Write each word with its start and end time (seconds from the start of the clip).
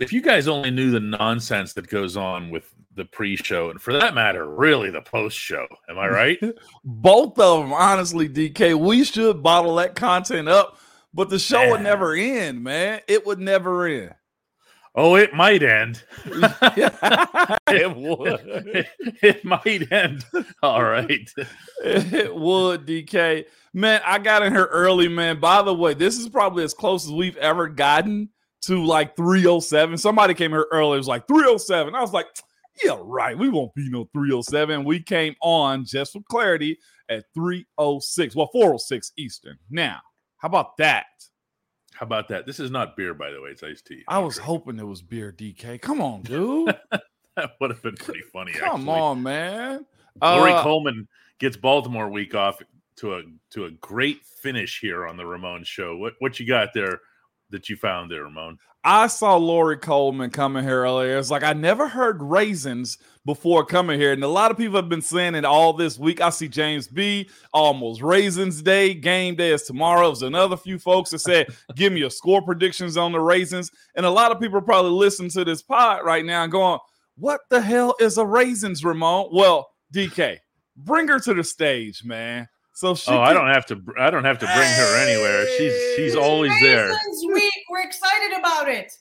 if 0.00 0.12
you 0.12 0.20
guys 0.20 0.48
only 0.48 0.70
knew 0.70 0.90
the 0.90 1.00
nonsense 1.00 1.72
that 1.74 1.88
goes 1.88 2.16
on 2.16 2.50
with 2.50 2.72
the 2.96 3.04
pre-show 3.04 3.70
and 3.70 3.80
for 3.80 3.92
that 3.92 4.14
matter 4.14 4.48
really 4.48 4.90
the 4.90 5.00
post-show 5.02 5.66
am 5.88 5.98
i 5.98 6.06
right? 6.06 6.38
Both 6.84 7.38
of 7.38 7.62
them 7.62 7.72
honestly 7.72 8.28
dk 8.28 8.78
we 8.78 9.04
should 9.04 9.42
bottle 9.42 9.76
that 9.76 9.94
content 9.94 10.48
up 10.48 10.78
but 11.14 11.30
the 11.30 11.38
show 11.38 11.58
man. 11.58 11.70
would 11.70 11.80
never 11.82 12.14
end 12.14 12.62
man. 12.62 13.00
It 13.06 13.24
would 13.24 13.38
never 13.38 13.86
end. 13.86 14.14
Oh 14.96 15.14
it 15.14 15.32
might 15.32 15.62
end. 15.62 16.02
It 17.66 17.96
would. 17.96 18.40
It, 18.66 18.86
it 19.20 19.44
might 19.44 19.90
end. 19.90 20.24
All 20.62 20.84
right. 20.84 21.28
It 21.82 22.34
would 22.34 22.86
dk 22.86 23.46
man 23.72 24.00
i 24.06 24.18
got 24.18 24.42
in 24.42 24.52
here 24.52 24.66
early 24.66 25.08
man. 25.08 25.40
By 25.40 25.62
the 25.62 25.74
way 25.74 25.94
this 25.94 26.18
is 26.18 26.28
probably 26.28 26.64
as 26.64 26.74
close 26.74 27.06
as 27.06 27.12
we've 27.12 27.36
ever 27.38 27.68
gotten 27.68 28.28
to 28.66 28.84
like 28.84 29.16
307 29.16 29.98
somebody 29.98 30.34
came 30.34 30.50
here 30.50 30.66
earlier 30.72 30.94
it 30.94 30.98
was 30.98 31.08
like 31.08 31.26
307 31.26 31.94
i 31.94 32.00
was 32.00 32.12
like 32.12 32.26
yeah, 32.82 32.96
right. 33.00 33.36
We 33.36 33.48
won't 33.48 33.74
be 33.74 33.88
no 33.88 34.08
307. 34.12 34.84
We 34.84 35.00
came 35.00 35.34
on 35.40 35.84
just 35.84 36.12
for 36.12 36.22
clarity 36.28 36.78
at 37.08 37.24
306. 37.34 38.34
Well, 38.34 38.48
406 38.52 39.12
Eastern. 39.16 39.58
Now, 39.70 40.00
how 40.38 40.48
about 40.48 40.76
that? 40.78 41.06
How 41.92 42.04
about 42.04 42.28
that? 42.28 42.46
This 42.46 42.58
is 42.58 42.70
not 42.70 42.96
beer, 42.96 43.14
by 43.14 43.30
the 43.30 43.40
way. 43.40 43.50
It's 43.50 43.62
iced 43.62 43.86
tea. 43.86 44.02
I 44.08 44.18
was 44.18 44.36
hoping 44.36 44.78
it 44.78 44.86
was 44.86 45.02
beer, 45.02 45.32
DK. 45.32 45.80
Come 45.80 46.00
on, 46.00 46.22
dude. 46.22 46.76
that 47.36 47.50
would 47.60 47.70
have 47.70 47.82
been 47.82 47.94
pretty 47.96 48.22
funny. 48.32 48.52
Come 48.52 48.80
actually. 48.80 49.00
on, 49.00 49.22
man. 49.22 49.86
Lori 50.20 50.52
uh, 50.52 50.62
Coleman 50.62 51.06
gets 51.38 51.56
Baltimore 51.56 52.08
week 52.08 52.34
off 52.34 52.60
to 52.96 53.14
a 53.14 53.22
to 53.50 53.66
a 53.66 53.70
great 53.72 54.24
finish 54.24 54.80
here 54.80 55.06
on 55.06 55.16
the 55.16 55.26
Ramon 55.26 55.62
show. 55.64 55.96
What 55.96 56.14
what 56.18 56.40
you 56.40 56.46
got 56.46 56.70
there 56.74 57.00
that 57.50 57.68
you 57.68 57.76
found 57.76 58.10
there, 58.10 58.24
Ramon? 58.24 58.58
I 58.86 59.06
saw 59.06 59.36
Lori 59.36 59.78
Coleman 59.78 60.28
coming 60.28 60.62
here 60.62 60.82
earlier. 60.82 61.16
It's 61.16 61.30
like 61.30 61.42
I 61.42 61.54
never 61.54 61.88
heard 61.88 62.22
raisins 62.22 62.98
before 63.24 63.64
coming 63.64 63.98
here, 63.98 64.12
and 64.12 64.22
a 64.22 64.28
lot 64.28 64.50
of 64.50 64.58
people 64.58 64.76
have 64.76 64.90
been 64.90 65.00
saying 65.00 65.34
it 65.34 65.46
all 65.46 65.72
this 65.72 65.98
week. 65.98 66.20
I 66.20 66.28
see 66.28 66.48
James 66.48 66.86
B. 66.86 67.30
almost 67.54 68.02
raisins 68.02 68.60
day. 68.60 68.92
Game 68.92 69.36
day 69.36 69.52
is 69.52 69.62
tomorrow. 69.62 70.08
There's 70.08 70.20
another 70.20 70.58
few 70.58 70.78
folks 70.78 71.10
that 71.10 71.20
said, 71.20 71.46
"Give 71.76 71.94
me 71.94 72.00
your 72.00 72.10
score 72.10 72.42
predictions 72.42 72.98
on 72.98 73.12
the 73.12 73.20
raisins," 73.20 73.70
and 73.94 74.04
a 74.04 74.10
lot 74.10 74.32
of 74.32 74.38
people 74.38 74.60
probably 74.60 74.90
listening 74.90 75.30
to 75.30 75.46
this 75.46 75.62
pod 75.62 76.04
right 76.04 76.24
now 76.24 76.42
and 76.42 76.52
going, 76.52 76.78
"What 77.16 77.40
the 77.48 77.62
hell 77.62 77.94
is 78.00 78.18
a 78.18 78.26
raisins, 78.26 78.84
Ramon?" 78.84 79.30
Well, 79.32 79.66
DK, 79.94 80.36
bring 80.76 81.08
her 81.08 81.20
to 81.20 81.32
the 81.32 81.44
stage, 81.44 82.04
man. 82.04 82.48
So 82.74 82.96
she 82.96 83.12
oh, 83.12 83.20
I 83.20 83.32
don't 83.32 83.48
have 83.48 83.66
to. 83.66 83.80
I 83.98 84.10
don't 84.10 84.24
have 84.24 84.38
to 84.40 84.46
bring 84.46 84.68
her 84.68 84.96
anywhere. 85.06 85.46
She's 85.56 85.96
she's 85.96 86.16
always 86.16 86.52
there. 86.60 86.90
Week, 87.32 87.52
we're 87.70 87.82
excited 87.82 88.36
about 88.36 88.68
it. 88.68 88.92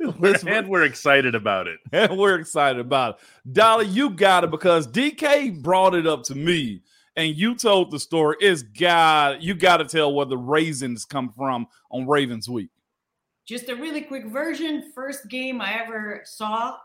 We're, 0.18 0.34
and 0.46 0.66
we're 0.66 0.84
excited 0.84 1.34
about 1.34 1.66
it. 1.66 1.78
And 1.92 2.18
we're 2.18 2.36
excited 2.36 2.80
about 2.80 3.16
it. 3.16 3.52
Dolly, 3.52 3.86
you 3.86 4.08
got 4.08 4.44
it 4.44 4.50
because 4.50 4.88
DK 4.88 5.62
brought 5.62 5.94
it 5.94 6.06
up 6.06 6.22
to 6.24 6.34
me, 6.34 6.80
and 7.16 7.36
you 7.36 7.54
told 7.54 7.90
the 7.90 8.00
story. 8.00 8.36
It's 8.40 8.62
got 8.62 9.42
you 9.42 9.54
got 9.54 9.76
to 9.76 9.84
tell 9.84 10.14
where 10.14 10.26
the 10.26 10.38
raisins 10.38 11.04
come 11.04 11.30
from 11.36 11.66
on 11.90 12.08
Ravens 12.08 12.48
Week. 12.48 12.70
Just 13.46 13.68
a 13.68 13.76
really 13.76 14.00
quick 14.00 14.26
version. 14.26 14.90
First 14.94 15.28
game 15.28 15.60
I 15.60 15.82
ever 15.82 16.22
saw 16.24 16.78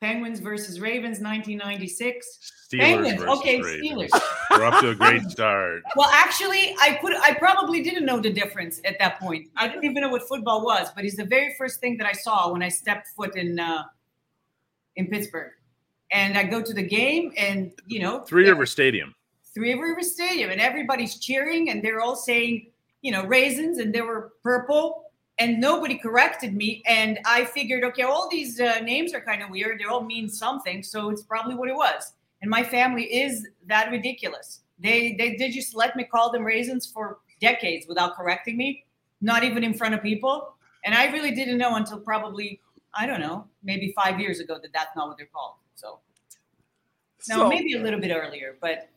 Penguins 0.00 0.38
versus 0.38 0.80
Ravens, 0.80 1.20
1996. 1.20 2.52
Steelers 2.72 2.80
Penguins. 2.80 3.22
Okay, 3.22 3.60
Ravens. 3.60 4.12
Steelers. 4.12 4.22
We're 4.50 4.64
off 4.64 4.80
to 4.82 4.90
a 4.90 4.94
great 4.94 5.22
start. 5.28 5.82
Well, 5.96 6.08
actually, 6.12 6.76
I 6.80 6.98
could. 7.00 7.14
I 7.16 7.34
probably 7.34 7.82
didn't 7.82 8.04
know 8.04 8.20
the 8.20 8.32
difference 8.32 8.80
at 8.84 8.98
that 9.00 9.18
point. 9.18 9.48
I 9.56 9.66
didn't 9.66 9.84
even 9.84 10.02
know 10.02 10.08
what 10.08 10.28
football 10.28 10.64
was. 10.64 10.88
But 10.94 11.04
it's 11.04 11.16
the 11.16 11.24
very 11.24 11.54
first 11.58 11.80
thing 11.80 11.96
that 11.98 12.06
I 12.06 12.12
saw 12.12 12.52
when 12.52 12.62
I 12.62 12.68
stepped 12.68 13.08
foot 13.08 13.36
in 13.36 13.58
uh, 13.58 13.84
in 14.96 15.08
Pittsburgh. 15.08 15.52
And 16.10 16.38
I 16.38 16.44
go 16.44 16.62
to 16.62 16.72
the 16.72 16.82
game, 16.82 17.32
and 17.36 17.72
you 17.86 18.00
know, 18.00 18.20
Three 18.20 18.48
River 18.48 18.66
Stadium. 18.66 19.14
Three 19.54 19.74
River 19.74 20.02
Stadium, 20.02 20.50
and 20.50 20.60
everybody's 20.60 21.18
cheering, 21.18 21.70
and 21.70 21.82
they're 21.82 22.00
all 22.00 22.14
saying, 22.14 22.70
you 23.02 23.10
know, 23.10 23.24
raisins, 23.24 23.78
and 23.78 23.92
they 23.92 24.02
were 24.02 24.32
purple 24.42 25.07
and 25.38 25.60
nobody 25.60 25.96
corrected 25.96 26.54
me. 26.54 26.82
And 26.86 27.18
I 27.24 27.44
figured, 27.44 27.84
okay, 27.84 28.02
all 28.02 28.28
these 28.28 28.60
uh, 28.60 28.80
names 28.80 29.14
are 29.14 29.20
kind 29.20 29.42
of 29.42 29.50
weird. 29.50 29.78
They 29.80 29.84
all 29.84 30.02
mean 30.02 30.28
something, 30.28 30.82
so 30.82 31.10
it's 31.10 31.22
probably 31.22 31.54
what 31.54 31.68
it 31.68 31.76
was. 31.76 32.12
And 32.42 32.50
my 32.50 32.62
family 32.62 33.04
is 33.04 33.48
that 33.66 33.90
ridiculous. 33.90 34.60
They 34.78 35.14
they 35.14 35.36
did 35.36 35.52
just 35.52 35.74
let 35.74 35.96
me 35.96 36.04
call 36.04 36.30
them 36.30 36.44
raisins 36.44 36.86
for 36.86 37.18
decades 37.40 37.86
without 37.88 38.16
correcting 38.16 38.56
me, 38.56 38.84
not 39.20 39.42
even 39.44 39.64
in 39.64 39.74
front 39.74 39.94
of 39.94 40.02
people. 40.02 40.54
And 40.84 40.94
I 40.94 41.06
really 41.12 41.32
didn't 41.32 41.58
know 41.58 41.76
until 41.76 41.98
probably 41.98 42.60
I 42.94 43.06
don't 43.06 43.20
know, 43.20 43.46
maybe 43.62 43.92
five 43.94 44.18
years 44.20 44.40
ago 44.40 44.58
that 44.62 44.72
that's 44.72 44.94
not 44.96 45.08
what 45.08 45.16
they're 45.16 45.26
called. 45.32 45.54
So, 45.74 45.98
so 47.20 47.36
now 47.36 47.48
maybe 47.48 47.74
a 47.74 47.82
little 47.82 48.00
bit 48.00 48.12
earlier, 48.12 48.56
but 48.60 48.88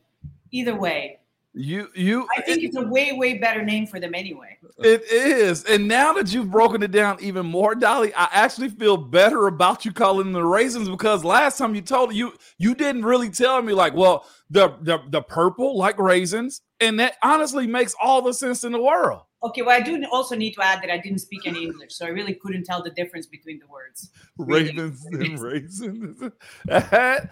either 0.50 0.74
way, 0.74 1.18
you 1.54 1.88
you 1.94 2.26
I 2.34 2.40
think 2.40 2.62
it, 2.62 2.66
it's 2.66 2.76
a 2.76 2.82
way 2.82 3.12
way 3.12 3.36
better 3.36 3.62
name 3.62 3.86
for 3.86 4.00
them 4.00 4.14
anyway. 4.14 4.56
It 4.78 5.02
is. 5.02 5.64
And 5.64 5.86
now 5.86 6.14
that 6.14 6.32
you've 6.32 6.50
broken 6.50 6.82
it 6.82 6.92
down 6.92 7.18
even 7.20 7.44
more, 7.44 7.74
Dolly, 7.74 8.14
I 8.14 8.28
actually 8.32 8.70
feel 8.70 8.96
better 8.96 9.46
about 9.46 9.84
you 9.84 9.92
calling 9.92 10.24
them 10.24 10.32
the 10.32 10.44
raisins 10.44 10.88
because 10.88 11.24
last 11.24 11.58
time 11.58 11.74
you 11.74 11.82
told 11.82 12.14
you 12.14 12.32
you 12.56 12.74
didn't 12.74 13.04
really 13.04 13.28
tell 13.28 13.60
me 13.60 13.74
like, 13.74 13.94
well, 13.94 14.26
the 14.48 14.76
the, 14.80 15.00
the 15.10 15.20
purple 15.20 15.76
like 15.76 15.98
raisins, 15.98 16.62
and 16.80 16.98
that 17.00 17.16
honestly 17.22 17.66
makes 17.66 17.94
all 18.00 18.22
the 18.22 18.32
sense 18.32 18.64
in 18.64 18.72
the 18.72 18.82
world. 18.82 19.22
Okay, 19.44 19.62
well, 19.62 19.76
I 19.76 19.80
do 19.80 20.04
also 20.12 20.36
need 20.36 20.52
to 20.54 20.62
add 20.62 20.82
that 20.82 20.90
I 20.90 20.98
didn't 20.98 21.18
speak 21.18 21.46
any 21.46 21.64
English, 21.64 21.94
so 21.94 22.06
I 22.06 22.10
really 22.10 22.34
couldn't 22.34 22.62
tell 22.64 22.80
the 22.80 22.90
difference 22.90 23.26
between 23.26 23.58
the 23.58 23.66
words. 23.66 24.10
Ravens 24.38 25.04
and 25.10 25.38
raisins. 25.38 26.22
that 26.64 27.30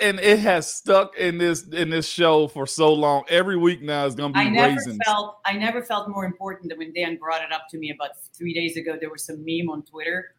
and 0.00 0.18
it 0.18 0.40
has 0.40 0.72
stuck 0.72 1.16
in 1.16 1.38
this 1.38 1.68
in 1.68 1.90
this 1.90 2.08
show 2.08 2.48
for 2.48 2.66
so 2.66 2.92
long. 2.92 3.22
Every 3.28 3.56
week 3.56 3.82
now 3.82 4.04
is 4.06 4.16
going 4.16 4.32
to 4.32 4.38
be 4.38 4.46
I 4.46 4.48
never 4.48 4.74
raisins. 4.74 4.98
Felt, 5.04 5.38
I 5.46 5.52
never 5.52 5.80
felt 5.82 6.08
more 6.08 6.24
important 6.24 6.70
than 6.70 6.78
when 6.78 6.92
Dan 6.92 7.16
brought 7.16 7.42
it 7.42 7.52
up 7.52 7.68
to 7.70 7.78
me 7.78 7.90
about 7.90 8.10
three 8.32 8.52
days 8.52 8.76
ago. 8.76 8.96
There 9.00 9.10
was 9.10 9.24
some 9.24 9.44
meme 9.44 9.70
on 9.70 9.82
Twitter 9.82 10.34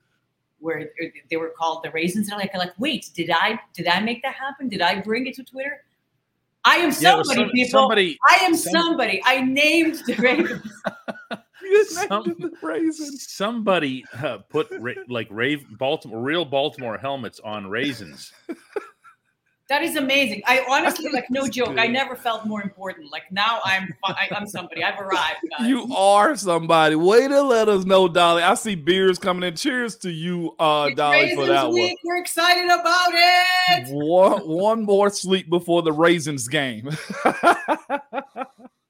where 0.59 0.81
uh, 0.81 1.05
they 1.29 1.37
were 1.37 1.53
called 1.57 1.81
the 1.83 1.91
raisins, 1.91 2.27
and 2.27 2.33
I'm 2.33 2.39
like, 2.39 2.53
like, 2.53 2.77
wait, 2.77 3.09
did 3.13 3.29
I 3.29 3.57
did 3.73 3.87
I 3.87 4.01
make 4.01 4.21
that 4.23 4.35
happen? 4.35 4.67
Did 4.67 4.81
I 4.81 4.99
bring 4.99 5.27
it 5.27 5.35
to 5.35 5.43
Twitter? 5.43 5.81
I 6.65 6.77
am 6.77 6.91
somebody, 6.91 7.29
yeah, 7.29 7.35
some, 7.35 7.49
people. 7.51 7.79
Somebody, 7.79 8.19
I 8.29 8.35
am 8.43 8.55
somebody. 8.55 9.21
I 9.25 9.41
named 9.41 10.01
the 10.05 10.15
Ravens. 10.15 10.71
Some, 12.07 12.35
somebody 13.17 14.03
uh, 14.23 14.39
put 14.49 14.67
ra- 14.79 14.93
like 15.07 15.27
rave 15.29 15.65
Baltimore 15.77 16.19
real 16.19 16.43
Baltimore 16.43 16.97
helmets 16.97 17.39
on 17.41 17.67
raisins. 17.67 18.33
That 19.69 19.83
is 19.83 19.95
amazing. 19.95 20.41
I 20.47 20.65
honestly, 20.67 21.09
like, 21.13 21.29
no 21.29 21.47
joke. 21.47 21.77
I 21.77 21.85
never 21.85 22.15
felt 22.15 22.45
more 22.47 22.61
important. 22.63 23.11
Like 23.11 23.31
now, 23.31 23.59
I'm 23.63 23.93
I, 24.03 24.27
am 24.31 24.47
somebody. 24.47 24.83
I've 24.83 24.99
arrived. 24.99 25.37
Guys. 25.57 25.67
You 25.67 25.95
are 25.95 26.35
somebody. 26.35 26.95
Way 26.95 27.27
to 27.27 27.41
let 27.43 27.69
us 27.69 27.85
know, 27.85 28.07
Dolly. 28.07 28.41
I 28.41 28.55
see 28.55 28.73
beers 28.73 29.19
coming 29.19 29.43
in. 29.43 29.55
Cheers 29.55 29.97
to 29.97 30.09
you, 30.09 30.55
uh, 30.59 30.87
it's 30.89 30.97
Dolly, 30.97 31.35
for 31.35 31.45
that 31.45 31.71
week. 31.71 31.97
one. 32.03 32.15
We're 32.15 32.21
excited 32.21 32.65
about 32.65 33.11
it. 33.11 33.93
One, 33.93 34.47
one 34.47 34.83
more 34.83 35.11
sleep 35.11 35.49
before 35.49 35.83
the 35.83 35.91
raisins 35.91 36.47
game. 36.47 36.89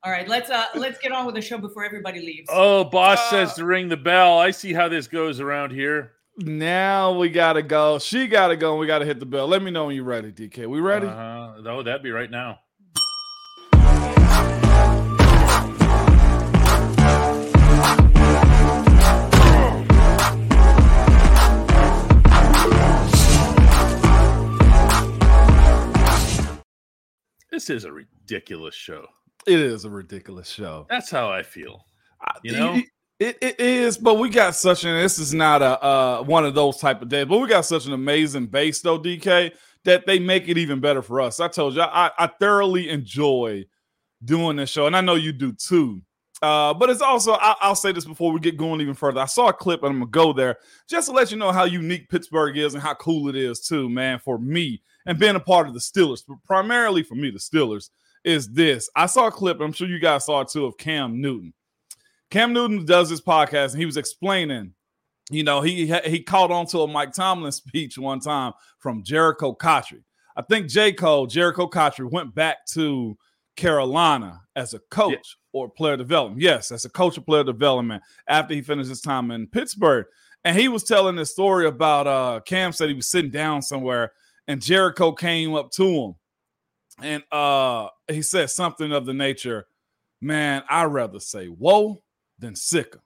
All 0.01 0.13
right, 0.13 0.29
let's 0.29 0.49
uh 0.49 0.65
let's 0.75 0.97
get 0.99 1.11
on 1.11 1.25
with 1.25 1.35
the 1.35 1.41
show 1.41 1.57
before 1.57 1.83
everybody 1.83 2.21
leaves. 2.21 2.47
Oh, 2.49 2.85
boss 2.85 3.19
uh, 3.19 3.29
says 3.31 3.53
to 3.55 3.65
ring 3.65 3.89
the 3.89 3.97
bell. 3.97 4.37
I 4.37 4.51
see 4.51 4.71
how 4.71 4.87
this 4.87 5.07
goes 5.07 5.41
around 5.41 5.71
here. 5.71 6.13
Now 6.41 7.17
we 7.17 7.27
gotta 7.27 7.61
go. 7.61 7.99
She 7.99 8.27
gotta 8.27 8.55
go. 8.55 8.71
And 8.71 8.79
we 8.79 8.87
gotta 8.87 9.03
hit 9.03 9.19
the 9.19 9.25
bell. 9.25 9.45
Let 9.45 9.61
me 9.61 9.71
know 9.71 9.87
when 9.87 9.95
you're 9.95 10.05
ready, 10.05 10.31
DK. 10.31 10.67
We 10.67 10.79
ready? 10.79 11.05
Uh-huh. 11.05 11.55
Oh, 11.65 11.83
that'd 11.83 12.01
be 12.01 12.11
right 12.11 12.31
now. 12.31 12.59
This 27.51 27.69
is 27.69 27.83
a 27.83 27.91
ridiculous 27.91 28.75
show. 28.75 29.05
It 29.45 29.59
is 29.59 29.83
a 29.83 29.89
ridiculous 29.89 30.47
show. 30.47 30.87
That's 30.89 31.11
how 31.11 31.29
I 31.29 31.43
feel. 31.43 31.85
You 32.43 32.53
know, 32.53 32.81
it, 33.19 33.37
it 33.41 33.59
is, 33.59 33.97
but 33.97 34.15
we 34.15 34.29
got 34.29 34.55
such 34.55 34.85
an. 34.85 34.95
This 34.95 35.19
is 35.19 35.33
not 35.33 35.61
a 35.61 35.83
uh, 35.83 36.23
one 36.23 36.45
of 36.45 36.55
those 36.55 36.77
type 36.77 37.01
of 37.01 37.09
days, 37.09 37.25
but 37.25 37.39
we 37.39 37.47
got 37.47 37.65
such 37.65 37.85
an 37.85 37.93
amazing 37.93 38.47
base 38.47 38.81
though, 38.81 38.99
DK, 38.99 39.51
that 39.83 40.05
they 40.07 40.19
make 40.19 40.47
it 40.47 40.57
even 40.57 40.79
better 40.79 41.01
for 41.01 41.19
us. 41.19 41.39
I 41.39 41.49
told 41.49 41.75
you, 41.75 41.81
I, 41.81 42.11
I 42.17 42.27
thoroughly 42.39 42.89
enjoy 42.89 43.65
doing 44.23 44.55
this 44.55 44.69
show, 44.69 44.87
and 44.87 44.95
I 44.95 45.01
know 45.01 45.15
you 45.15 45.33
do 45.33 45.51
too. 45.51 46.01
Uh, 46.41 46.73
but 46.73 46.89
it's 46.89 47.01
also, 47.01 47.33
I, 47.33 47.55
will 47.67 47.75
say 47.75 47.91
this 47.91 48.05
before 48.05 48.31
we 48.31 48.39
get 48.39 48.55
going 48.55 48.79
even 48.79 48.93
further. 48.93 49.19
I 49.19 49.25
saw 49.25 49.49
a 49.49 49.53
clip 49.53 49.83
and 49.83 49.91
I'm 49.91 49.99
gonna 49.99 50.11
go 50.11 50.31
there 50.31 50.57
just 50.89 51.09
to 51.09 51.13
let 51.13 51.31
you 51.31 51.37
know 51.37 51.51
how 51.51 51.65
unique 51.65 52.09
Pittsburgh 52.09 52.57
is 52.57 52.73
and 52.73 52.81
how 52.81 52.93
cool 52.93 53.27
it 53.27 53.35
is 53.35 53.59
too, 53.59 53.89
man. 53.89 54.19
For 54.19 54.39
me 54.39 54.81
and 55.05 55.19
being 55.19 55.35
a 55.35 55.41
part 55.41 55.67
of 55.67 55.73
the 55.73 55.81
Steelers, 55.81 56.23
but 56.25 56.37
primarily 56.45 57.03
for 57.03 57.15
me, 57.15 57.29
the 57.31 57.39
Steelers 57.39 57.89
is 58.23 58.49
this. 58.51 58.89
I 58.95 59.07
saw 59.07 59.27
a 59.27 59.31
clip, 59.31 59.59
I'm 59.59 59.73
sure 59.73 59.87
you 59.87 59.99
guys 59.99 60.25
saw 60.25 60.41
it 60.41 60.47
too, 60.47 60.65
of 60.65 60.77
Cam 60.77 61.19
Newton. 61.19 61.53
Cam 62.31 62.53
Newton 62.53 62.85
does 62.85 63.09
this 63.09 63.21
podcast 63.21 63.71
and 63.71 63.79
he 63.79 63.85
was 63.85 63.97
explaining 63.97 64.73
you 65.29 65.43
know, 65.43 65.61
he 65.61 65.93
he 66.05 66.23
caught 66.23 66.51
on 66.51 66.65
to 66.67 66.79
a 66.79 66.87
Mike 66.87 67.13
Tomlin 67.13 67.51
speech 67.51 67.97
one 67.97 68.19
time 68.19 68.53
from 68.79 69.03
Jerricho 69.03 69.57
Cotchery. 69.57 70.03
I 70.35 70.41
think 70.41 70.67
J. 70.67 70.93
Cole, 70.93 71.27
Jerricho 71.27 71.69
Cotchery 71.69 72.07
went 72.07 72.33
back 72.33 72.65
to 72.67 73.17
Carolina 73.55 74.41
as 74.55 74.73
a 74.73 74.79
coach 74.89 75.37
or 75.51 75.69
player 75.69 75.97
development. 75.97 76.41
Yes, 76.41 76.71
as 76.71 76.85
a 76.85 76.89
coach 76.89 77.17
of 77.17 77.25
player 77.25 77.43
development 77.43 78.01
after 78.27 78.53
he 78.53 78.61
finished 78.61 78.89
his 78.89 79.01
time 79.01 79.31
in 79.31 79.47
Pittsburgh. 79.47 80.05
And 80.45 80.57
he 80.57 80.69
was 80.69 80.83
telling 80.83 81.15
this 81.15 81.31
story 81.31 81.67
about 81.67 82.07
uh 82.07 82.39
Cam 82.45 82.71
said 82.71 82.89
he 82.89 82.95
was 82.95 83.07
sitting 83.07 83.31
down 83.31 83.61
somewhere 83.61 84.13
and 84.47 84.61
Jericho 84.61 85.11
came 85.11 85.53
up 85.53 85.69
to 85.71 85.85
him 85.85 86.15
and 87.03 87.23
uh 87.31 87.89
he 88.07 88.21
said 88.21 88.49
something 88.49 88.93
of 88.93 89.05
the 89.05 89.13
nature, 89.13 89.67
man, 90.21 90.63
I'd 90.69 90.85
rather 90.85 91.19
say 91.19 91.47
whoa 91.47 92.01
than 92.39 92.55
sicker 92.55 93.01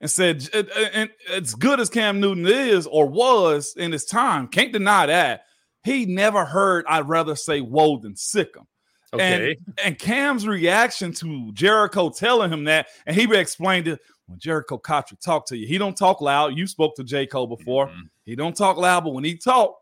and 0.00 0.10
said, 0.10 0.48
and 0.92 1.08
as 1.30 1.54
good 1.54 1.80
as 1.80 1.88
Cam 1.88 2.20
Newton 2.20 2.46
is 2.46 2.86
or 2.86 3.06
was 3.06 3.74
in 3.76 3.92
his 3.92 4.04
time, 4.04 4.48
can't 4.48 4.72
deny 4.72 5.06
that. 5.06 5.44
He 5.82 6.06
never 6.06 6.44
heard 6.44 6.84
I'd 6.88 7.08
rather 7.08 7.36
say 7.36 7.60
whoa 7.60 7.98
than 7.98 8.16
sick 8.16 8.56
him. 8.56 8.66
Okay. 9.12 9.50
And, 9.50 9.78
and 9.84 9.98
Cam's 9.98 10.46
reaction 10.46 11.12
to 11.14 11.52
Jerricho 11.52 12.16
telling 12.16 12.52
him 12.52 12.64
that, 12.64 12.88
and 13.06 13.14
he 13.14 13.32
explained 13.34 13.86
it 13.86 14.00
when 14.26 14.38
Jerricho 14.38 14.82
Cotchery 14.82 15.18
talked 15.22 15.48
to 15.48 15.56
you. 15.56 15.66
He 15.66 15.78
don't 15.78 15.96
talk 15.96 16.20
loud. 16.20 16.56
You 16.56 16.66
spoke 16.66 16.96
to 16.96 17.04
J. 17.04 17.26
Cole 17.26 17.46
before. 17.46 17.86
Mm-hmm. 17.86 18.00
He 18.24 18.34
don't 18.34 18.56
talk 18.56 18.76
loud, 18.76 19.04
but 19.04 19.12
when 19.12 19.22
he 19.22 19.36
talk, 19.36 19.76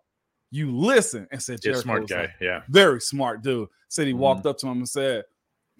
you 0.50 0.76
listen 0.76 1.26
and 1.32 1.42
said, 1.42 1.60
Jerricho 1.62 1.82
smart 1.82 2.08
guy. 2.08 2.20
Like, 2.22 2.30
yeah. 2.40 2.60
Very 2.68 3.00
smart 3.00 3.42
dude. 3.42 3.68
Said 3.88 4.06
he 4.06 4.12
mm-hmm. 4.12 4.20
walked 4.20 4.44
up 4.44 4.58
to 4.58 4.66
him 4.66 4.78
and 4.78 4.88
said, 4.88 5.24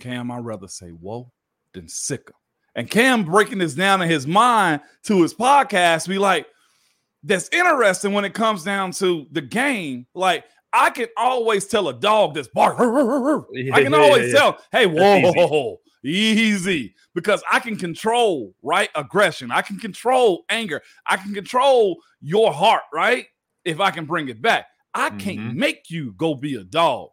Cam, 0.00 0.31
I'd 0.31 0.44
rather 0.44 0.69
say 0.69 0.88
whoa 0.88 1.31
than 1.75 1.88
sick 1.88 2.31
him. 2.31 2.37
And 2.74 2.90
Cam 2.90 3.24
breaking 3.24 3.58
this 3.58 3.74
down 3.74 4.00
in 4.02 4.08
his 4.08 4.26
mind 4.26 4.80
to 5.04 5.22
his 5.22 5.34
podcast, 5.34 6.08
be 6.08 6.19
like, 6.19 6.46
that's 7.22 7.48
interesting 7.50 8.12
when 8.12 8.24
it 8.24 8.34
comes 8.34 8.64
down 8.64 8.92
to 8.92 9.26
the 9.30 9.42
game. 9.42 10.06
Like, 10.14 10.44
I 10.72 10.90
can 10.90 11.08
always 11.16 11.66
tell 11.66 11.88
a 11.88 11.94
dog 11.94 12.34
that's 12.34 12.48
bark. 12.48 12.78
Yeah, 13.52 13.74
I 13.74 13.82
can 13.82 13.94
always 13.94 14.32
yeah, 14.32 14.38
tell, 14.38 14.58
hey, 14.72 14.86
whoa, 14.86 15.80
easy. 16.02 16.40
easy. 16.40 16.94
Because 17.14 17.42
I 17.50 17.60
can 17.60 17.76
control 17.76 18.54
right 18.62 18.88
aggression. 18.94 19.50
I 19.50 19.60
can 19.60 19.78
control 19.78 20.44
anger. 20.48 20.80
I 21.06 21.18
can 21.18 21.34
control 21.34 21.98
your 22.22 22.52
heart, 22.52 22.84
right? 22.92 23.26
If 23.66 23.80
I 23.80 23.90
can 23.90 24.06
bring 24.06 24.28
it 24.28 24.40
back. 24.40 24.66
I 24.94 25.10
can't 25.10 25.38
mm-hmm. 25.38 25.58
make 25.58 25.90
you 25.90 26.12
go 26.12 26.34
be 26.34 26.54
a 26.56 26.64
dog. 26.64 27.10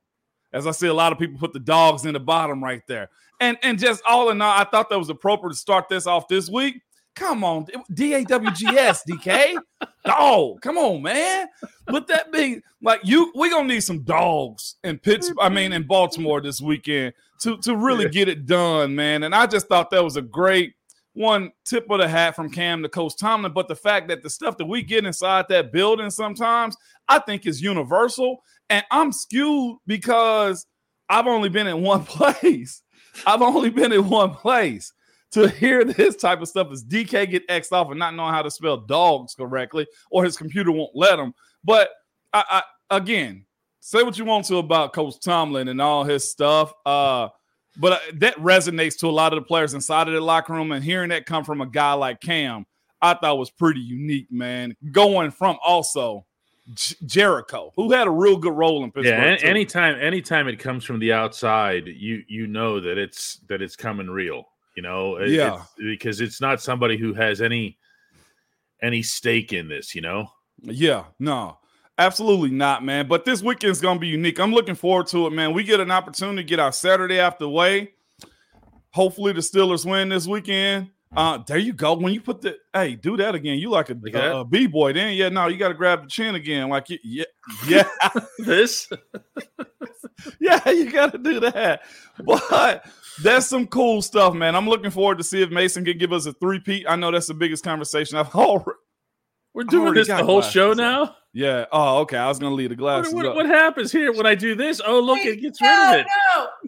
As 0.51 0.65
I 0.65 0.71
see, 0.71 0.87
a 0.87 0.93
lot 0.93 1.11
of 1.11 1.19
people 1.19 1.37
put 1.37 1.53
the 1.53 1.59
dogs 1.59 2.05
in 2.05 2.13
the 2.13 2.19
bottom 2.19 2.63
right 2.63 2.81
there. 2.87 3.09
And 3.39 3.57
and 3.63 3.79
just 3.79 4.01
all 4.07 4.29
in 4.29 4.41
all, 4.41 4.51
I 4.51 4.65
thought 4.65 4.89
that 4.89 4.99
was 4.99 5.09
appropriate 5.09 5.53
to 5.53 5.57
start 5.57 5.89
this 5.89 6.07
off 6.07 6.27
this 6.27 6.49
week. 6.49 6.81
Come 7.15 7.43
on, 7.43 7.65
D 7.93 8.13
A 8.13 8.23
W 8.23 8.51
G 8.51 8.67
S, 8.67 9.03
DK. 9.09 9.57
Dog, 10.05 10.61
come 10.61 10.77
on, 10.77 11.01
man. 11.01 11.47
With 11.89 12.07
that 12.07 12.31
being 12.31 12.61
like 12.81 13.01
you, 13.03 13.31
we 13.35 13.49
gonna 13.49 13.67
need 13.67 13.81
some 13.81 14.03
dogs 14.03 14.75
in 14.83 14.97
Pittsburgh. 14.99 15.37
I 15.41 15.49
mean, 15.49 15.73
in 15.73 15.83
Baltimore 15.83 16.41
this 16.41 16.61
weekend 16.61 17.13
to 17.41 17.57
to 17.59 17.75
really 17.75 18.09
get 18.09 18.29
it 18.29 18.45
done, 18.45 18.95
man. 18.95 19.23
And 19.23 19.33
I 19.35 19.47
just 19.47 19.67
thought 19.67 19.89
that 19.91 20.03
was 20.03 20.15
a 20.17 20.21
great 20.21 20.73
one 21.13 21.51
tip 21.65 21.89
of 21.89 21.99
the 21.99 22.07
hat 22.07 22.35
from 22.35 22.49
Cam 22.49 22.81
to 22.83 22.89
Coach 22.89 23.13
Tomlin. 23.19 23.51
But 23.53 23.67
the 23.67 23.75
fact 23.75 24.07
that 24.09 24.23
the 24.23 24.29
stuff 24.29 24.57
that 24.57 24.65
we 24.65 24.81
get 24.81 25.05
inside 25.05 25.45
that 25.49 25.71
building 25.71 26.09
sometimes, 26.09 26.77
I 27.07 27.19
think 27.19 27.45
is 27.45 27.61
universal. 27.61 28.43
And 28.69 28.85
I'm 28.91 29.11
skewed 29.11 29.77
because 29.87 30.65
I've 31.09 31.27
only 31.27 31.49
been 31.49 31.67
in 31.67 31.81
one 31.81 32.03
place. 32.05 32.81
I've 33.25 33.41
only 33.41 33.69
been 33.69 33.91
in 33.91 34.09
one 34.09 34.31
place 34.31 34.93
to 35.31 35.47
hear 35.47 35.83
this 35.83 36.15
type 36.15 36.41
of 36.41 36.47
stuff 36.47 36.71
as 36.71 36.83
DK 36.83 37.29
get 37.29 37.43
X'd 37.49 37.73
off 37.73 37.89
and 37.89 37.99
not 37.99 38.15
knowing 38.15 38.33
how 38.33 38.41
to 38.41 38.51
spell 38.51 38.77
dogs 38.77 39.35
correctly, 39.35 39.87
or 40.09 40.23
his 40.23 40.37
computer 40.37 40.71
won't 40.71 40.95
let 40.95 41.19
him. 41.19 41.33
But 41.63 41.89
I, 42.33 42.63
I 42.89 42.97
again, 42.97 43.45
say 43.79 44.03
what 44.03 44.17
you 44.17 44.25
want 44.25 44.45
to 44.45 44.57
about 44.57 44.93
Coach 44.93 45.19
Tomlin 45.19 45.67
and 45.67 45.81
all 45.81 46.03
his 46.03 46.29
stuff. 46.29 46.73
Uh, 46.85 47.29
but 47.77 48.01
that 48.15 48.35
resonates 48.37 48.97
to 48.99 49.07
a 49.07 49.11
lot 49.11 49.33
of 49.33 49.39
the 49.39 49.45
players 49.45 49.73
inside 49.73 50.07
of 50.07 50.13
the 50.13 50.21
locker 50.21 50.53
room, 50.53 50.71
and 50.71 50.83
hearing 50.83 51.09
that 51.09 51.25
come 51.25 51.43
from 51.43 51.61
a 51.61 51.67
guy 51.67 51.93
like 51.93 52.19
Cam, 52.19 52.65
I 53.01 53.13
thought 53.13 53.37
was 53.37 53.51
pretty 53.51 53.79
unique, 53.79 54.31
man. 54.31 54.75
Going 54.91 55.31
from 55.31 55.57
also 55.63 56.25
J- 56.73 56.95
Jerricho, 57.05 57.71
who 57.75 57.91
had 57.91 58.07
a 58.07 58.11
real 58.11 58.37
good 58.37 58.53
role 58.53 58.83
in 58.83 58.91
Pittsburgh. 58.91 59.39
Yeah, 59.41 59.47
anytime, 59.47 59.99
anytime 59.99 60.47
it 60.47 60.59
comes 60.59 60.83
from 60.83 60.99
the 60.99 61.13
outside, 61.13 61.87
you 61.87 62.23
you 62.27 62.47
know 62.47 62.79
that 62.79 62.97
it's 62.97 63.37
that 63.47 63.61
it's 63.61 63.75
coming 63.75 64.09
real. 64.09 64.45
You 64.75 64.83
know, 64.83 65.17
it, 65.17 65.29
yeah, 65.29 65.63
it's, 65.63 65.73
because 65.77 66.21
it's 66.21 66.39
not 66.39 66.61
somebody 66.61 66.97
who 66.97 67.13
has 67.13 67.41
any 67.41 67.77
any 68.81 69.01
stake 69.01 69.51
in 69.53 69.67
this. 69.67 69.95
You 69.95 70.01
know. 70.01 70.31
Yeah, 70.61 71.05
no, 71.19 71.57
absolutely 71.97 72.51
not, 72.51 72.83
man. 72.83 73.07
But 73.07 73.25
this 73.25 73.41
weekend's 73.41 73.81
gonna 73.81 73.99
be 73.99 74.07
unique. 74.07 74.39
I'm 74.39 74.53
looking 74.53 74.75
forward 74.75 75.07
to 75.07 75.25
it, 75.27 75.31
man. 75.31 75.53
We 75.53 75.63
get 75.63 75.79
an 75.79 75.91
opportunity 75.91 76.43
to 76.43 76.43
get 76.43 76.59
our 76.59 76.71
Saturday 76.71 77.19
after 77.19 77.47
way. 77.47 77.93
Hopefully, 78.91 79.33
the 79.33 79.41
Steelers 79.41 79.89
win 79.89 80.09
this 80.09 80.27
weekend. 80.27 80.89
Uh, 81.15 81.39
there 81.47 81.57
you 81.57 81.73
go. 81.73 81.95
When 81.95 82.13
you 82.13 82.21
put 82.21 82.41
the 82.41 82.57
hey, 82.71 82.95
do 82.95 83.17
that 83.17 83.33
again. 83.33 83.57
You 83.57 83.71
like 83.71 83.89
a, 83.89 83.97
like 84.01 84.13
a, 84.13 84.37
a 84.39 84.45
b 84.45 84.67
boy. 84.67 84.93
Then 84.93 85.15
yeah, 85.15 85.29
no, 85.29 85.47
you 85.47 85.57
got 85.57 85.69
to 85.69 85.73
grab 85.73 86.03
the 86.03 86.07
chin 86.07 86.35
again. 86.35 86.69
Like 86.69 86.87
yeah, 87.03 87.23
yeah, 87.67 87.87
this. 88.39 88.87
yeah, 90.39 90.69
you 90.69 90.91
got 90.91 91.11
to 91.13 91.17
do 91.17 91.39
that. 91.39 91.81
But 92.23 92.85
that's 93.23 93.47
some 93.47 93.65
cool 93.67 94.03
stuff, 94.03 94.35
man. 94.35 94.55
I'm 94.55 94.69
looking 94.69 94.91
forward 94.91 95.17
to 95.17 95.23
see 95.23 95.41
if 95.41 95.49
Mason 95.49 95.83
can 95.83 95.97
give 95.97 96.13
us 96.13 96.27
a 96.27 96.33
three 96.33 96.59
peat. 96.59 96.85
I 96.87 96.95
know 96.95 97.11
that's 97.11 97.27
the 97.27 97.33
biggest 97.33 97.63
conversation 97.63 98.17
I've 98.17 98.27
already. 98.35 98.77
We're 99.55 99.63
doing 99.63 99.95
this 99.95 100.07
the 100.07 100.17
whole 100.17 100.41
glasses. 100.41 100.51
show 100.51 100.73
now. 100.73 101.15
Yeah. 101.33 101.65
Oh, 101.71 101.99
okay. 102.01 102.17
I 102.17 102.27
was 102.27 102.37
gonna 102.37 102.53
leave 102.53 102.69
the 102.69 102.75
glasses. 102.75 103.15
What, 103.15 103.25
what, 103.25 103.35
what 103.35 103.45
happens 103.47 103.91
here 103.91 104.13
when 104.13 104.27
I 104.27 104.35
do 104.35 104.53
this? 104.53 104.79
Oh, 104.85 104.99
look, 104.99 105.17
Wait, 105.17 105.39
it 105.39 105.41
gets 105.41 105.59
no, 105.59 105.91
rid 105.91 105.99
of 106.01 106.05
it. 106.05 106.07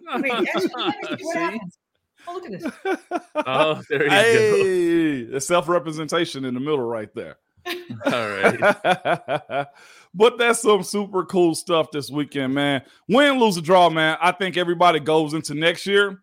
No, 0.04 0.20
Wait, 0.20 0.32
what 0.32 1.30
happens? 1.30 1.78
Oh, 2.26 2.34
look 2.34 2.46
at 2.46 2.60
this. 2.60 3.20
oh, 3.46 3.82
there 3.88 4.04
you 4.04 4.10
hey, 4.10 5.24
go. 5.24 5.38
self 5.38 5.68
representation 5.68 6.44
in 6.44 6.54
the 6.54 6.60
middle 6.60 6.80
right 6.80 7.12
there. 7.14 7.36
All 8.06 8.28
right. 8.28 9.66
but 10.14 10.38
that's 10.38 10.62
some 10.62 10.82
super 10.82 11.24
cool 11.24 11.54
stuff 11.54 11.90
this 11.90 12.10
weekend, 12.10 12.54
man. 12.54 12.82
Win, 13.08 13.38
lose, 13.38 13.58
or 13.58 13.62
draw, 13.62 13.88
man. 13.90 14.18
I 14.20 14.32
think 14.32 14.56
everybody 14.56 15.00
goes 15.00 15.34
into 15.34 15.54
next 15.54 15.86
year. 15.86 16.22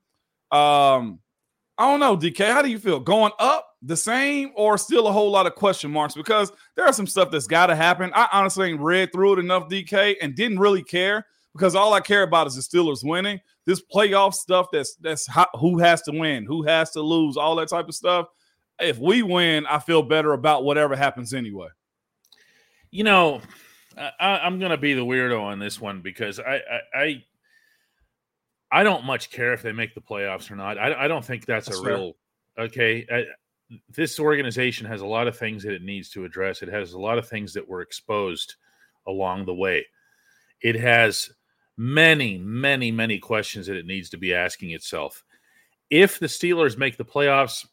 Um, 0.52 1.20
I 1.78 1.90
don't 1.90 2.00
know, 2.00 2.18
DK. 2.18 2.46
How 2.46 2.62
do 2.62 2.70
you 2.70 2.80
feel? 2.80 3.00
Going 3.00 3.32
up 3.40 3.70
the 3.82 3.96
same 3.96 4.52
or 4.56 4.78
still 4.78 5.08
a 5.08 5.12
whole 5.12 5.32
lot 5.32 5.48
of 5.48 5.56
question 5.56 5.92
marks? 5.92 6.14
Because 6.14 6.52
there 6.76 6.86
are 6.86 6.94
some 6.94 7.08
stuff 7.08 7.32
that's 7.32 7.48
got 7.48 7.68
to 7.68 7.76
happen. 7.76 8.12
I 8.14 8.28
honestly 8.34 8.70
ain't 8.70 8.82
read 8.82 9.12
through 9.14 9.34
it 9.34 9.40
enough, 9.40 9.70
DK, 9.70 10.16
and 10.22 10.36
didn't 10.36 10.60
really 10.60 10.84
care 10.84 11.26
because 11.54 11.76
all 11.76 11.94
I 11.94 12.02
care 12.02 12.24
about 12.24 12.48
is 12.48 12.56
the 12.56 12.62
Steelers 12.62 13.04
winning. 13.04 13.40
This 13.70 13.84
playoff 13.84 14.34
stuff 14.34 14.70
that's 14.72 14.96
that's 14.96 15.28
how, 15.28 15.46
who 15.60 15.78
has 15.78 16.02
to 16.02 16.12
win, 16.12 16.44
who 16.44 16.64
has 16.64 16.90
to 16.94 17.02
lose, 17.02 17.38
all 17.38 17.56
that 17.58 17.70
type 17.70 17.88
of 17.88 17.94
stuff. 17.94 18.26
If 18.80 18.98
we 18.98 19.22
win, 19.22 19.68
I 19.68 19.78
feel 19.78 20.02
better 20.02 20.34
about 20.34 20.64
whatever 20.64 20.96
happens 20.96 21.36
anyway. 21.36 21.68
You 22.90 23.04
know, 23.04 23.42
I, 23.96 24.48
am 24.48 24.58
going 24.58 24.72
to 24.72 24.78
be 24.78 24.96
the 24.96 25.06
weirdo 25.06 25.40
on 25.40 25.60
this 25.60 25.80
one 25.80 26.02
because 26.02 26.40
I, 26.40 26.56
I, 26.56 27.00
I 27.00 27.24
I 28.72 28.84
don't 28.84 29.06
much 29.06 29.30
care 29.30 29.54
if 29.54 29.62
they 29.62 29.72
make 29.72 29.94
the 29.94 30.02
playoffs 30.02 30.50
or 30.50 30.56
not. 30.56 30.80
I, 30.80 31.06
I 31.06 31.08
don't 31.08 31.24
think 31.24 31.46
that's, 31.46 31.68
that's 31.68 31.80
a 31.80 31.84
fair. 31.84 31.94
real 31.94 32.14
okay. 32.58 33.06
I, 33.12 33.26
this 33.90 34.20
organization 34.20 34.88
has 34.88 35.02
a 35.02 35.06
lot 35.06 35.28
of 35.28 35.38
things 35.38 35.62
that 35.62 35.74
it 35.74 35.84
needs 35.84 36.10
to 36.10 36.26
address. 36.26 36.64
It 36.64 36.70
has 36.70 36.94
a 36.94 37.00
lot 37.00 37.20
of 37.20 37.30
things 37.30 37.54
that 37.54 37.70
were 37.70 37.82
exposed 37.82 38.56
along 39.06 39.46
the 39.46 39.54
way. 39.54 39.86
It 40.64 40.76
has 40.76 41.30
many, 41.80 42.38
many, 42.38 42.92
many 42.92 43.18
questions 43.18 43.66
that 43.66 43.78
it 43.78 43.86
needs 43.86 44.10
to 44.10 44.18
be 44.18 44.34
asking 44.34 44.72
itself. 44.72 45.24
If 45.90 46.20
the 46.20 46.28
Steelers 46.28 46.78
make 46.78 46.98
the 46.98 47.06
playoffs, 47.06 47.66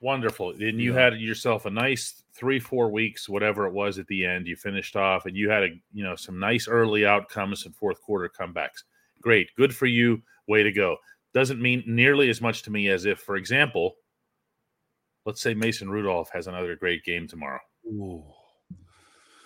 wonderful. 0.00 0.54
Then 0.56 0.78
you 0.78 0.94
yeah. 0.94 1.00
had 1.00 1.20
yourself 1.20 1.66
a 1.66 1.70
nice 1.70 2.22
three, 2.32 2.60
four 2.60 2.90
weeks, 2.90 3.28
whatever 3.28 3.66
it 3.66 3.72
was 3.72 3.98
at 3.98 4.06
the 4.06 4.24
end. 4.24 4.46
You 4.46 4.54
finished 4.54 4.94
off, 4.94 5.26
and 5.26 5.36
you 5.36 5.50
had 5.50 5.64
a 5.64 5.68
you 5.92 6.04
know 6.04 6.14
some 6.14 6.38
nice 6.38 6.68
early 6.68 7.04
outcomes 7.04 7.66
and 7.66 7.74
fourth 7.74 8.00
quarter 8.00 8.30
comebacks. 8.30 8.84
Great, 9.20 9.50
good 9.56 9.74
for 9.74 9.86
you. 9.86 10.22
Way 10.46 10.62
to 10.62 10.72
go. 10.72 10.96
Doesn't 11.34 11.60
mean 11.60 11.82
nearly 11.86 12.30
as 12.30 12.40
much 12.40 12.62
to 12.62 12.70
me 12.70 12.88
as 12.88 13.04
if, 13.04 13.18
for 13.18 13.36
example, 13.36 13.96
let's 15.26 15.42
say 15.42 15.54
Mason 15.54 15.90
Rudolph 15.90 16.30
has 16.32 16.46
another 16.46 16.76
great 16.76 17.04
game 17.04 17.26
tomorrow. 17.28 17.60
Ooh. 17.86 18.24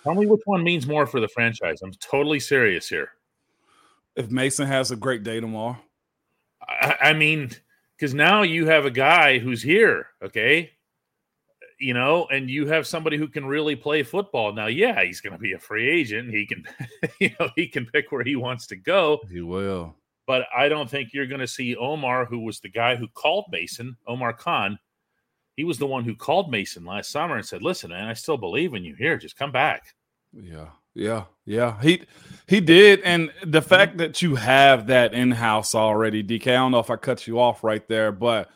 Tell 0.03 0.15
me 0.15 0.27
which 0.27 0.41
one 0.45 0.63
means 0.63 0.87
more 0.87 1.07
for 1.07 1.19
the 1.19 1.27
franchise. 1.27 1.81
I'm 1.81 1.91
totally 1.93 2.39
serious 2.39 2.87
here 2.87 3.09
if 4.15 4.31
Mason 4.31 4.67
has 4.67 4.91
a 4.91 4.95
great 4.95 5.23
day 5.23 5.39
tomorrow? 5.39 5.77
I, 6.61 6.95
I 7.01 7.13
mean, 7.13 7.51
because 7.97 8.13
now 8.13 8.41
you 8.41 8.67
have 8.67 8.85
a 8.85 8.91
guy 8.91 9.37
who's 9.39 9.61
here, 9.61 10.07
okay? 10.21 10.71
You 11.79 11.93
know, 11.93 12.27
and 12.31 12.49
you 12.49 12.67
have 12.67 12.87
somebody 12.87 13.17
who 13.17 13.27
can 13.27 13.45
really 13.45 13.75
play 13.75 14.03
football. 14.03 14.53
Now, 14.53 14.67
yeah, 14.67 15.03
he's 15.03 15.21
going 15.21 15.33
to 15.33 15.39
be 15.39 15.53
a 15.53 15.59
free 15.59 15.89
agent. 15.89 16.33
He 16.33 16.45
can, 16.45 16.65
you 17.19 17.31
know, 17.39 17.49
he 17.55 17.67
can 17.67 17.85
pick 17.85 18.11
where 18.11 18.23
he 18.23 18.35
wants 18.35 18.67
to 18.67 18.75
go. 18.75 19.21
He 19.29 19.41
will. 19.41 19.95
But 20.27 20.47
I 20.55 20.69
don't 20.69 20.89
think 20.89 21.09
you're 21.13 21.27
going 21.27 21.41
to 21.41 21.47
see 21.47 21.75
Omar, 21.75 22.25
who 22.25 22.39
was 22.39 22.59
the 22.59 22.69
guy 22.69 22.95
who 22.95 23.07
called 23.09 23.45
Mason, 23.51 23.95
Omar 24.07 24.33
Khan, 24.33 24.79
he 25.55 25.63
was 25.63 25.77
the 25.77 25.87
one 25.87 26.03
who 26.03 26.15
called 26.15 26.51
Mason 26.51 26.83
last 26.83 27.11
summer 27.11 27.37
and 27.37 27.45
said, 27.45 27.61
"Listen, 27.61 27.91
man, 27.91 28.07
I 28.07 28.13
still 28.13 28.37
believe 28.37 28.73
in 28.73 28.83
you. 28.83 28.95
Here, 28.95 29.17
just 29.17 29.37
come 29.37 29.51
back." 29.51 29.95
Yeah, 30.33 30.69
yeah, 30.95 31.25
yeah. 31.45 31.79
He 31.81 32.01
he 32.47 32.61
did, 32.61 33.01
and 33.01 33.31
the 33.43 33.61
fact 33.61 33.97
that 33.97 34.21
you 34.21 34.35
have 34.35 34.87
that 34.87 35.13
in 35.13 35.31
house 35.31 35.75
already, 35.75 36.23
DK. 36.23 36.47
I 36.47 36.53
don't 36.53 36.71
know 36.71 36.79
if 36.79 36.89
I 36.89 36.95
cut 36.95 37.27
you 37.27 37.39
off 37.39 37.63
right 37.63 37.87
there, 37.87 38.11
but 38.11 38.49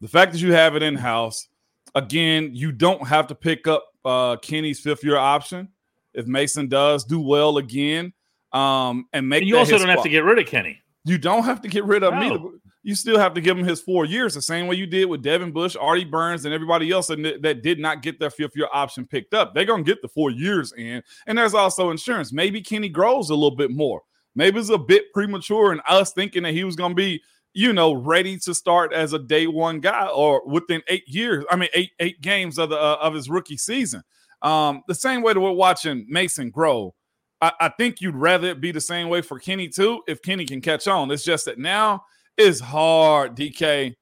the 0.00 0.08
fact 0.08 0.32
that 0.32 0.40
you 0.40 0.52
have 0.52 0.74
it 0.74 0.82
in 0.82 0.96
house, 0.96 1.48
again, 1.94 2.50
you 2.54 2.72
don't 2.72 3.06
have 3.06 3.28
to 3.28 3.34
pick 3.34 3.68
up 3.68 3.84
uh, 4.04 4.36
Kenny's 4.36 4.80
fifth 4.80 5.04
year 5.04 5.16
option 5.16 5.68
if 6.14 6.26
Mason 6.26 6.68
does 6.68 7.04
do 7.04 7.20
well 7.20 7.58
again. 7.58 8.12
Um, 8.52 9.06
and 9.12 9.28
make 9.28 9.42
and 9.42 9.48
you 9.48 9.56
also 9.56 9.72
don't 9.72 9.82
spot. 9.82 9.90
have 9.90 10.02
to 10.02 10.10
get 10.10 10.24
rid 10.24 10.38
of 10.38 10.46
Kenny. 10.46 10.78
You 11.04 11.18
don't 11.18 11.44
have 11.44 11.62
to 11.62 11.68
get 11.68 11.84
rid 11.84 12.02
of 12.02 12.14
no. 12.14 12.20
me 12.20 12.50
you 12.82 12.94
still 12.96 13.18
have 13.18 13.34
to 13.34 13.40
give 13.40 13.56
him 13.56 13.64
his 13.64 13.80
four 13.80 14.04
years, 14.04 14.34
the 14.34 14.42
same 14.42 14.66
way 14.66 14.74
you 14.74 14.86
did 14.86 15.04
with 15.04 15.22
Devin 15.22 15.52
Bush, 15.52 15.76
Artie 15.80 16.04
Burns, 16.04 16.44
and 16.44 16.52
everybody 16.52 16.90
else 16.90 17.06
that 17.06 17.60
did 17.62 17.78
not 17.78 18.02
get 18.02 18.18
their 18.18 18.30
fifth 18.30 18.56
year 18.56 18.68
option 18.72 19.06
picked 19.06 19.34
up. 19.34 19.54
They're 19.54 19.64
going 19.64 19.84
to 19.84 19.90
get 19.90 20.02
the 20.02 20.08
four 20.08 20.30
years 20.30 20.72
in. 20.72 21.02
And 21.26 21.38
there's 21.38 21.54
also 21.54 21.90
insurance. 21.90 22.32
Maybe 22.32 22.60
Kenny 22.60 22.88
grows 22.88 23.30
a 23.30 23.34
little 23.34 23.56
bit 23.56 23.70
more. 23.70 24.02
Maybe 24.34 24.58
it's 24.58 24.70
a 24.70 24.78
bit 24.78 25.12
premature 25.12 25.72
in 25.72 25.80
us 25.86 26.12
thinking 26.12 26.42
that 26.42 26.54
he 26.54 26.64
was 26.64 26.74
going 26.74 26.92
to 26.92 26.96
be, 26.96 27.22
you 27.52 27.72
know, 27.72 27.92
ready 27.92 28.38
to 28.38 28.54
start 28.54 28.92
as 28.92 29.12
a 29.12 29.18
day 29.18 29.46
one 29.46 29.78
guy 29.78 30.06
or 30.06 30.42
within 30.46 30.82
eight 30.88 31.06
years. 31.06 31.44
I 31.50 31.56
mean, 31.56 31.68
eight 31.74 31.90
eight 32.00 32.20
games 32.20 32.58
of 32.58 32.70
the 32.70 32.76
uh, 32.76 32.96
of 33.00 33.14
his 33.14 33.28
rookie 33.28 33.58
season. 33.58 34.02
Um, 34.40 34.82
the 34.88 34.94
same 34.94 35.22
way 35.22 35.34
that 35.34 35.40
we're 35.40 35.52
watching 35.52 36.06
Mason 36.08 36.50
grow. 36.50 36.94
I, 37.40 37.52
I 37.60 37.68
think 37.68 38.00
you'd 38.00 38.16
rather 38.16 38.48
it 38.48 38.60
be 38.60 38.72
the 38.72 38.80
same 38.80 39.08
way 39.08 39.20
for 39.20 39.38
Kenny 39.38 39.68
too, 39.68 40.02
if 40.08 40.22
Kenny 40.22 40.46
can 40.46 40.60
catch 40.60 40.88
on. 40.88 41.10
It's 41.10 41.24
just 41.24 41.44
that 41.44 41.58
now 41.58 42.04
it's 42.36 42.60
hard, 42.60 43.36
DK, 43.36 43.94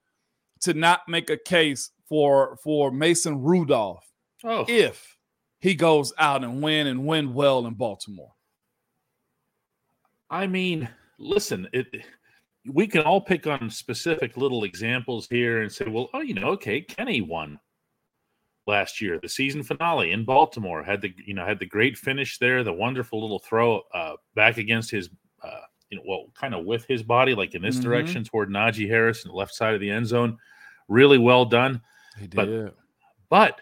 to 0.61 0.73
not 0.73 1.01
make 1.07 1.29
a 1.29 1.37
case 1.37 1.91
for 2.07 2.57
for 2.63 2.91
Mason 2.91 3.41
Rudolph 3.41 4.05
oh. 4.43 4.65
if 4.67 5.17
he 5.59 5.75
goes 5.75 6.13
out 6.17 6.43
and 6.43 6.61
win 6.61 6.87
and 6.87 7.05
win 7.05 7.33
well 7.33 7.65
in 7.65 7.73
Baltimore. 7.73 8.33
I 10.29 10.47
mean, 10.47 10.87
listen, 11.19 11.67
it 11.73 11.87
we 12.65 12.87
can 12.87 13.01
all 13.01 13.21
pick 13.21 13.47
on 13.47 13.69
specific 13.69 14.37
little 14.37 14.63
examples 14.63 15.27
here 15.29 15.61
and 15.61 15.71
say, 15.71 15.85
well, 15.87 16.09
oh, 16.13 16.21
you 16.21 16.33
know, 16.33 16.49
okay, 16.49 16.81
Kenny 16.81 17.21
won 17.21 17.59
last 18.67 19.01
year, 19.01 19.19
the 19.21 19.29
season 19.29 19.63
finale 19.63 20.11
in 20.11 20.23
Baltimore, 20.23 20.83
had 20.83 21.01
the 21.01 21.13
you 21.25 21.33
know 21.33 21.45
had 21.45 21.59
the 21.59 21.65
great 21.65 21.97
finish 21.97 22.37
there, 22.37 22.63
the 22.63 22.73
wonderful 22.73 23.21
little 23.21 23.39
throw 23.39 23.81
uh, 23.93 24.13
back 24.35 24.57
against 24.57 24.91
his 24.91 25.09
uh, 25.43 25.61
you 25.91 25.97
know, 25.97 26.03
well, 26.07 26.25
kind 26.33 26.55
of 26.55 26.65
with 26.65 26.85
his 26.85 27.03
body, 27.03 27.35
like 27.35 27.53
in 27.53 27.61
this 27.61 27.75
mm-hmm. 27.75 27.83
direction 27.83 28.23
toward 28.23 28.49
Najee 28.49 28.87
Harris 28.87 29.23
and 29.23 29.31
the 29.31 29.37
left 29.37 29.53
side 29.53 29.75
of 29.75 29.81
the 29.81 29.89
end 29.89 30.07
zone. 30.07 30.37
Really 30.87 31.17
well 31.17 31.45
done. 31.45 31.81
But, 32.33 32.73
but 33.29 33.61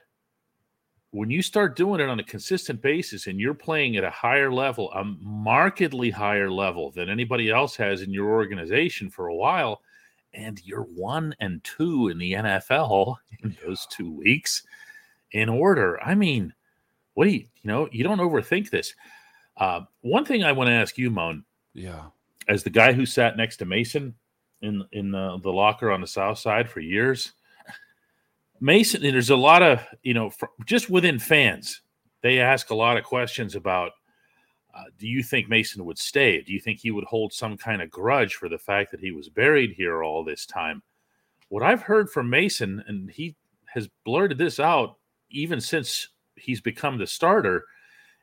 when 1.12 1.32
you 1.32 1.42
start 1.42 1.76
doing 1.76 2.00
it 2.00 2.10
on 2.10 2.20
a 2.20 2.24
consistent 2.24 2.82
basis 2.82 3.28
and 3.28 3.40
you're 3.40 3.56
playing 3.56 3.98
at 3.98 4.04
a 4.04 4.12
higher 4.12 4.52
level, 4.52 4.92
a 4.94 5.04
markedly 5.04 6.12
higher 6.12 6.52
level 6.52 6.92
than 6.92 7.10
anybody 7.10 7.50
else 7.50 7.76
has 7.76 8.02
in 8.02 8.14
your 8.14 8.30
organization 8.30 9.10
for 9.10 9.28
a 9.28 9.36
while, 9.36 9.82
and 10.34 10.62
you're 10.64 10.84
one 10.84 11.36
and 11.40 11.64
two 11.64 12.10
in 12.10 12.20
the 12.20 12.34
NFL 12.34 13.16
in 13.44 13.58
those 13.66 13.88
two 13.88 14.12
weeks 14.12 14.64
in 15.32 15.50
order. 15.50 16.02
I 16.04 16.14
mean, 16.14 16.54
what 17.16 17.26
do 17.26 17.32
you, 17.32 17.40
you 17.40 17.68
know, 17.68 17.90
you 17.92 18.04
don't 18.04 18.20
overthink 18.20 18.70
this. 18.70 18.94
Uh, 19.58 19.82
one 20.02 20.26
thing 20.26 20.44
I 20.44 20.52
want 20.52 20.68
to 20.68 20.74
ask 20.74 20.98
you, 20.98 21.10
Moan. 21.10 21.44
Yeah 21.74 22.06
as 22.50 22.64
the 22.64 22.70
guy 22.70 22.92
who 22.92 23.06
sat 23.06 23.38
next 23.38 23.58
to 23.58 23.66
Mason 23.66 24.16
in 24.62 24.84
in 24.92 25.12
the, 25.12 25.40
the 25.42 25.52
locker 25.52 25.92
on 25.92 26.02
the 26.02 26.08
south 26.08 26.40
side 26.40 26.70
for 26.70 26.82
years. 26.82 27.32
Mason, 28.60 29.02
there's 29.02 29.30
a 29.30 29.36
lot 29.36 29.62
of 29.62 29.80
you 30.04 30.14
know, 30.14 30.32
just 30.66 30.90
within 30.90 31.18
fans, 31.20 31.82
they 32.22 32.40
ask 32.40 32.72
a 32.72 32.76
lot 32.76 32.98
of 32.98 33.06
questions 33.06 33.56
about. 33.56 33.92
Uh, 34.72 34.84
do 35.00 35.08
you 35.08 35.24
think 35.24 35.50
Mason 35.50 35.84
would 35.84 35.98
stay? 35.98 36.42
Do 36.42 36.54
you 36.54 36.60
think 36.60 36.80
he 36.80 36.92
would 36.92 37.04
hold 37.04 37.34
some 37.34 37.58
kind 37.58 37.82
of 37.82 37.90
grudge 37.90 38.36
for 38.36 38.48
the 38.48 38.58
fact 38.58 38.92
that 38.92 39.00
he 39.00 39.12
was 39.12 39.28
buried 39.28 39.72
here 39.72 40.04
all 40.04 40.24
this 40.24 40.46
time? 40.46 40.84
What 41.50 41.64
I've 41.64 41.82
heard 41.82 42.10
from 42.10 42.30
Mason, 42.30 42.84
and 42.88 43.10
he 43.10 43.36
has 43.74 43.90
blurted 44.06 44.38
this 44.38 44.60
out 44.60 44.98
even 45.32 45.60
since 45.60 46.10
he's 46.36 46.62
become 46.62 47.00
the 47.00 47.08
starter, 47.08 47.66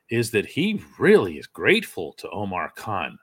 is 0.09 0.31
that 0.31 0.47
he 0.47 0.81
really 1.01 1.37
is 1.37 1.49
grateful 1.49 2.13
to 2.15 2.31
Omar 2.31 2.73
Khan 2.77 3.19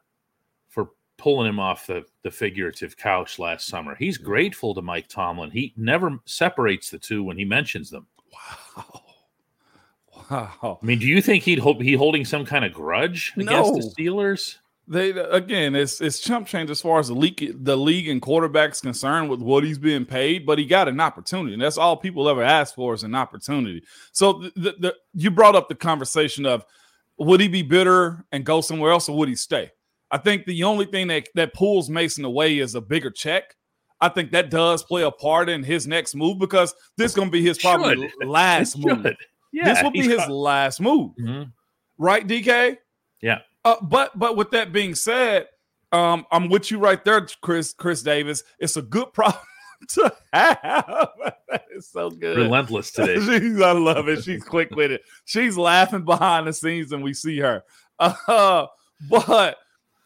pulling 1.23 1.47
him 1.47 1.57
off 1.57 1.87
the, 1.87 2.03
the 2.23 2.29
figurative 2.29 2.97
couch 2.97 3.39
last 3.39 3.67
summer. 3.67 3.95
He's 3.95 4.17
grateful 4.17 4.75
to 4.75 4.81
Mike 4.81 5.07
Tomlin. 5.07 5.51
He 5.51 5.73
never 5.77 6.19
separates 6.25 6.89
the 6.89 6.99
two 6.99 7.23
when 7.23 7.37
he 7.37 7.45
mentions 7.45 7.89
them. 7.89 8.05
Wow. 8.31 8.85
Wow. 10.29 10.79
I 10.81 10.85
mean, 10.85 10.99
do 10.99 11.05
you 11.05 11.21
think 11.21 11.43
he'd 11.43 11.59
hope 11.59 11.81
he 11.81 11.93
holding 11.93 12.23
some 12.23 12.45
kind 12.45 12.63
of 12.63 12.71
grudge 12.71 13.33
against 13.35 13.73
no. 13.73 13.75
the 13.75 13.81
Steelers? 13.81 14.55
They 14.87 15.09
again, 15.09 15.75
it's 15.75 15.99
it's 15.99 16.21
chump 16.21 16.47
change 16.47 16.69
as 16.69 16.79
far 16.79 16.99
as 16.99 17.09
the 17.09 17.13
league 17.13 17.63
the 17.65 17.75
league 17.75 18.07
and 18.07 18.21
quarterbacks 18.21 18.81
concerned 18.81 19.29
with 19.29 19.41
what 19.41 19.65
he's 19.65 19.77
being 19.77 20.05
paid, 20.05 20.45
but 20.45 20.57
he 20.57 20.65
got 20.65 20.87
an 20.87 21.01
opportunity, 21.01 21.53
and 21.53 21.61
that's 21.61 21.77
all 21.77 21.97
people 21.97 22.29
ever 22.29 22.41
ask 22.41 22.73
for 22.73 22.93
is 22.93 23.03
an 23.03 23.15
opportunity. 23.15 23.83
So 24.13 24.33
the, 24.33 24.51
the, 24.55 24.75
the 24.79 24.95
you 25.13 25.29
brought 25.29 25.55
up 25.55 25.67
the 25.67 25.75
conversation 25.75 26.45
of 26.45 26.65
would 27.17 27.41
he 27.41 27.49
be 27.49 27.61
bitter 27.61 28.23
and 28.31 28.45
go 28.45 28.61
somewhere 28.61 28.91
else, 28.91 29.09
or 29.09 29.17
would 29.17 29.29
he 29.29 29.35
stay? 29.35 29.71
I 30.13 30.19
think 30.19 30.45
the 30.45 30.63
only 30.63 30.85
thing 30.85 31.07
that, 31.07 31.27
that 31.33 31.55
pulls 31.55 31.89
Mason 31.89 32.23
away 32.23 32.59
is 32.59 32.75
a 32.75 32.81
bigger 32.81 33.09
check. 33.09 33.55
I 33.99 34.09
think 34.09 34.29
that 34.31 34.51
does 34.51 34.83
play 34.83 35.01
a 35.01 35.09
part 35.09 35.49
in 35.49 35.63
his 35.63 35.87
next 35.87 36.13
move 36.13 36.37
because 36.37 36.75
this 36.97 37.13
is 37.13 37.15
going 37.15 37.29
to 37.29 37.31
be 37.31 37.41
his 37.41 37.57
probably 37.57 38.09
should. 38.09 38.11
last 38.27 38.77
move. 38.77 39.07
Yeah, 39.51 39.73
this 39.73 39.81
will 39.81 39.89
be 39.89 40.03
his 40.03 40.17
got... 40.17 40.29
last 40.29 40.79
move, 40.79 41.13
mm-hmm. 41.19 41.49
right, 41.97 42.27
DK? 42.27 42.77
Yeah. 43.21 43.39
Uh, 43.65 43.77
but 43.81 44.17
but 44.19 44.37
with 44.37 44.51
that 44.51 44.71
being 44.71 44.93
said, 44.93 45.47
um, 45.91 46.27
I'm 46.31 46.47
with 46.47 46.69
you 46.69 46.77
right 46.77 47.03
there, 47.03 47.25
Chris 47.41 47.73
Chris 47.73 48.03
Davis. 48.03 48.43
It's 48.59 48.77
a 48.77 48.83
good 48.83 49.13
problem 49.13 49.41
to 49.89 50.13
have. 50.31 51.09
it's 51.71 51.91
so 51.91 52.11
good. 52.11 52.37
Relentless 52.37 52.91
today. 52.91 53.15
She's, 53.15 53.59
I 53.61 53.71
love 53.71 54.07
it. 54.09 54.23
She's 54.23 54.43
quick 54.43 54.75
with 54.75 54.91
it. 54.91 55.01
She's 55.25 55.57
laughing 55.57 56.05
behind 56.05 56.45
the 56.45 56.53
scenes, 56.53 56.91
and 56.91 57.03
we 57.03 57.15
see 57.15 57.39
her. 57.39 57.63
Uh, 57.97 58.67
but 59.09 59.57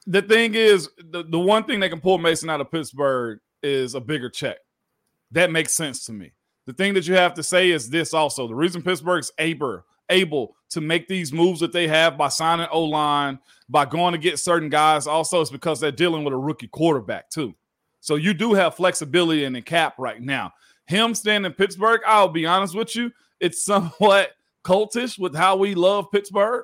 the 0.08 0.22
thing 0.22 0.56
is, 0.56 0.90
the, 1.12 1.24
the 1.24 1.38
one 1.38 1.66
thing 1.66 1.82
that 1.82 1.90
can 1.90 2.00
pull 2.00 2.18
Mason 2.18 2.50
out 2.50 2.62
of 2.62 2.72
Pittsburgh 2.72 3.40
is 3.62 3.94
a 3.94 4.00
bigger 4.00 4.30
check. 4.30 4.58
That 5.32 5.52
makes 5.52 5.74
sense 5.74 6.06
to 6.06 6.14
me. 6.14 6.32
The 6.66 6.74
thing 6.74 6.94
that 6.94 7.08
you 7.08 7.16
have 7.16 7.34
to 7.36 7.44
say 7.44 7.72
is 7.72 7.90
this 7.90 8.14
also. 8.14 8.48
The 8.48 8.56
reason 8.56 8.82
Pittsburgh's 8.82 9.32
able, 9.38 9.86
able 10.10 10.56
to 10.70 10.82
make 10.82 11.08
these 11.08 11.34
moves 11.34 11.60
that 11.60 11.74
they 11.74 11.88
have 11.88 12.18
by 12.18 12.30
signing 12.30 12.68
O 12.72 12.84
line, 12.84 13.38
by 13.70 13.86
going 13.86 14.14
to 14.14 14.18
get 14.18 14.40
certain 14.40 14.70
guys, 14.70 15.08
also 15.08 15.42
is 15.42 15.50
because 15.50 15.80
they're 15.80 15.92
dealing 15.92 16.24
with 16.24 16.34
a 16.34 16.38
rookie 16.38 16.68
quarterback, 16.68 17.30
too. 17.30 17.54
So 18.00 18.16
you 18.16 18.34
do 18.34 18.54
have 18.54 18.76
flexibility 18.76 19.44
in 19.44 19.54
the 19.54 19.62
cap 19.62 19.96
right 19.98 20.22
now. 20.22 20.54
Him 20.86 21.14
staying 21.14 21.44
in 21.44 21.52
Pittsburgh, 21.52 22.00
I'll 22.06 22.30
be 22.30 22.46
honest 22.46 22.76
with 22.76 22.96
you, 22.96 23.12
it's 23.42 23.66
somewhat 23.66 24.32
cultish 24.64 25.20
with 25.20 25.36
how 25.36 25.58
we 25.58 25.76
love 25.76 26.12
Pittsburgh. 26.12 26.64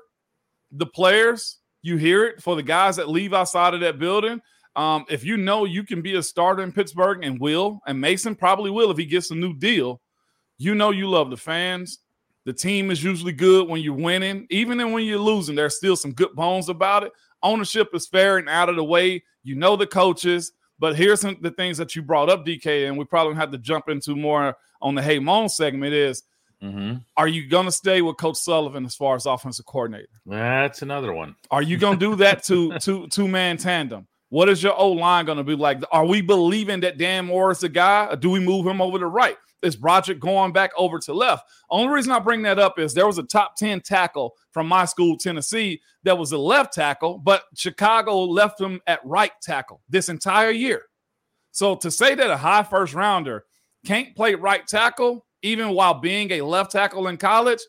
The 0.71 0.85
players, 0.85 1.59
you 1.83 1.97
hear 1.97 2.25
it 2.25 2.41
for 2.41 2.55
the 2.55 2.63
guys 2.63 2.95
that 2.95 3.09
leave 3.09 3.33
outside 3.33 3.75
of 3.75 3.81
that 3.81 3.99
building. 3.99 4.41
Um, 4.75 5.05
if 5.09 5.23
you 5.23 5.37
know 5.37 5.65
you 5.65 5.83
can 5.83 6.01
be 6.01 6.15
a 6.15 6.23
starter 6.23 6.63
in 6.63 6.71
Pittsburgh 6.71 7.23
and 7.23 7.39
will, 7.39 7.79
and 7.85 8.01
Mason 8.01 8.35
probably 8.35 8.71
will 8.71 8.89
if 8.89 8.97
he 8.97 9.05
gets 9.05 9.29
a 9.29 9.35
new 9.35 9.53
deal, 9.53 10.01
you 10.57 10.73
know 10.73 10.89
you 10.89 11.07
love 11.07 11.29
the 11.29 11.37
fans. 11.37 11.99
The 12.45 12.53
team 12.53 12.89
is 12.89 13.03
usually 13.03 13.31
good 13.31 13.69
when 13.69 13.81
you're 13.81 13.93
winning. 13.93 14.47
Even 14.49 14.91
when 14.91 15.05
you're 15.05 15.19
losing, 15.19 15.55
there's 15.55 15.77
still 15.77 15.95
some 15.95 16.13
good 16.13 16.33
bones 16.33 16.69
about 16.69 17.03
it. 17.03 17.11
Ownership 17.43 17.89
is 17.93 18.07
fair 18.07 18.37
and 18.37 18.49
out 18.49 18.69
of 18.69 18.75
the 18.75 18.83
way. 18.83 19.23
You 19.43 19.55
know 19.55 19.75
the 19.75 19.87
coaches. 19.87 20.53
But 20.79 20.95
here's 20.95 21.21
some 21.21 21.37
the 21.41 21.51
things 21.51 21.77
that 21.77 21.95
you 21.95 22.01
brought 22.01 22.29
up, 22.29 22.45
DK, 22.45 22.87
and 22.87 22.97
we 22.97 23.05
probably 23.05 23.35
have 23.35 23.51
to 23.51 23.57
jump 23.57 23.89
into 23.89 24.15
more 24.15 24.55
on 24.81 24.95
the 24.95 25.01
Hey 25.01 25.19
Moan 25.19 25.47
segment 25.47 25.93
is 25.93 26.23
Mm-hmm. 26.63 26.97
Are 27.17 27.27
you 27.27 27.47
going 27.47 27.65
to 27.65 27.71
stay 27.71 28.01
with 28.01 28.17
Coach 28.17 28.37
Sullivan 28.37 28.85
as 28.85 28.95
far 28.95 29.15
as 29.15 29.25
offensive 29.25 29.65
coordinator? 29.65 30.07
That's 30.25 30.81
another 30.81 31.13
one. 31.13 31.35
Are 31.51 31.61
you 31.61 31.77
going 31.77 31.99
to 31.99 32.05
do 32.11 32.15
that 32.17 32.43
to 32.45 32.77
two 32.79 33.07
two 33.07 33.27
man 33.27 33.57
tandem? 33.57 34.07
What 34.29 34.49
is 34.49 34.63
your 34.63 34.73
O 34.75 34.91
line 34.91 35.25
going 35.25 35.37
to 35.37 35.43
be 35.43 35.55
like? 35.55 35.81
Are 35.91 36.05
we 36.05 36.21
believing 36.21 36.79
that 36.79 36.97
Dan 36.97 37.25
Moore 37.25 37.51
is 37.51 37.59
the 37.59 37.69
guy? 37.69 38.07
Or 38.09 38.15
do 38.15 38.31
we 38.31 38.39
move 38.39 38.65
him 38.65 38.81
over 38.81 38.97
to 38.97 39.07
right? 39.07 39.37
Is 39.61 39.75
Broderick 39.75 40.19
going 40.19 40.51
back 40.51 40.71
over 40.77 40.99
to 40.99 41.13
left? 41.13 41.47
Only 41.69 41.93
reason 41.93 42.11
I 42.11 42.19
bring 42.19 42.41
that 42.41 42.59
up 42.59 42.79
is 42.79 42.93
there 42.93 43.07
was 43.07 43.17
a 43.17 43.23
top 43.23 43.55
10 43.55 43.81
tackle 43.81 44.33
from 44.51 44.67
my 44.67 44.85
school, 44.85 45.17
Tennessee, 45.17 45.81
that 46.03 46.17
was 46.17 46.31
a 46.31 46.37
left 46.37 46.73
tackle, 46.73 47.17
but 47.17 47.43
Chicago 47.55 48.23
left 48.23 48.59
him 48.59 48.81
at 48.87 49.05
right 49.05 49.31
tackle 49.41 49.81
this 49.87 50.09
entire 50.09 50.51
year. 50.51 50.83
So 51.51 51.75
to 51.75 51.91
say 51.91 52.15
that 52.15 52.29
a 52.29 52.37
high 52.37 52.63
first 52.63 52.93
rounder 52.93 53.45
can't 53.85 54.15
play 54.15 54.35
right 54.35 54.65
tackle 54.65 55.25
even 55.43 55.69
while 55.71 55.93
being 55.93 56.31
a 56.31 56.41
left 56.41 56.71
tackle 56.71 57.07
in 57.07 57.17
college, 57.17 57.59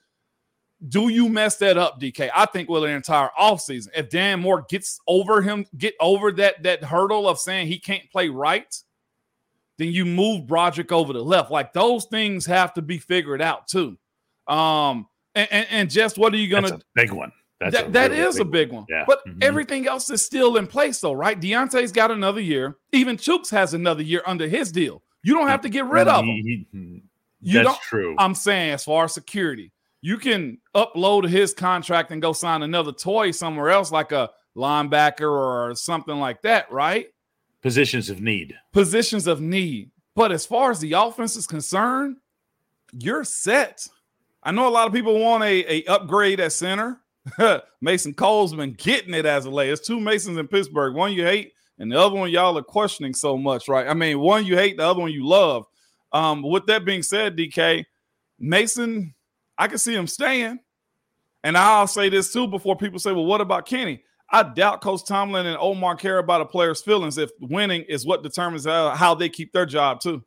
do 0.88 1.08
you 1.08 1.28
mess 1.28 1.56
that 1.56 1.76
up, 1.76 2.00
DK? 2.00 2.30
I 2.34 2.46
think 2.46 2.68
with 2.68 2.84
an 2.84 2.90
entire 2.90 3.30
offseason. 3.38 3.88
If 3.96 4.10
Dan 4.10 4.40
Moore 4.40 4.64
gets 4.68 4.98
over 5.06 5.42
him, 5.42 5.66
get 5.76 5.94
over 6.00 6.32
that 6.32 6.62
that 6.62 6.84
hurdle 6.84 7.28
of 7.28 7.38
saying 7.38 7.66
he 7.66 7.78
can't 7.78 8.10
play 8.10 8.28
right, 8.28 8.74
then 9.78 9.88
you 9.88 10.04
move 10.04 10.46
Broderick 10.46 10.92
over 10.92 11.12
the 11.12 11.22
left. 11.22 11.50
Like 11.50 11.72
those 11.72 12.06
things 12.06 12.46
have 12.46 12.74
to 12.74 12.82
be 12.82 12.98
figured 12.98 13.42
out 13.42 13.66
too. 13.66 13.96
Um, 14.46 15.06
and, 15.34 15.48
and, 15.50 15.66
and 15.70 15.90
just 15.90 16.18
what 16.18 16.32
are 16.34 16.38
you 16.38 16.48
gonna? 16.48 16.78
big 16.94 17.12
one. 17.12 17.32
That's 17.60 17.76
that, 17.76 17.92
that 17.92 18.10
really 18.10 18.22
is 18.22 18.36
big 18.36 18.46
a 18.46 18.50
big 18.50 18.68
one. 18.68 18.76
one. 18.78 18.86
Yeah. 18.90 19.04
But 19.06 19.26
mm-hmm. 19.26 19.38
everything 19.42 19.86
else 19.86 20.10
is 20.10 20.22
still 20.22 20.56
in 20.56 20.66
place, 20.66 21.00
though, 21.00 21.12
right? 21.12 21.40
Diontae's 21.40 21.92
got 21.92 22.10
another 22.10 22.40
year. 22.40 22.76
Even 22.92 23.16
Chooks 23.16 23.50
has 23.50 23.74
another 23.74 24.02
year 24.02 24.22
under 24.26 24.46
his 24.46 24.70
deal. 24.70 25.02
You 25.22 25.34
don't 25.34 25.48
have 25.48 25.62
to 25.62 25.70
get 25.70 25.86
rid 25.86 26.08
of 26.08 26.24
him. 26.24 27.02
You 27.44 27.62
That's 27.62 27.78
true. 27.86 28.16
I'm 28.18 28.34
saying, 28.34 28.72
as 28.72 28.84
far 28.84 29.04
as 29.04 29.14
security, 29.14 29.70
you 30.00 30.18
can 30.18 30.58
upload 30.74 31.28
his 31.28 31.54
contract 31.54 32.10
and 32.10 32.20
go 32.20 32.32
sign 32.32 32.62
another 32.62 32.92
toy 32.92 33.30
somewhere 33.30 33.70
else, 33.70 33.92
like 33.92 34.12
a 34.12 34.30
linebacker 34.56 35.30
or 35.30 35.74
something 35.74 36.18
like 36.18 36.42
that, 36.42 36.70
right? 36.72 37.06
Positions 37.62 38.10
of 38.10 38.20
need. 38.20 38.54
Positions 38.72 39.26
of 39.26 39.40
need. 39.40 39.90
But 40.14 40.32
as 40.32 40.46
far 40.46 40.70
as 40.70 40.80
the 40.80 40.92
offense 40.92 41.36
is 41.36 41.46
concerned, 41.46 42.16
you're 42.92 43.24
set. 43.24 43.86
I 44.42 44.52
know 44.52 44.68
a 44.68 44.70
lot 44.70 44.86
of 44.86 44.92
people 44.92 45.18
want 45.18 45.42
a, 45.42 45.72
a 45.72 45.84
upgrade 45.86 46.40
at 46.40 46.52
center. 46.52 47.00
Mason 47.80 48.14
Cole's 48.14 48.54
been 48.54 48.74
getting 48.74 49.14
it 49.14 49.26
as 49.26 49.46
of 49.46 49.52
late. 49.52 49.66
There's 49.66 49.80
two 49.80 49.98
Masons 49.98 50.38
in 50.38 50.46
Pittsburgh. 50.46 50.94
One 50.94 51.12
you 51.12 51.24
hate, 51.24 51.52
and 51.78 51.90
the 51.90 51.98
other 51.98 52.14
one 52.14 52.30
y'all 52.30 52.56
are 52.58 52.62
questioning 52.62 53.14
so 53.14 53.36
much, 53.36 53.68
right? 53.68 53.88
I 53.88 53.94
mean, 53.94 54.20
one 54.20 54.44
you 54.44 54.56
hate, 54.56 54.76
the 54.76 54.86
other 54.86 55.00
one 55.00 55.12
you 55.12 55.26
love. 55.26 55.66
Um, 56.14 56.42
with 56.42 56.66
that 56.66 56.84
being 56.84 57.02
said, 57.02 57.36
DK, 57.36 57.84
Mason, 58.38 59.14
I 59.58 59.66
can 59.66 59.78
see 59.78 59.94
him 59.94 60.06
staying. 60.06 60.60
And 61.42 61.58
I'll 61.58 61.88
say 61.88 62.08
this 62.08 62.32
too 62.32 62.46
before 62.46 62.76
people 62.76 62.98
say, 62.98 63.12
well, 63.12 63.26
what 63.26 63.40
about 63.40 63.66
Kenny? 63.66 64.02
I 64.30 64.44
doubt 64.44 64.80
Coach 64.80 65.04
Tomlin 65.04 65.44
and 65.44 65.58
Omar 65.60 65.96
care 65.96 66.18
about 66.18 66.40
a 66.40 66.46
player's 66.46 66.80
feelings 66.80 67.18
if 67.18 67.30
winning 67.40 67.82
is 67.82 68.06
what 68.06 68.22
determines 68.22 68.64
how, 68.64 68.90
how 68.90 69.14
they 69.14 69.28
keep 69.28 69.52
their 69.52 69.66
job 69.66 70.00
too. 70.00 70.24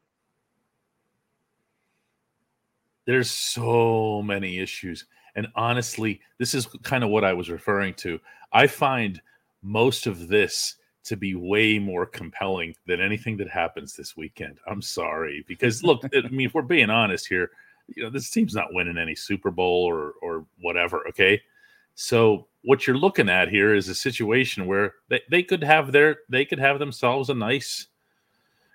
There's 3.06 3.32
so 3.32 4.22
many 4.22 4.60
issues. 4.60 5.06
And 5.36 5.48
honestly, 5.56 6.20
this 6.38 6.54
is 6.54 6.68
kind 6.84 7.04
of 7.04 7.10
what 7.10 7.24
I 7.24 7.34
was 7.34 7.50
referring 7.50 7.94
to. 7.96 8.20
I 8.52 8.68
find 8.68 9.22
most 9.62 10.06
of 10.06 10.28
this 10.28 10.76
to 11.08 11.16
be 11.16 11.36
way 11.36 11.80
more 11.80 12.06
compelling 12.06 12.76
than 12.86 13.00
anything 13.00 13.38
that 13.38 13.50
happens 13.50 13.96
this 13.96 14.18
weekend. 14.18 14.60
I'm 14.68 14.82
sorry. 14.82 15.46
Because 15.48 15.84
look, 15.84 16.04
I 16.14 16.28
mean, 16.32 16.48
if 16.48 16.54
we're 16.54 16.62
being 16.62 16.90
honest 16.90 17.28
here, 17.28 17.52
you 17.88 18.04
know, 18.04 18.10
this 18.10 18.30
team's 18.30 18.54
not 18.54 18.74
winning 18.74 18.98
any 18.98 19.16
Super 19.16 19.52
Bowl 19.52 19.86
or 19.86 20.14
or 20.22 20.46
whatever. 20.60 21.08
Okay. 21.10 21.42
So 21.96 22.48
what 22.64 22.86
you're 22.86 22.98
looking 22.98 23.30
at 23.30 23.50
here 23.50 23.74
is 23.74 23.88
a 23.88 23.96
situation 23.96 24.68
where 24.68 24.96
they, 25.10 25.22
they 25.32 25.44
could 25.44 25.64
have 25.64 25.92
their 25.92 26.18
they 26.30 26.46
could 26.46 26.60
have 26.60 26.80
themselves 26.80 27.30
a 27.30 27.34
nice, 27.34 27.88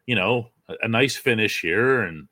you 0.07 0.15
know, 0.15 0.49
a, 0.69 0.75
a 0.83 0.89
nice 0.89 1.17
finish 1.17 1.61
here. 1.61 2.01
And 2.01 2.29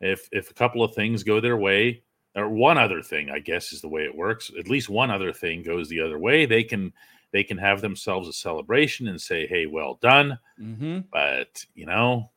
if 0.00 0.28
if 0.30 0.50
a 0.50 0.54
couple 0.54 0.84
of 0.84 0.94
things 0.94 1.24
go 1.24 1.40
their 1.40 1.56
way, 1.56 2.02
or 2.36 2.48
one 2.48 2.78
other 2.78 3.02
thing, 3.02 3.30
I 3.30 3.40
guess 3.40 3.72
is 3.72 3.80
the 3.80 3.88
way 3.88 4.04
it 4.04 4.16
works. 4.16 4.50
At 4.56 4.68
least 4.68 4.88
one 4.88 5.10
other 5.10 5.32
thing 5.32 5.64
goes 5.64 5.88
the 5.88 6.00
other 6.00 6.18
way. 6.18 6.46
They 6.46 6.62
can 6.62 6.92
they 7.32 7.42
can 7.42 7.58
have 7.58 7.80
themselves 7.80 8.28
a 8.28 8.32
celebration 8.32 9.08
and 9.08 9.20
say, 9.20 9.46
"Hey, 9.46 9.66
well 9.66 9.98
done." 10.00 10.38
Mm-hmm. 10.60 11.00
But 11.12 11.64
you 11.74 11.86
know, 11.86 12.30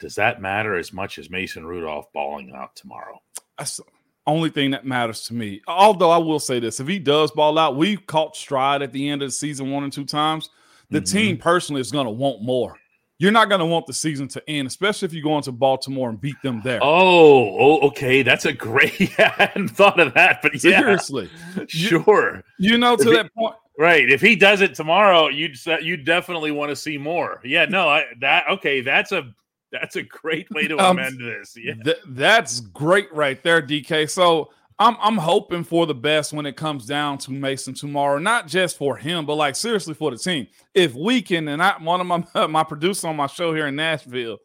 does 0.00 0.14
that 0.16 0.40
matter 0.40 0.76
as 0.76 0.92
much 0.92 1.18
as 1.18 1.30
Mason 1.30 1.66
Rudolph 1.66 2.12
balling 2.12 2.52
out 2.54 2.74
tomorrow? 2.74 3.20
That's 3.56 3.76
the 3.76 3.84
only 4.26 4.50
thing 4.50 4.70
that 4.72 4.86
matters 4.86 5.22
to 5.24 5.34
me. 5.34 5.62
Although 5.68 6.10
I 6.10 6.18
will 6.18 6.40
say 6.40 6.60
this: 6.60 6.80
if 6.80 6.88
he 6.88 6.98
does 6.98 7.30
ball 7.30 7.58
out, 7.58 7.76
we 7.76 7.96
caught 7.96 8.36
stride 8.36 8.82
at 8.82 8.92
the 8.92 9.08
end 9.08 9.22
of 9.22 9.28
the 9.28 9.32
season 9.32 9.70
one 9.70 9.84
and 9.84 9.92
two 9.92 10.04
times. 10.04 10.50
The 10.90 11.00
mm-hmm. 11.00 11.18
team 11.18 11.36
personally 11.36 11.80
is 11.80 11.92
going 11.92 12.06
to 12.06 12.10
want 12.10 12.42
more. 12.42 12.76
You're 13.20 13.32
not 13.32 13.48
going 13.48 13.58
to 13.58 13.66
want 13.66 13.86
the 13.86 13.92
season 13.92 14.28
to 14.28 14.48
end, 14.48 14.68
especially 14.68 15.06
if 15.06 15.12
you 15.12 15.24
go 15.24 15.36
into 15.36 15.50
Baltimore 15.50 16.08
and 16.08 16.20
beat 16.20 16.40
them 16.40 16.60
there. 16.62 16.78
Oh, 16.80 17.58
oh 17.58 17.88
okay. 17.88 18.22
That's 18.22 18.44
a 18.44 18.52
great. 18.52 19.12
I 19.18 19.28
hadn't 19.36 19.70
thought 19.70 19.98
of 19.98 20.14
that, 20.14 20.40
but 20.40 20.54
yeah. 20.54 20.78
seriously, 20.78 21.28
sure. 21.66 22.44
You, 22.58 22.72
you 22.72 22.78
know, 22.78 22.94
to 22.94 23.08
if 23.08 23.14
that 23.16 23.34
point, 23.34 23.56
right? 23.78 24.10
If 24.10 24.20
he 24.20 24.36
does 24.36 24.60
it 24.60 24.74
tomorrow, 24.74 25.28
you'd 25.28 25.56
you 25.80 25.96
definitely 25.96 26.50
want 26.50 26.70
to 26.70 26.76
see 26.76 26.98
more. 26.98 27.40
Yeah, 27.44 27.64
no, 27.64 27.88
I 27.88 28.04
that 28.20 28.44
okay. 28.50 28.80
That's 28.82 29.12
a 29.12 29.32
that's 29.72 29.96
a 29.96 30.02
great 30.02 30.50
way 30.50 30.68
to 30.68 30.76
um, 30.84 30.98
amend 30.98 31.20
this. 31.20 31.56
Yeah, 31.56 31.74
th- 31.82 32.02
that's 32.08 32.60
great 32.60 33.12
right 33.14 33.42
there, 33.42 33.62
DK. 33.62 34.10
So 34.10 34.50
I'm 34.78 34.96
I'm 35.00 35.16
hoping 35.16 35.64
for 35.64 35.86
the 35.86 35.94
best 35.94 36.32
when 36.32 36.44
it 36.44 36.56
comes 36.56 36.84
down 36.84 37.18
to 37.18 37.30
Mason 37.30 37.72
tomorrow, 37.72 38.18
not 38.18 38.48
just 38.48 38.76
for 38.76 38.96
him, 38.96 39.24
but 39.24 39.36
like 39.36 39.56
seriously 39.56 39.94
for 39.94 40.10
the 40.10 40.18
team. 40.18 40.48
If 40.74 40.94
we 40.94 41.22
can, 41.22 41.48
and 41.48 41.62
I 41.62 41.76
one 41.80 42.00
of 42.00 42.06
my 42.06 42.46
my 42.48 42.64
producer 42.64 43.08
on 43.08 43.16
my 43.16 43.28
show 43.28 43.54
here 43.54 43.68
in 43.68 43.76
Nashville, 43.76 44.38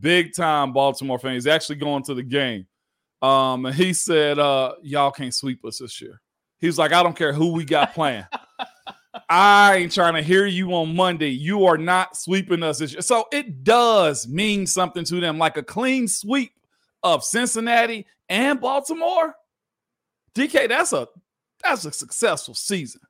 big 0.00 0.34
time 0.34 0.72
Baltimore 0.72 1.18
fan, 1.18 1.34
he's 1.34 1.46
actually 1.46 1.76
going 1.76 2.02
to 2.04 2.14
the 2.14 2.22
game. 2.22 2.66
Um, 3.22 3.64
and 3.64 3.74
he 3.74 3.94
said, 3.94 4.38
uh, 4.38 4.74
y'all 4.82 5.10
can't 5.10 5.34
sweep 5.34 5.64
us 5.64 5.78
this 5.78 6.02
year. 6.02 6.20
He's 6.58 6.78
like, 6.78 6.92
I 6.92 7.02
don't 7.02 7.16
care 7.16 7.32
who 7.32 7.52
we 7.52 7.64
got 7.64 7.94
playing. 7.94 8.26
I 9.28 9.76
ain't 9.76 9.92
trying 9.92 10.14
to 10.14 10.22
hear 10.22 10.46
you 10.46 10.72
on 10.74 10.94
Monday. 10.94 11.30
You 11.30 11.64
are 11.66 11.78
not 11.78 12.16
sweeping 12.16 12.62
us. 12.62 12.82
So 13.00 13.26
it 13.32 13.64
does 13.64 14.28
mean 14.28 14.66
something 14.66 15.04
to 15.04 15.20
them, 15.20 15.38
like 15.38 15.56
a 15.56 15.62
clean 15.62 16.08
sweep 16.08 16.52
of 17.02 17.24
Cincinnati 17.24 18.06
and 18.28 18.60
Baltimore 18.60 19.34
DK, 20.36 20.68
that's 20.68 20.92
a 20.92 21.08
that's 21.64 21.86
a 21.86 21.92
successful 21.92 22.54
season. 22.54 23.00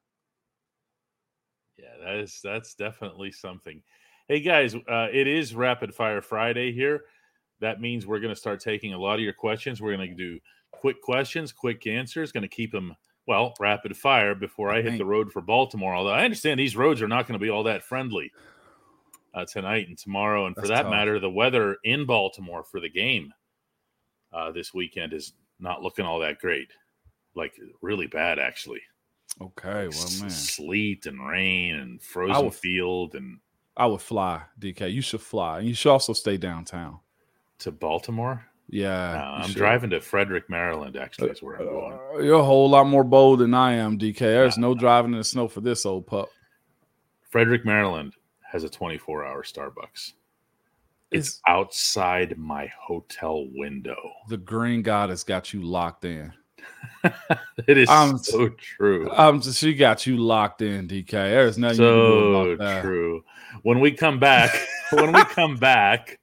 Yeah, 1.76 1.96
that 2.04 2.16
is 2.16 2.38
that's 2.42 2.74
definitely 2.74 3.32
something. 3.32 3.82
Hey 4.28 4.40
guys, 4.40 4.76
uh, 4.76 5.08
it 5.12 5.26
is 5.26 5.54
Rapid 5.54 5.92
Fire 5.92 6.22
Friday 6.22 6.72
here. 6.72 7.02
That 7.60 7.80
means 7.80 8.06
we're 8.06 8.20
going 8.20 8.34
to 8.34 8.40
start 8.40 8.60
taking 8.60 8.94
a 8.94 8.98
lot 8.98 9.14
of 9.14 9.20
your 9.20 9.32
questions. 9.32 9.80
We're 9.80 9.96
going 9.96 10.10
to 10.10 10.14
do 10.14 10.38
quick 10.70 11.02
questions, 11.02 11.52
quick 11.52 11.86
answers. 11.88 12.30
Going 12.30 12.42
to 12.42 12.48
keep 12.48 12.70
them 12.70 12.94
well 13.26 13.54
rapid 13.58 13.96
fire 13.96 14.34
before 14.34 14.70
I 14.70 14.82
hit 14.82 14.98
the 14.98 15.04
road 15.04 15.32
for 15.32 15.42
Baltimore. 15.42 15.94
Although 15.94 16.10
I 16.10 16.24
understand 16.24 16.60
these 16.60 16.76
roads 16.76 17.02
are 17.02 17.08
not 17.08 17.26
going 17.26 17.38
to 17.38 17.44
be 17.44 17.50
all 17.50 17.64
that 17.64 17.82
friendly 17.82 18.32
uh, 19.34 19.44
tonight 19.44 19.88
and 19.88 19.98
tomorrow, 19.98 20.46
and 20.46 20.54
That's 20.54 20.68
for 20.68 20.74
that 20.74 20.82
tough. 20.82 20.90
matter, 20.90 21.18
the 21.18 21.30
weather 21.30 21.76
in 21.84 22.06
Baltimore 22.06 22.64
for 22.64 22.80
the 22.80 22.88
game 22.88 23.32
uh, 24.32 24.52
this 24.52 24.72
weekend 24.72 25.12
is 25.12 25.32
not 25.58 25.82
looking 25.82 26.04
all 26.04 26.20
that 26.20 26.38
great 26.38 26.68
like 27.36 27.54
really 27.82 28.06
bad 28.06 28.38
actually. 28.38 28.80
Okay, 29.40 29.88
well, 29.88 30.20
man, 30.20 30.30
sleet 30.30 31.04
and 31.04 31.28
rain 31.28 31.76
and 31.76 32.02
frozen 32.02 32.46
would, 32.46 32.54
field 32.54 33.14
and. 33.14 33.38
I 33.76 33.84
would 33.84 34.00
fly, 34.00 34.42
DK. 34.58 34.90
You 34.90 35.02
should 35.02 35.20
fly, 35.20 35.58
and 35.58 35.68
you 35.68 35.74
should 35.74 35.92
also 35.92 36.14
stay 36.14 36.38
downtown. 36.38 37.00
To 37.58 37.70
Baltimore. 37.70 38.46
Yeah, 38.68 39.12
no, 39.14 39.42
I'm 39.42 39.48
should. 39.48 39.56
driving 39.56 39.90
to 39.90 40.00
Frederick, 40.00 40.50
Maryland. 40.50 40.96
Actually, 40.96 41.30
is 41.30 41.42
where 41.42 41.56
I'm 41.56 41.66
going. 41.66 41.98
Uh, 42.14 42.18
you're 42.18 42.40
a 42.40 42.44
whole 42.44 42.68
lot 42.68 42.86
more 42.86 43.04
bold 43.04 43.38
than 43.38 43.54
I 43.54 43.74
am, 43.74 43.98
DK. 43.98 44.18
There's 44.18 44.58
no 44.58 44.74
driving 44.74 45.12
in 45.12 45.18
the 45.18 45.24
snow 45.24 45.46
for 45.46 45.60
this 45.60 45.86
old 45.86 46.06
pup. 46.06 46.28
Frederick, 47.22 47.64
Maryland 47.64 48.14
has 48.42 48.64
a 48.64 48.68
24 48.68 49.24
hour 49.24 49.42
Starbucks. 49.42 50.14
It's 51.12 51.28
is, 51.28 51.40
outside 51.46 52.36
my 52.36 52.70
hotel 52.80 53.46
window. 53.54 53.96
The 54.28 54.36
green 54.36 54.82
god 54.82 55.10
has 55.10 55.22
got 55.22 55.52
you 55.52 55.62
locked 55.62 56.04
in. 56.04 56.32
it 57.66 57.78
is 57.78 57.88
um, 57.88 58.18
so 58.18 58.48
true. 58.48 59.08
Um, 59.12 59.40
she 59.42 59.74
got 59.74 60.06
you 60.06 60.16
locked 60.16 60.62
in, 60.62 60.88
DK. 60.88 61.10
There's 61.10 61.58
nothing 61.58 61.76
so 61.76 62.56
true. 62.80 63.24
When 63.62 63.80
we 63.80 63.92
come 63.92 64.18
back, 64.18 64.50
when 64.90 65.12
we 65.12 65.24
come 65.24 65.56
back, 65.56 66.18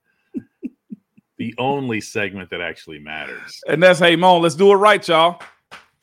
the 1.44 1.56
only 1.58 2.00
segment 2.00 2.50
that 2.52 2.62
actually 2.62 3.00
matters, 3.00 3.60
and 3.68 3.84
that's 3.84 4.00
hey, 4.00 4.16
Moan. 4.16 4.42
Let's 4.42 4.56
do 4.56 4.72
it 4.72 4.76
right, 4.76 5.06
y'all. 5.06 5.42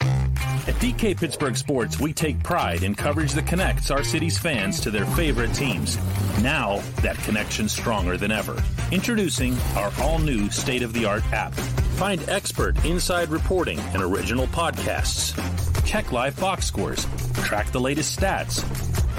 At 0.03 0.77
DK 0.77 1.17
Pittsburgh 1.17 1.57
Sports, 1.57 1.99
we 1.99 2.13
take 2.13 2.43
pride 2.43 2.83
in 2.83 2.95
coverage 2.95 3.33
that 3.33 3.47
connects 3.47 3.91
our 3.91 4.05
city's 4.05 4.37
fans 4.37 4.81
to 4.81 4.91
their 4.91 5.07
favorite 5.07 5.55
teams. 5.55 5.97
Now, 6.43 6.83
that 7.01 7.17
connection's 7.21 7.73
stronger 7.73 8.19
than 8.19 8.31
ever. 8.31 8.63
Introducing 8.93 9.57
our 9.77 9.91
all 10.03 10.19
new 10.19 10.51
state 10.51 10.83
of 10.83 10.93
the 10.93 11.07
art 11.07 11.25
app. 11.33 11.55
Find 11.97 12.21
expert 12.29 12.85
inside 12.85 13.31
reporting 13.31 13.79
and 13.79 14.03
original 14.03 14.47
podcasts. 14.49 15.35
Check 15.87 16.13
live 16.13 16.39
box 16.39 16.67
scores. 16.67 17.07
Track 17.45 17.73
the 17.73 17.81
latest 17.81 18.21
stats. 18.21 18.63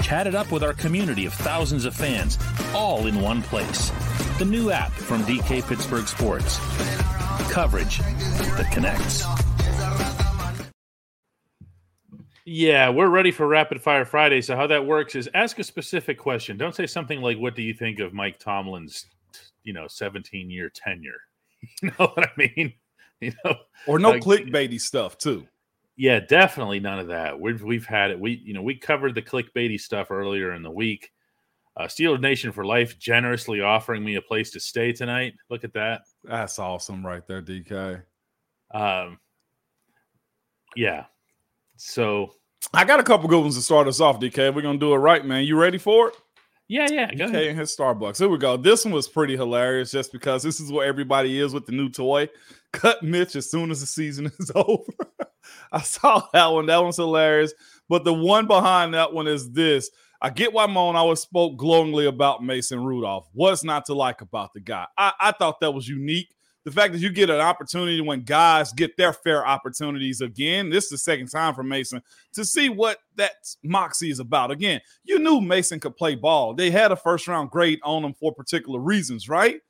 Chat 0.02 0.28
it 0.28 0.36
up 0.36 0.52
with 0.52 0.62
our 0.62 0.74
community 0.74 1.26
of 1.26 1.34
thousands 1.34 1.84
of 1.84 1.96
fans, 1.96 2.38
all 2.74 3.08
in 3.08 3.20
one 3.20 3.42
place. 3.42 3.90
The 4.38 4.46
new 4.46 4.70
app 4.70 4.92
from 4.92 5.22
DK 5.22 5.66
Pittsburgh 5.68 6.08
Sports. 6.08 6.58
Coverage 7.50 7.98
that 7.98 8.70
connects. 8.72 9.24
Yeah, 12.44 12.88
we're 12.88 13.08
ready 13.08 13.30
for 13.30 13.46
Rapid 13.46 13.80
Fire 13.80 14.04
Friday. 14.04 14.40
So 14.40 14.56
how 14.56 14.66
that 14.66 14.84
works 14.84 15.14
is 15.14 15.28
ask 15.34 15.58
a 15.58 15.64
specific 15.64 16.18
question. 16.18 16.56
Don't 16.56 16.74
say 16.74 16.86
something 16.86 17.20
like, 17.20 17.38
"What 17.38 17.54
do 17.54 17.62
you 17.62 17.74
think 17.74 18.00
of 18.00 18.14
Mike 18.14 18.38
Tomlin's, 18.38 19.06
you 19.62 19.72
know, 19.72 19.86
17 19.86 20.50
year 20.50 20.70
tenure?" 20.70 21.20
You 21.82 21.92
know 21.98 22.08
what 22.08 22.28
I 22.28 22.30
mean? 22.36 22.72
You 23.20 23.32
know, 23.44 23.54
or 23.86 24.00
no 24.00 24.10
like, 24.10 24.22
clickbaity 24.22 24.80
stuff 24.80 25.16
too. 25.16 25.46
Yeah, 25.96 26.18
definitely 26.18 26.80
none 26.80 26.98
of 26.98 27.06
that. 27.08 27.38
We've 27.38 27.62
we've 27.62 27.86
had 27.86 28.10
it. 28.10 28.18
We 28.18 28.42
you 28.44 28.54
know 28.54 28.62
we 28.62 28.74
covered 28.74 29.14
the 29.14 29.22
clickbaity 29.22 29.80
stuff 29.80 30.10
earlier 30.10 30.54
in 30.54 30.62
the 30.62 30.70
week. 30.70 31.12
Uh, 31.76 31.84
Steelers 31.84 32.20
Nation 32.20 32.52
for 32.52 32.64
Life 32.64 32.98
generously 32.98 33.60
offering 33.60 34.04
me 34.04 34.16
a 34.16 34.22
place 34.22 34.50
to 34.50 34.60
stay 34.60 34.92
tonight. 34.92 35.34
Look 35.48 35.64
at 35.64 35.72
that. 35.72 36.02
That's 36.22 36.58
awesome, 36.58 37.04
right 37.04 37.26
there, 37.26 37.40
DK. 37.40 38.02
Um, 38.74 39.18
yeah. 40.76 41.06
So 41.76 42.34
I 42.74 42.84
got 42.84 43.00
a 43.00 43.02
couple 43.02 43.28
good 43.28 43.40
ones 43.40 43.56
to 43.56 43.62
start 43.62 43.88
us 43.88 44.00
off, 44.00 44.20
DK. 44.20 44.54
We're 44.54 44.62
gonna 44.62 44.78
do 44.78 44.92
it 44.92 44.98
right, 44.98 45.24
man. 45.24 45.44
You 45.44 45.58
ready 45.58 45.78
for 45.78 46.08
it? 46.08 46.14
Yeah, 46.68 46.88
yeah. 46.90 47.14
Go 47.14 47.26
DK 47.26 47.28
ahead. 47.28 47.46
and 47.48 47.58
his 47.58 47.76
Starbucks. 47.76 48.18
Here 48.18 48.28
we 48.28 48.38
go. 48.38 48.56
This 48.56 48.84
one 48.84 48.94
was 48.94 49.08
pretty 49.08 49.36
hilarious, 49.36 49.90
just 49.90 50.12
because 50.12 50.42
this 50.42 50.60
is 50.60 50.70
where 50.70 50.86
everybody 50.86 51.38
is 51.38 51.52
with 51.52 51.66
the 51.66 51.72
new 51.72 51.88
toy. 51.88 52.28
Cut 52.72 53.02
Mitch 53.02 53.36
as 53.36 53.50
soon 53.50 53.70
as 53.70 53.80
the 53.80 53.86
season 53.86 54.30
is 54.38 54.50
over. 54.54 54.92
I 55.72 55.82
saw 55.82 56.26
that 56.32 56.46
one. 56.46 56.66
That 56.66 56.82
one's 56.82 56.96
hilarious. 56.96 57.52
But 57.88 58.04
the 58.04 58.14
one 58.14 58.46
behind 58.46 58.94
that 58.94 59.12
one 59.12 59.26
is 59.26 59.50
this. 59.52 59.90
I 60.22 60.30
get 60.30 60.52
why 60.52 60.68
Moan 60.68 60.94
always 60.94 61.18
spoke 61.18 61.56
glowingly 61.56 62.06
about 62.06 62.44
Mason 62.44 62.84
Rudolph. 62.84 63.28
What's 63.32 63.64
not 63.64 63.84
to 63.86 63.94
like 63.94 64.20
about 64.20 64.52
the 64.52 64.60
guy? 64.60 64.86
I, 64.96 65.12
I 65.18 65.32
thought 65.32 65.58
that 65.60 65.72
was 65.72 65.88
unique. 65.88 66.36
The 66.64 66.70
fact 66.70 66.92
that 66.92 67.00
you 67.00 67.10
get 67.10 67.28
an 67.28 67.40
opportunity 67.40 68.00
when 68.00 68.22
guys 68.22 68.72
get 68.72 68.96
their 68.96 69.12
fair 69.12 69.44
opportunities 69.44 70.20
again. 70.20 70.70
This 70.70 70.84
is 70.84 70.90
the 70.90 70.98
second 70.98 71.26
time 71.26 71.56
for 71.56 71.64
Mason 71.64 72.00
to 72.34 72.44
see 72.44 72.68
what 72.68 72.98
that 73.16 73.32
moxie 73.64 74.12
is 74.12 74.20
about. 74.20 74.52
Again, 74.52 74.80
you 75.02 75.18
knew 75.18 75.40
Mason 75.40 75.80
could 75.80 75.96
play 75.96 76.14
ball. 76.14 76.54
They 76.54 76.70
had 76.70 76.92
a 76.92 76.96
first 76.96 77.26
round 77.26 77.50
grade 77.50 77.80
on 77.82 78.04
him 78.04 78.14
for 78.14 78.32
particular 78.32 78.78
reasons, 78.78 79.28
right? 79.28 79.60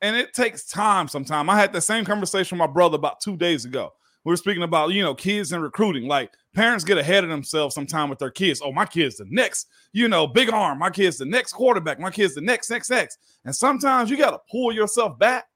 And 0.00 0.16
it 0.16 0.32
takes 0.32 0.64
time 0.64 1.08
sometimes. 1.08 1.50
I 1.50 1.58
had 1.58 1.74
the 1.74 1.82
same 1.82 2.06
conversation 2.06 2.56
with 2.56 2.66
my 2.66 2.72
brother 2.72 2.96
about 2.96 3.20
two 3.20 3.36
days 3.36 3.66
ago. 3.66 3.92
We 4.24 4.30
were 4.30 4.36
speaking 4.36 4.62
about, 4.62 4.92
you 4.92 5.02
know, 5.02 5.14
kids 5.14 5.52
and 5.52 5.62
recruiting. 5.62 6.06
Like 6.06 6.32
parents 6.54 6.84
get 6.84 6.98
ahead 6.98 7.24
of 7.24 7.30
themselves 7.30 7.74
sometime 7.74 8.10
with 8.10 8.18
their 8.18 8.30
kids. 8.30 8.60
Oh, 8.62 8.72
my 8.72 8.84
kid's 8.84 9.16
the 9.16 9.26
next, 9.28 9.68
you 9.92 10.08
know, 10.08 10.26
big 10.26 10.50
arm. 10.50 10.78
My 10.78 10.90
kid's 10.90 11.18
the 11.18 11.24
next 11.24 11.52
quarterback. 11.52 11.98
My 12.00 12.10
kid's 12.10 12.34
the 12.34 12.40
next, 12.40 12.70
next, 12.70 12.90
next. 12.90 13.18
And 13.44 13.54
sometimes 13.54 14.10
you 14.10 14.16
got 14.16 14.32
to 14.32 14.40
pull 14.50 14.72
yourself 14.72 15.18
back 15.18 15.46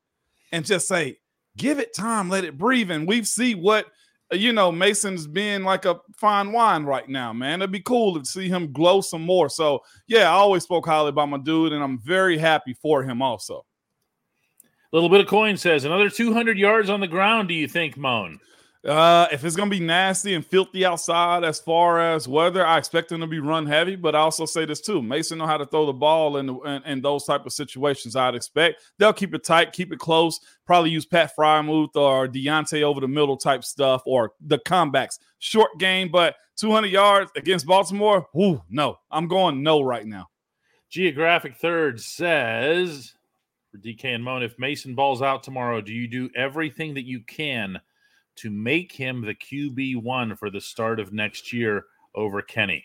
and 0.52 0.64
just 0.64 0.88
say, 0.88 1.18
give 1.56 1.78
it 1.78 1.94
time, 1.94 2.28
let 2.28 2.44
it 2.44 2.56
breathe. 2.56 2.90
And 2.90 3.06
we 3.06 3.24
see 3.24 3.54
what, 3.54 3.86
you 4.30 4.52
know, 4.52 4.72
Mason's 4.72 5.26
being 5.26 5.62
like 5.62 5.84
a 5.84 6.00
fine 6.16 6.52
wine 6.52 6.84
right 6.84 7.08
now, 7.08 7.32
man. 7.32 7.60
It'd 7.60 7.72
be 7.72 7.80
cool 7.80 8.18
to 8.18 8.24
see 8.24 8.48
him 8.48 8.72
glow 8.72 9.00
some 9.02 9.22
more. 9.22 9.50
So, 9.50 9.80
yeah, 10.06 10.30
I 10.30 10.34
always 10.34 10.62
spoke 10.62 10.86
highly 10.86 11.10
about 11.10 11.28
my 11.28 11.38
dude, 11.38 11.72
and 11.72 11.82
I'm 11.82 11.98
very 11.98 12.38
happy 12.38 12.74
for 12.80 13.02
him 13.02 13.20
also. 13.20 13.66
Little 14.92 15.08
bit 15.08 15.22
of 15.22 15.26
coin 15.26 15.56
says 15.56 15.84
another 15.84 16.10
200 16.10 16.58
yards 16.58 16.90
on 16.90 17.00
the 17.00 17.06
ground. 17.06 17.48
Do 17.48 17.54
you 17.54 17.66
think, 17.66 17.96
Moan? 17.96 18.38
Uh, 18.86 19.28
if 19.30 19.44
it's 19.44 19.54
gonna 19.54 19.70
be 19.70 19.80
nasty 19.80 20.34
and 20.34 20.44
filthy 20.44 20.84
outside, 20.84 21.44
as 21.44 21.60
far 21.60 22.00
as 22.00 22.26
weather, 22.26 22.66
I 22.66 22.78
expect 22.78 23.10
them 23.10 23.20
to 23.20 23.28
be 23.28 23.38
run 23.38 23.64
heavy. 23.64 23.94
But 23.94 24.16
I 24.16 24.18
also 24.18 24.44
say 24.44 24.64
this 24.64 24.80
too: 24.80 25.00
Mason 25.00 25.38
know 25.38 25.46
how 25.46 25.56
to 25.56 25.64
throw 25.64 25.86
the 25.86 25.92
ball 25.92 26.38
in, 26.38 26.48
in, 26.66 26.82
in 26.82 27.00
those 27.00 27.24
type 27.24 27.46
of 27.46 27.52
situations. 27.52 28.16
I'd 28.16 28.34
expect 28.34 28.82
they'll 28.98 29.12
keep 29.12 29.34
it 29.34 29.44
tight, 29.44 29.72
keep 29.72 29.92
it 29.92 30.00
close. 30.00 30.40
Probably 30.66 30.90
use 30.90 31.06
Pat 31.06 31.30
Freiermuth 31.38 31.94
or 31.94 32.26
Diontae 32.26 32.82
over 32.82 33.00
the 33.00 33.08
middle 33.08 33.36
type 33.36 33.62
stuff, 33.62 34.02
or 34.04 34.32
the 34.40 34.58
comebacks. 34.58 35.20
Short 35.38 35.70
game, 35.78 36.10
but 36.10 36.34
200 36.56 36.88
yards 36.88 37.30
against 37.36 37.66
Baltimore. 37.66 38.26
Whoo, 38.34 38.62
no, 38.68 38.98
I'm 39.12 39.28
going 39.28 39.62
no 39.62 39.80
right 39.80 40.06
now. 40.06 40.28
Geographic 40.90 41.56
third 41.56 42.00
says 42.00 43.14
for 43.72 43.78
DK 43.78 44.14
and 44.14 44.22
Moan, 44.22 44.42
if 44.42 44.58
Mason 44.58 44.94
balls 44.94 45.22
out 45.22 45.42
tomorrow, 45.42 45.80
do 45.80 45.92
you 45.92 46.06
do 46.06 46.28
everything 46.36 46.94
that 46.94 47.06
you 47.06 47.20
can 47.20 47.80
to 48.36 48.50
make 48.50 48.92
him 48.92 49.22
the 49.22 49.34
QB 49.34 50.02
one 50.02 50.36
for 50.36 50.50
the 50.50 50.60
start 50.60 51.00
of 51.00 51.12
next 51.12 51.52
year 51.52 51.86
over 52.14 52.42
Kenny? 52.42 52.84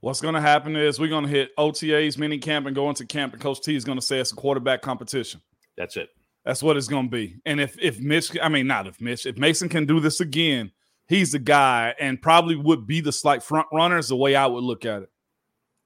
What's 0.00 0.20
going 0.20 0.34
to 0.34 0.40
happen 0.40 0.76
is 0.76 1.00
we're 1.00 1.08
going 1.08 1.24
to 1.24 1.30
hit 1.30 1.56
OTAs, 1.56 2.18
mini 2.18 2.38
camp, 2.38 2.66
and 2.66 2.74
go 2.74 2.88
into 2.90 3.06
camp, 3.06 3.32
and 3.32 3.40
Coach 3.40 3.62
T 3.62 3.74
is 3.74 3.84
going 3.84 3.98
to 3.98 4.04
say 4.04 4.18
it's 4.18 4.32
a 4.32 4.36
quarterback 4.36 4.82
competition. 4.82 5.40
That's 5.76 5.96
it. 5.96 6.10
That's 6.44 6.62
what 6.62 6.76
it's 6.76 6.88
going 6.88 7.06
to 7.06 7.10
be. 7.10 7.36
And 7.46 7.60
if 7.60 7.76
if 7.80 7.98
Mitch, 7.98 8.36
I 8.40 8.48
mean 8.48 8.66
not 8.66 8.86
if 8.86 9.00
Mitch, 9.00 9.26
if 9.26 9.36
Mason 9.36 9.68
can 9.68 9.86
do 9.86 10.00
this 10.00 10.20
again, 10.20 10.70
he's 11.08 11.32
the 11.32 11.38
guy, 11.38 11.94
and 11.98 12.20
probably 12.20 12.56
would 12.56 12.86
be 12.86 13.00
the 13.00 13.12
slight 13.12 13.42
front 13.42 13.66
runner. 13.72 13.98
Is 13.98 14.08
the 14.08 14.16
way 14.16 14.34
I 14.36 14.46
would 14.46 14.64
look 14.64 14.84
at 14.84 15.02
it. 15.02 15.10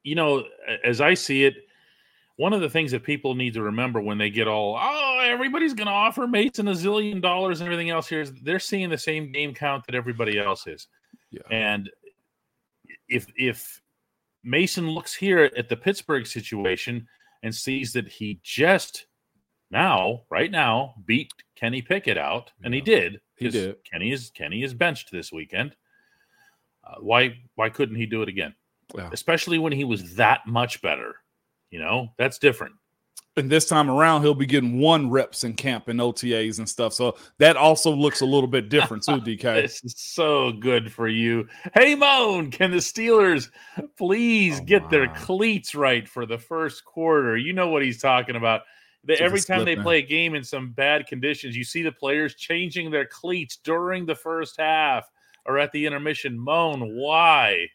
You 0.03 0.15
know, 0.17 0.45
as 0.85 1.01
I 1.01 1.15
see 1.15 1.45
it, 1.45 1.55
one 2.41 2.55
of 2.55 2.63
the 2.63 2.71
things 2.71 2.91
that 2.91 3.03
people 3.03 3.35
need 3.35 3.53
to 3.53 3.61
remember 3.61 4.01
when 4.01 4.17
they 4.17 4.31
get 4.31 4.49
all, 4.49 4.75
oh, 4.81 5.21
everybody's 5.23 5.75
going 5.75 5.87
to 5.87 5.93
offer 5.93 6.27
Mason 6.27 6.69
a 6.69 6.73
zillion 6.73 7.21
dollars 7.21 7.61
and 7.61 7.69
everything 7.69 7.91
else 7.91 8.09
here 8.09 8.23
is 8.23 8.33
they're 8.43 8.59
seeing 8.59 8.89
the 8.89 8.97
same 8.97 9.31
game 9.31 9.53
count 9.53 9.85
that 9.85 9.95
everybody 9.95 10.39
else 10.39 10.67
is. 10.67 10.89
Yeah. 11.31 11.43
And 11.51 11.91
if 13.11 13.27
if 13.37 13.83
Mason 14.43 14.89
looks 14.89 15.15
here 15.15 15.51
at 15.55 15.69
the 15.69 15.77
Pittsburgh 15.77 16.27
situation 16.27 17.07
and 17.43 17.55
sees 17.55 17.93
that 17.93 18.09
he 18.09 18.41
just 18.43 19.05
now, 19.71 20.23
right 20.31 20.51
now, 20.51 20.95
beat 21.05 21.31
Kenny 21.57 21.83
Pickett 21.83 22.17
out, 22.17 22.53
and 22.65 22.73
he 22.73 22.81
did. 22.81 23.21
He 23.37 23.51
did. 23.51 23.77
Kenny 23.85 24.13
is 24.13 24.31
Kenny 24.31 24.63
is 24.63 24.73
benched 24.73 25.13
this 25.13 25.31
weekend. 25.31 25.77
Uh, 26.85 26.95
why 27.01 27.37
why 27.57 27.69
couldn't 27.69 27.97
he 27.97 28.07
do 28.07 28.23
it 28.23 28.31
again? 28.31 28.55
Yeah. 28.97 29.11
Especially 29.13 29.59
when 29.59 29.75
he 29.75 29.85
was 29.85 30.15
that 30.15 30.47
much 30.47 30.81
better. 30.81 31.17
You 31.71 31.79
know, 31.81 32.09
that's 32.19 32.39
different. 32.39 32.75
And 33.37 33.49
this 33.49 33.69
time 33.69 33.89
around, 33.89 34.23
he'll 34.23 34.35
be 34.35 34.45
getting 34.45 34.81
one 34.81 35.09
reps 35.09 35.45
in 35.45 35.55
camp 35.55 35.87
and 35.87 36.01
OTAs 36.01 36.59
and 36.59 36.69
stuff. 36.69 36.93
So 36.93 37.17
that 37.39 37.57
also 37.57 37.93
looks 37.93 38.23
a 38.23 38.27
little 38.27 38.49
bit 38.49 38.69
different 38.69 39.05
too, 39.05 39.21
DK. 39.21 39.43
This 39.63 39.85
is 39.85 39.95
so 39.97 40.51
good 40.53 40.93
for 40.93 41.07
you. 41.07 41.47
Hey, 41.73 41.95
Moan, 41.95 42.51
can 42.51 42.73
the 42.73 42.79
Steelers 42.79 43.49
please 43.97 44.59
Oh, 44.61 44.65
get 44.65 44.91
their 44.91 45.09
cleats 45.15 45.75
right 45.77 46.09
for 46.09 46.27
the 46.27 46.39
first 46.39 46.85
quarter? 46.85 47.37
You 47.37 47.53
know 47.53 47.69
what 47.69 47.83
he's 47.83 48.03
talking 48.03 48.35
about. 48.35 48.63
The- 49.05 49.21
every 49.21 49.41
time 49.41 49.65
they 49.65 49.75
slip, 49.75 49.85
play 49.85 49.99
a 49.99 50.03
game 50.03 50.35
in 50.35 50.43
some 50.43 50.73
bad 50.73 51.07
conditions, 51.07 51.57
you 51.57 51.65
see 51.65 51.83
the 51.83 51.93
players 51.93 52.35
changing 52.35 52.91
their 52.91 53.07
cleats 53.07 53.59
during 53.63 54.07
the 54.07 54.17
first 54.17 54.57
half 54.59 55.09
or 55.47 55.57
at 55.57 55.71
the 55.73 55.87
intermission. 55.87 56.39
Moan, 56.39 56.95
why? 56.97 57.69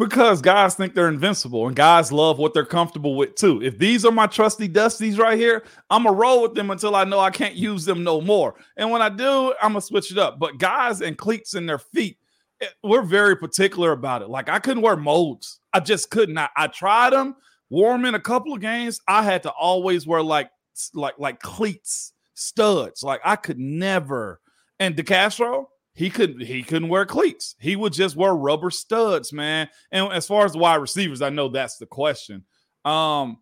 Because 0.00 0.40
guys 0.40 0.74
think 0.74 0.94
they're 0.94 1.10
invincible 1.10 1.66
and 1.66 1.76
guys 1.76 2.10
love 2.10 2.38
what 2.38 2.54
they're 2.54 2.64
comfortable 2.64 3.16
with 3.16 3.34
too. 3.34 3.62
If 3.62 3.76
these 3.76 4.06
are 4.06 4.10
my 4.10 4.26
trusty 4.26 4.66
dusties 4.66 5.18
right 5.18 5.38
here, 5.38 5.62
I'm 5.90 6.04
gonna 6.04 6.16
roll 6.16 6.40
with 6.40 6.54
them 6.54 6.70
until 6.70 6.96
I 6.96 7.04
know 7.04 7.20
I 7.20 7.28
can't 7.28 7.54
use 7.54 7.84
them 7.84 8.02
no 8.02 8.22
more. 8.22 8.54
And 8.78 8.90
when 8.90 9.02
I 9.02 9.10
do, 9.10 9.52
I'm 9.60 9.72
gonna 9.72 9.82
switch 9.82 10.10
it 10.10 10.16
up. 10.16 10.38
But 10.38 10.56
guys 10.56 11.02
and 11.02 11.18
cleats 11.18 11.52
in 11.52 11.66
their 11.66 11.78
feet, 11.78 12.16
eh, 12.62 12.68
we're 12.82 13.02
very 13.02 13.36
particular 13.36 13.92
about 13.92 14.22
it. 14.22 14.30
Like 14.30 14.48
I 14.48 14.58
couldn't 14.58 14.82
wear 14.82 14.96
molds. 14.96 15.60
I 15.74 15.80
just 15.80 16.08
could 16.08 16.30
not. 16.30 16.50
I 16.56 16.68
tried 16.68 17.12
them, 17.12 17.36
wore 17.68 17.92
them 17.92 18.06
in 18.06 18.14
a 18.14 18.20
couple 18.20 18.54
of 18.54 18.62
games. 18.62 19.02
I 19.06 19.22
had 19.22 19.42
to 19.42 19.50
always 19.50 20.06
wear 20.06 20.22
like 20.22 20.50
like 20.94 21.18
like 21.18 21.40
cleats, 21.40 22.14
studs. 22.32 23.02
Like 23.02 23.20
I 23.22 23.36
could 23.36 23.58
never. 23.58 24.40
And 24.78 24.96
DeCastro, 24.96 25.66
he 26.00 26.08
couldn't 26.08 26.40
he 26.40 26.62
couldn't 26.62 26.88
wear 26.88 27.04
cleats. 27.04 27.56
He 27.60 27.76
would 27.76 27.92
just 27.92 28.16
wear 28.16 28.32
rubber 28.32 28.70
studs, 28.70 29.34
man. 29.34 29.68
And 29.92 30.10
as 30.14 30.26
far 30.26 30.46
as 30.46 30.56
wide 30.56 30.76
receivers, 30.76 31.20
I 31.20 31.28
know 31.28 31.48
that's 31.48 31.76
the 31.76 31.84
question. 31.84 32.42
Um, 32.86 33.36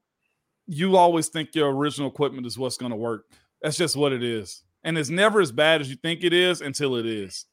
you 0.66 0.96
always 0.96 1.28
think 1.28 1.54
your 1.54 1.70
original 1.70 2.08
equipment 2.08 2.48
is 2.48 2.58
what's 2.58 2.76
going 2.76 2.90
to 2.90 2.96
work. 2.96 3.26
That's 3.62 3.76
just 3.76 3.94
what 3.94 4.12
it 4.12 4.24
is, 4.24 4.64
and 4.82 4.98
it's 4.98 5.08
never 5.08 5.40
as 5.40 5.52
bad 5.52 5.80
as 5.80 5.88
you 5.88 5.94
think 5.94 6.24
it 6.24 6.32
is 6.32 6.60
until 6.60 6.96
it 6.96 7.06
is. 7.06 7.46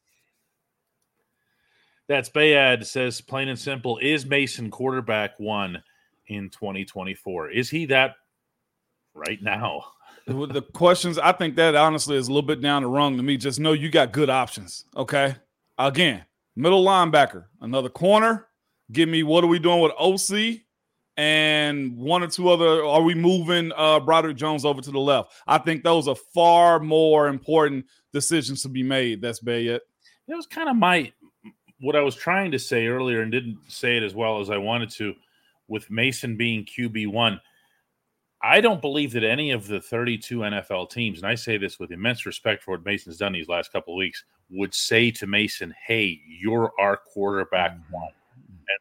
That's 2.08 2.28
Bayad 2.28 2.84
says 2.84 3.20
plain 3.20 3.46
and 3.46 3.58
simple. 3.58 3.98
Is 3.98 4.26
Mason 4.26 4.72
quarterback 4.72 5.38
one 5.38 5.84
in 6.26 6.50
2024? 6.50 7.50
Is 7.50 7.70
he 7.70 7.86
that 7.86 8.16
right 9.14 9.40
now? 9.40 9.84
With 10.26 10.52
the 10.52 10.62
questions, 10.62 11.18
I 11.18 11.32
think 11.32 11.54
that 11.56 11.76
honestly 11.76 12.16
is 12.16 12.26
a 12.26 12.32
little 12.32 12.46
bit 12.46 12.60
down 12.60 12.82
the 12.82 12.88
rung 12.88 13.16
to 13.16 13.22
me. 13.22 13.36
Just 13.36 13.60
know 13.60 13.72
you 13.72 13.88
got 13.88 14.12
good 14.12 14.28
options. 14.28 14.84
Okay. 14.96 15.36
Again, 15.78 16.24
middle 16.56 16.84
linebacker, 16.84 17.44
another 17.60 17.88
corner. 17.88 18.48
Give 18.90 19.08
me 19.08 19.22
what 19.22 19.44
are 19.44 19.48
we 19.48 19.58
doing 19.58 19.80
with 19.80 19.92
OC 19.98 20.62
and 21.16 21.96
one 21.96 22.22
or 22.22 22.26
two 22.26 22.48
other. 22.48 22.84
Are 22.84 23.02
we 23.02 23.14
moving 23.14 23.72
uh 23.76 24.00
Broderick 24.00 24.36
Jones 24.36 24.64
over 24.64 24.80
to 24.80 24.90
the 24.90 24.98
left? 24.98 25.32
I 25.46 25.58
think 25.58 25.84
those 25.84 26.08
are 26.08 26.16
far 26.34 26.80
more 26.80 27.28
important 27.28 27.86
decisions 28.12 28.62
to 28.62 28.68
be 28.68 28.82
made. 28.82 29.22
That's 29.22 29.40
Bayet. 29.40 29.80
That 30.28 30.36
was 30.36 30.46
kind 30.46 30.68
of 30.68 30.76
my 30.76 31.12
what 31.80 31.94
I 31.94 32.00
was 32.00 32.16
trying 32.16 32.50
to 32.52 32.58
say 32.58 32.86
earlier 32.86 33.20
and 33.20 33.30
didn't 33.30 33.58
say 33.68 33.96
it 33.96 34.02
as 34.02 34.14
well 34.14 34.40
as 34.40 34.50
I 34.50 34.58
wanted 34.58 34.90
to 34.92 35.14
with 35.68 35.90
Mason 35.90 36.36
being 36.36 36.64
QB1. 36.64 37.40
I 38.46 38.60
don't 38.60 38.80
believe 38.80 39.12
that 39.12 39.24
any 39.24 39.50
of 39.50 39.66
the 39.66 39.80
32 39.80 40.38
NFL 40.38 40.90
teams, 40.90 41.18
and 41.18 41.26
I 41.26 41.34
say 41.34 41.58
this 41.58 41.80
with 41.80 41.90
immense 41.90 42.26
respect 42.26 42.62
for 42.62 42.72
what 42.72 42.84
Mason's 42.84 43.16
done 43.16 43.32
these 43.32 43.48
last 43.48 43.72
couple 43.72 43.94
of 43.94 43.98
weeks, 43.98 44.22
would 44.50 44.72
say 44.72 45.10
to 45.12 45.26
Mason, 45.26 45.74
Hey, 45.84 46.20
you're 46.28 46.72
our 46.78 46.96
quarterback 46.96 47.72
mm-hmm. 47.72 47.94
one 47.94 48.10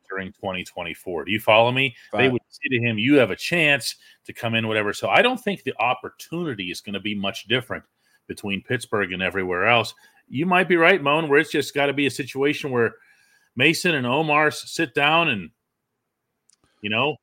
entering 0.04 0.32
2024. 0.34 1.26
Do 1.26 1.32
you 1.32 1.40
follow 1.40 1.72
me? 1.72 1.96
They 2.14 2.30
would 2.30 2.42
say 2.50 2.78
to 2.78 2.80
him, 2.80 3.00
You 3.00 3.16
have 3.16 3.32
a 3.32 3.36
chance 3.36 3.96
to 4.26 4.34
come 4.34 4.54
in, 4.54 4.68
whatever. 4.68 4.94
So 4.94 5.10
I 5.10 5.24
don't 5.24 5.40
think 5.40 5.64
the 5.64 5.74
opportunity 5.80 6.70
is 6.70 6.82
going 6.82 6.94
to 6.94 7.00
be 7.00 7.16
much 7.16 7.48
different 7.48 7.84
between 8.28 8.62
Pittsburgh 8.62 9.14
and 9.14 9.24
everywhere 9.24 9.68
else. 9.68 9.96
You 10.28 10.46
might 10.46 10.68
be 10.68 10.78
right, 10.78 11.02
Moan, 11.02 11.28
where 11.28 11.40
it's 11.40 11.52
just 11.52 11.74
got 11.74 11.88
to 11.88 11.94
be 11.94 12.06
a 12.06 12.12
situation 12.12 12.70
where 12.70 12.94
Mason 13.56 13.96
and 13.96 14.06
Omar 14.06 14.52
sit 14.52 14.94
down 14.94 15.30
and, 15.30 15.50
you 16.82 16.90
know, 16.90 17.16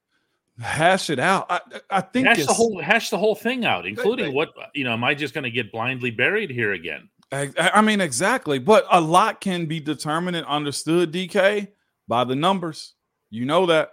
Hash 0.60 1.10
it 1.10 1.18
out. 1.18 1.46
I, 1.50 1.60
I 1.90 2.00
think 2.02 2.26
hash 2.26 2.44
the 2.46 2.52
whole 2.52 2.80
hash 2.80 3.10
the 3.10 3.18
whole 3.18 3.34
thing 3.34 3.64
out, 3.64 3.86
including 3.86 4.26
they, 4.26 4.32
what 4.32 4.50
you 4.74 4.84
know. 4.84 4.92
Am 4.92 5.02
I 5.02 5.14
just 5.14 5.32
going 5.32 5.44
to 5.44 5.50
get 5.50 5.72
blindly 5.72 6.10
buried 6.10 6.50
here 6.50 6.72
again? 6.72 7.08
I, 7.32 7.50
I 7.58 7.80
mean, 7.80 8.00
exactly. 8.00 8.58
But 8.58 8.86
a 8.90 9.00
lot 9.00 9.40
can 9.40 9.66
be 9.66 9.80
determined 9.80 10.36
and 10.36 10.46
understood, 10.46 11.12
DK, 11.12 11.68
by 12.06 12.24
the 12.24 12.36
numbers. 12.36 12.94
You 13.30 13.46
know 13.46 13.66
that 13.66 13.92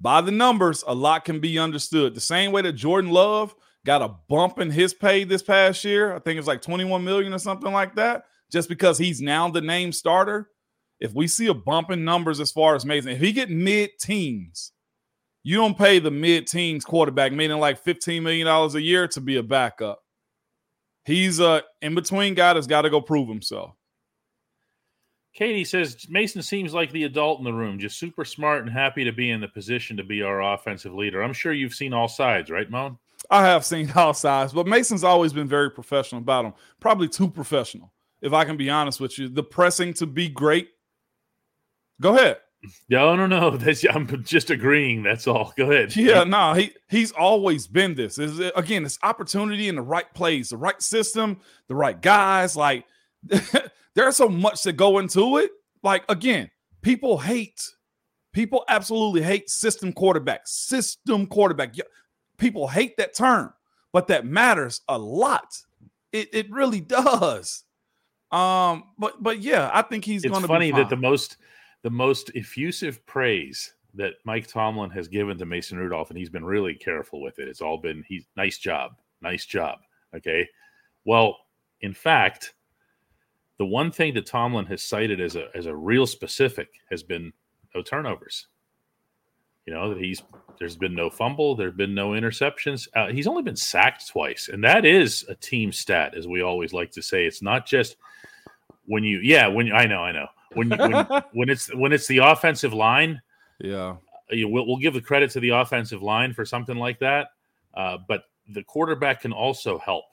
by 0.00 0.20
the 0.20 0.32
numbers, 0.32 0.82
a 0.86 0.94
lot 0.94 1.24
can 1.24 1.38
be 1.38 1.58
understood. 1.58 2.14
The 2.14 2.20
same 2.20 2.52
way 2.52 2.62
that 2.62 2.72
Jordan 2.72 3.12
Love 3.12 3.54
got 3.84 4.02
a 4.02 4.14
bump 4.28 4.58
in 4.58 4.70
his 4.70 4.92
pay 4.92 5.22
this 5.24 5.42
past 5.42 5.84
year. 5.84 6.14
I 6.14 6.18
think 6.18 6.38
it's 6.38 6.48
like 6.48 6.60
21 6.60 7.04
million 7.04 7.32
or 7.32 7.38
something 7.38 7.72
like 7.72 7.94
that, 7.94 8.24
just 8.50 8.68
because 8.68 8.98
he's 8.98 9.22
now 9.22 9.48
the 9.48 9.60
name 9.60 9.92
starter. 9.92 10.50
If 10.98 11.14
we 11.14 11.28
see 11.28 11.46
a 11.46 11.54
bump 11.54 11.90
in 11.90 12.04
numbers 12.04 12.40
as 12.40 12.50
far 12.50 12.74
as 12.74 12.84
Mason, 12.84 13.10
if 13.10 13.20
he 13.20 13.32
get 13.32 13.50
mid 13.50 13.90
teens, 14.00 14.72
you 15.46 15.58
don't 15.58 15.78
pay 15.78 16.00
the 16.00 16.10
mid 16.10 16.48
teens 16.48 16.84
quarterback, 16.84 17.30
meaning 17.30 17.60
like 17.60 17.84
$15 17.84 18.20
million 18.20 18.48
a 18.48 18.80
year 18.80 19.06
to 19.06 19.20
be 19.20 19.36
a 19.36 19.44
backup. 19.44 20.02
He's 21.04 21.38
a 21.38 21.62
in 21.80 21.94
between 21.94 22.34
guy 22.34 22.52
that's 22.52 22.66
got 22.66 22.82
to 22.82 22.90
go 22.90 23.00
prove 23.00 23.28
himself. 23.28 23.76
Katie 25.34 25.62
says 25.62 26.04
Mason 26.10 26.42
seems 26.42 26.74
like 26.74 26.90
the 26.90 27.04
adult 27.04 27.38
in 27.38 27.44
the 27.44 27.52
room, 27.52 27.78
just 27.78 27.96
super 27.96 28.24
smart 28.24 28.64
and 28.64 28.72
happy 28.72 29.04
to 29.04 29.12
be 29.12 29.30
in 29.30 29.40
the 29.40 29.46
position 29.46 29.96
to 29.98 30.02
be 30.02 30.20
our 30.20 30.42
offensive 30.52 30.92
leader. 30.92 31.22
I'm 31.22 31.32
sure 31.32 31.52
you've 31.52 31.74
seen 31.74 31.92
all 31.92 32.08
sides, 32.08 32.50
right, 32.50 32.68
Moan? 32.68 32.98
I 33.30 33.46
have 33.46 33.64
seen 33.64 33.88
all 33.94 34.14
sides, 34.14 34.52
but 34.52 34.66
Mason's 34.66 35.04
always 35.04 35.32
been 35.32 35.46
very 35.46 35.70
professional 35.70 36.22
about 36.22 36.44
him. 36.44 36.54
Probably 36.80 37.08
too 37.08 37.30
professional, 37.30 37.92
if 38.20 38.32
I 38.32 38.44
can 38.44 38.56
be 38.56 38.68
honest 38.68 38.98
with 38.98 39.16
you. 39.16 39.28
The 39.28 39.44
pressing 39.44 39.94
to 39.94 40.06
be 40.06 40.28
great. 40.28 40.70
Go 42.00 42.16
ahead. 42.16 42.38
Yeah, 42.88 42.98
no, 42.98 43.14
no, 43.14 43.26
no. 43.26 43.50
That's, 43.56 43.84
I'm 43.84 44.24
just 44.24 44.50
agreeing. 44.50 45.02
That's 45.02 45.26
all. 45.26 45.52
Go 45.56 45.70
ahead. 45.70 45.94
Yeah, 45.96 46.24
no, 46.24 46.54
he 46.54 46.72
he's 46.88 47.12
always 47.12 47.66
been 47.66 47.94
this. 47.94 48.18
Is 48.18 48.38
again, 48.56 48.84
it's 48.84 48.98
opportunity 49.02 49.68
in 49.68 49.76
the 49.76 49.82
right 49.82 50.12
place, 50.14 50.50
the 50.50 50.56
right 50.56 50.80
system, 50.80 51.40
the 51.68 51.74
right 51.74 52.00
guys. 52.00 52.56
Like 52.56 52.84
there's 53.94 54.16
so 54.16 54.28
much 54.28 54.62
to 54.62 54.72
go 54.72 54.98
into 54.98 55.38
it. 55.38 55.50
Like 55.82 56.04
again, 56.08 56.50
people 56.82 57.18
hate, 57.18 57.60
people 58.32 58.64
absolutely 58.68 59.22
hate 59.22 59.50
system 59.50 59.92
quarterback. 59.92 60.42
System 60.46 61.26
quarterback. 61.26 61.74
People 62.38 62.68
hate 62.68 62.96
that 62.98 63.14
term, 63.14 63.52
but 63.92 64.08
that 64.08 64.26
matters 64.26 64.82
a 64.88 64.98
lot. 64.98 65.56
It 66.12 66.28
it 66.32 66.50
really 66.50 66.80
does. 66.80 67.64
Um, 68.32 68.84
but 68.98 69.22
but 69.22 69.40
yeah, 69.40 69.70
I 69.72 69.82
think 69.82 70.04
he's 70.04 70.22
going 70.22 70.42
to. 70.42 70.48
Be 70.48 70.52
funny 70.52 70.70
that 70.72 70.88
the 70.88 70.96
most 70.96 71.36
the 71.86 71.90
most 71.90 72.32
effusive 72.34 73.06
praise 73.06 73.74
that 73.94 74.14
Mike 74.24 74.48
Tomlin 74.48 74.90
has 74.90 75.06
given 75.06 75.38
to 75.38 75.46
Mason 75.46 75.78
Rudolph, 75.78 76.10
and 76.10 76.18
he's 76.18 76.28
been 76.28 76.44
really 76.44 76.74
careful 76.74 77.22
with 77.22 77.38
it. 77.38 77.46
It's 77.46 77.60
all 77.60 77.78
been 77.78 78.02
he's 78.08 78.26
nice 78.36 78.58
job, 78.58 78.96
nice 79.22 79.46
job. 79.46 79.78
Okay, 80.12 80.48
well, 81.04 81.36
in 81.82 81.94
fact, 81.94 82.54
the 83.58 83.66
one 83.66 83.92
thing 83.92 84.14
that 84.14 84.26
Tomlin 84.26 84.66
has 84.66 84.82
cited 84.82 85.20
as 85.20 85.36
a 85.36 85.46
as 85.54 85.66
a 85.66 85.76
real 85.76 86.08
specific 86.08 86.70
has 86.90 87.04
been 87.04 87.32
no 87.72 87.82
turnovers. 87.82 88.48
You 89.64 89.72
know 89.72 89.88
that 89.90 90.02
he's 90.02 90.24
there's 90.58 90.76
been 90.76 90.96
no 90.96 91.08
fumble, 91.08 91.54
there's 91.54 91.72
been 91.72 91.94
no 91.94 92.10
interceptions. 92.10 92.88
Uh, 92.96 93.12
he's 93.12 93.28
only 93.28 93.44
been 93.44 93.54
sacked 93.54 94.08
twice, 94.08 94.50
and 94.52 94.64
that 94.64 94.84
is 94.84 95.24
a 95.28 95.36
team 95.36 95.70
stat, 95.70 96.16
as 96.16 96.26
we 96.26 96.42
always 96.42 96.72
like 96.72 96.90
to 96.90 97.00
say. 97.00 97.26
It's 97.26 97.42
not 97.42 97.64
just 97.64 97.96
when 98.86 99.04
you, 99.04 99.20
yeah, 99.22 99.46
when 99.46 99.70
I 99.70 99.86
know, 99.86 100.00
I 100.00 100.10
know 100.10 100.26
when 100.56 100.70
when, 100.70 101.06
when 101.32 101.48
it's 101.48 101.74
when 101.74 101.92
it's 101.92 102.06
the 102.06 102.18
offensive 102.18 102.72
line. 102.72 103.20
Yeah, 103.60 103.96
you, 104.30 104.48
we'll, 104.48 104.66
we'll 104.66 104.78
give 104.78 104.94
the 104.94 105.00
credit 105.00 105.30
to 105.32 105.40
the 105.40 105.50
offensive 105.50 106.02
line 106.02 106.32
for 106.32 106.44
something 106.44 106.76
like 106.76 106.98
that, 107.00 107.28
uh, 107.74 107.98
but 108.08 108.24
the 108.48 108.62
quarterback 108.62 109.22
can 109.22 109.32
also 109.32 109.78
help 109.78 110.04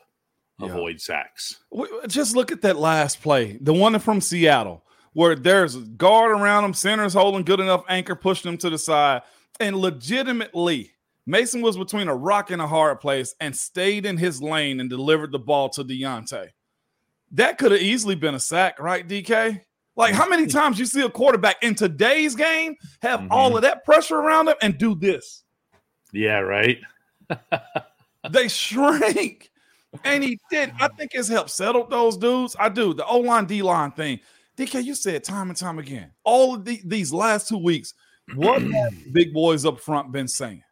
avoid 0.61 1.01
sacks. 1.01 1.59
Just 2.07 2.35
look 2.35 2.51
at 2.51 2.61
that 2.61 2.77
last 2.77 3.21
play, 3.21 3.57
the 3.61 3.73
one 3.73 3.97
from 3.99 4.21
Seattle, 4.21 4.83
where 5.13 5.35
there's 5.35 5.75
a 5.75 5.81
guard 5.81 6.31
around 6.31 6.63
him, 6.63 6.73
center's 6.73 7.13
holding 7.13 7.43
good 7.43 7.59
enough 7.59 7.83
anchor, 7.89 8.15
pushing 8.15 8.51
him 8.51 8.57
to 8.59 8.69
the 8.69 8.77
side, 8.77 9.23
and 9.59 9.75
legitimately. 9.75 10.91
Mason 11.25 11.61
was 11.61 11.77
between 11.77 12.09
a 12.09 12.15
rock 12.15 12.51
and 12.51 12.61
a 12.61 12.67
hard 12.67 12.99
place 12.99 13.33
and 13.39 13.55
stayed 13.55 14.05
in 14.05 14.17
his 14.17 14.41
lane 14.41 14.81
and 14.81 14.89
delivered 14.89 15.31
the 15.31 15.39
ball 15.39 15.69
to 15.69 15.83
Diontae. 15.83 16.49
That 17.31 17.57
could 17.57 17.71
have 17.71 17.81
easily 17.81 18.15
been 18.15 18.35
a 18.35 18.39
sack, 18.39 18.79
right, 18.79 19.07
DK? 19.07 19.61
Like, 19.95 20.13
how 20.13 20.27
many 20.27 20.47
times 20.47 20.79
you 20.79 20.85
see 20.85 21.01
a 21.01 21.09
quarterback 21.09 21.61
in 21.61 21.75
today's 21.75 22.35
game 22.35 22.75
have 23.01 23.19
mm-hmm. 23.19 23.31
all 23.31 23.55
of 23.55 23.61
that 23.61 23.85
pressure 23.85 24.15
around 24.15 24.47
him 24.47 24.55
and 24.61 24.77
do 24.77 24.95
this? 24.95 25.43
Yeah, 26.11 26.39
right. 26.39 26.79
they 28.29 28.47
shrink. 28.47 29.51
And 30.03 30.23
he 30.23 30.39
did. 30.49 30.71
I 30.79 30.87
think 30.87 31.11
it's 31.13 31.27
helped 31.27 31.51
settle 31.51 31.85
those 31.85 32.17
dudes. 32.17 32.55
I 32.59 32.69
do. 32.69 32.93
The 32.93 33.05
O 33.05 33.19
line, 33.19 33.45
D 33.45 33.61
line 33.61 33.91
thing. 33.91 34.19
DK, 34.57 34.83
you 34.83 34.95
said 34.95 35.23
time 35.23 35.49
and 35.49 35.57
time 35.57 35.79
again, 35.79 36.11
all 36.23 36.55
of 36.55 36.65
the, 36.65 36.81
these 36.85 37.11
last 37.11 37.47
two 37.47 37.57
weeks, 37.57 37.93
what 38.35 38.61
have 38.73 38.93
big 39.11 39.33
boys 39.33 39.65
up 39.65 39.79
front 39.79 40.11
been 40.11 40.27
saying 40.27 40.63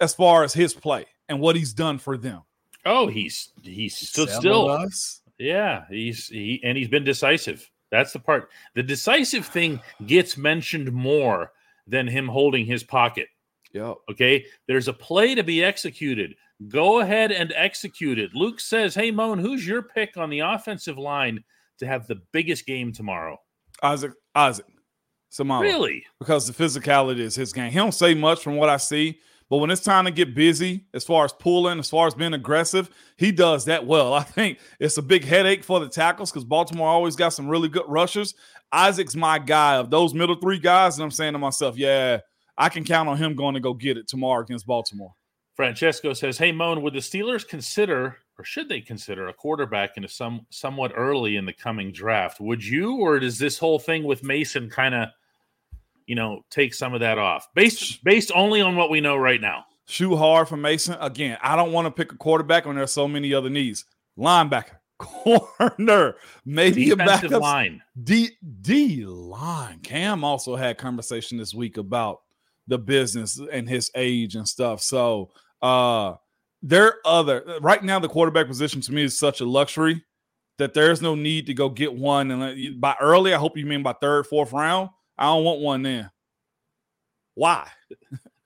as 0.00 0.14
far 0.14 0.42
as 0.44 0.52
his 0.52 0.74
play 0.74 1.06
and 1.28 1.40
what 1.40 1.56
he's 1.56 1.72
done 1.72 1.98
for 1.98 2.16
them? 2.16 2.42
Oh, 2.84 3.06
he's 3.06 3.52
he's 3.62 3.96
stood 3.96 4.28
still. 4.28 4.68
Us. 4.68 5.22
Yeah, 5.38 5.84
he's 5.88 6.26
he 6.26 6.60
and 6.64 6.76
he's 6.76 6.88
been 6.88 7.04
decisive. 7.04 7.68
That's 7.92 8.12
the 8.12 8.18
part. 8.18 8.48
The 8.74 8.82
decisive 8.82 9.46
thing 9.46 9.80
gets 10.06 10.36
mentioned 10.36 10.90
more 10.90 11.52
than 11.86 12.08
him 12.08 12.26
holding 12.26 12.66
his 12.66 12.82
pocket. 12.82 13.28
Yeah. 13.72 13.94
Okay. 14.10 14.46
There's 14.66 14.88
a 14.88 14.92
play 14.92 15.34
to 15.34 15.44
be 15.44 15.62
executed. 15.62 16.34
Go 16.68 17.00
ahead 17.00 17.30
and 17.30 17.52
execute 17.54 18.18
it. 18.18 18.34
Luke 18.34 18.60
says, 18.60 18.94
Hey, 18.94 19.10
Moan, 19.10 19.38
who's 19.38 19.66
your 19.66 19.82
pick 19.82 20.16
on 20.16 20.30
the 20.30 20.40
offensive 20.40 20.98
line 20.98 21.44
to 21.78 21.86
have 21.86 22.06
the 22.06 22.20
biggest 22.32 22.66
game 22.66 22.92
tomorrow? 22.92 23.38
Isaac, 23.82 24.12
Isaac, 24.34 24.66
Seumalo. 25.30 25.60
Really? 25.60 26.04
Because 26.18 26.46
the 26.46 26.64
physicality 26.64 27.18
is 27.18 27.34
his 27.34 27.52
game. 27.52 27.70
He 27.70 27.76
don't 27.76 27.92
say 27.92 28.14
much 28.14 28.42
from 28.42 28.56
what 28.56 28.68
I 28.68 28.76
see, 28.78 29.18
but 29.52 29.58
when 29.58 29.70
it's 29.70 29.82
time 29.82 30.06
to 30.06 30.10
get 30.10 30.34
busy, 30.34 30.86
as 30.94 31.04
far 31.04 31.26
as 31.26 31.32
pulling, 31.34 31.78
as 31.78 31.90
far 31.90 32.06
as 32.06 32.14
being 32.14 32.32
aggressive, 32.32 32.88
he 33.18 33.30
does 33.30 33.66
that 33.66 33.86
well. 33.86 34.14
I 34.14 34.22
think 34.22 34.58
it's 34.80 34.96
a 34.96 35.02
big 35.02 35.26
headache 35.26 35.62
for 35.62 35.78
the 35.78 35.90
tackles 35.90 36.30
because 36.30 36.46
Baltimore 36.46 36.88
always 36.88 37.16
got 37.16 37.34
some 37.34 37.46
really 37.46 37.68
good 37.68 37.84
rushers. 37.86 38.32
Isaac's 38.72 39.14
my 39.14 39.38
guy 39.38 39.76
of 39.76 39.90
those 39.90 40.14
middle 40.14 40.36
three 40.36 40.58
guys, 40.58 40.96
and 40.96 41.04
I'm 41.04 41.10
saying 41.10 41.34
to 41.34 41.38
myself, 41.38 41.76
yeah, 41.76 42.20
I 42.56 42.70
can 42.70 42.82
count 42.82 43.10
on 43.10 43.18
him 43.18 43.36
going 43.36 43.52
to 43.52 43.60
go 43.60 43.74
get 43.74 43.98
it 43.98 44.08
tomorrow 44.08 44.42
against 44.42 44.66
Baltimore. 44.66 45.12
Francesco 45.54 46.14
says, 46.14 46.38
"Hey 46.38 46.50
Moan, 46.50 46.80
would 46.80 46.94
the 46.94 47.00
Steelers 47.00 47.46
consider, 47.46 48.16
or 48.38 48.44
should 48.46 48.70
they 48.70 48.80
consider, 48.80 49.28
a 49.28 49.34
quarterback 49.34 49.98
in 49.98 50.08
some 50.08 50.46
somewhat 50.48 50.94
early 50.96 51.36
in 51.36 51.44
the 51.44 51.52
coming 51.52 51.92
draft? 51.92 52.40
Would 52.40 52.64
you, 52.64 52.96
or 52.96 53.18
does 53.18 53.38
this 53.38 53.58
whole 53.58 53.78
thing 53.78 54.04
with 54.04 54.24
Mason 54.24 54.70
kind 54.70 54.94
of, 54.94 55.10
you 56.06 56.14
know, 56.14 56.44
take 56.50 56.74
some 56.74 56.94
of 56.94 57.00
that 57.00 57.18
off 57.18 57.48
based 57.54 58.02
based 58.04 58.32
only 58.34 58.60
on 58.60 58.76
what 58.76 58.90
we 58.90 59.00
know 59.00 59.16
right 59.16 59.40
now? 59.40 59.64
Shoot 59.86 60.16
hard 60.16 60.48
for 60.48 60.56
Mason 60.56 60.96
again. 61.00 61.38
I 61.42 61.56
don't 61.56 61.72
want 61.72 61.86
to 61.86 61.90
pick 61.90 62.12
a 62.12 62.16
quarterback 62.16 62.66
when 62.66 62.76
there's 62.76 62.92
so 62.92 63.08
many 63.08 63.34
other 63.34 63.50
needs. 63.50 63.84
Linebacker, 64.18 64.76
corner, 64.98 66.14
maybe 66.44 66.86
Defensive 66.86 67.24
a 67.24 67.28
backup 67.28 67.42
line. 67.42 67.82
D 68.02 68.30
D 68.60 69.04
line. 69.04 69.80
Cam 69.80 70.24
also 70.24 70.56
had 70.56 70.78
conversation 70.78 71.38
this 71.38 71.54
week 71.54 71.76
about 71.76 72.20
the 72.68 72.78
business 72.78 73.40
and 73.52 73.68
his 73.68 73.90
age 73.94 74.36
and 74.36 74.46
stuff. 74.48 74.80
So 74.80 75.30
uh 75.60 76.14
there 76.62 76.94
other 77.04 77.58
right 77.60 77.82
now 77.82 77.98
the 77.98 78.08
quarterback 78.08 78.46
position 78.46 78.80
to 78.80 78.92
me 78.92 79.04
is 79.04 79.18
such 79.18 79.40
a 79.40 79.44
luxury 79.44 80.04
that 80.58 80.74
there's 80.74 81.02
no 81.02 81.14
need 81.14 81.46
to 81.46 81.54
go 81.54 81.68
get 81.68 81.92
one 81.92 82.30
and 82.30 82.80
by 82.80 82.94
early 83.00 83.34
I 83.34 83.38
hope 83.38 83.56
you 83.56 83.66
mean 83.66 83.82
by 83.82 83.94
third 83.94 84.26
fourth 84.26 84.52
round. 84.52 84.90
I 85.18 85.24
don't 85.24 85.44
want 85.44 85.60
one 85.60 85.82
then. 85.82 86.10
Why? 87.34 87.68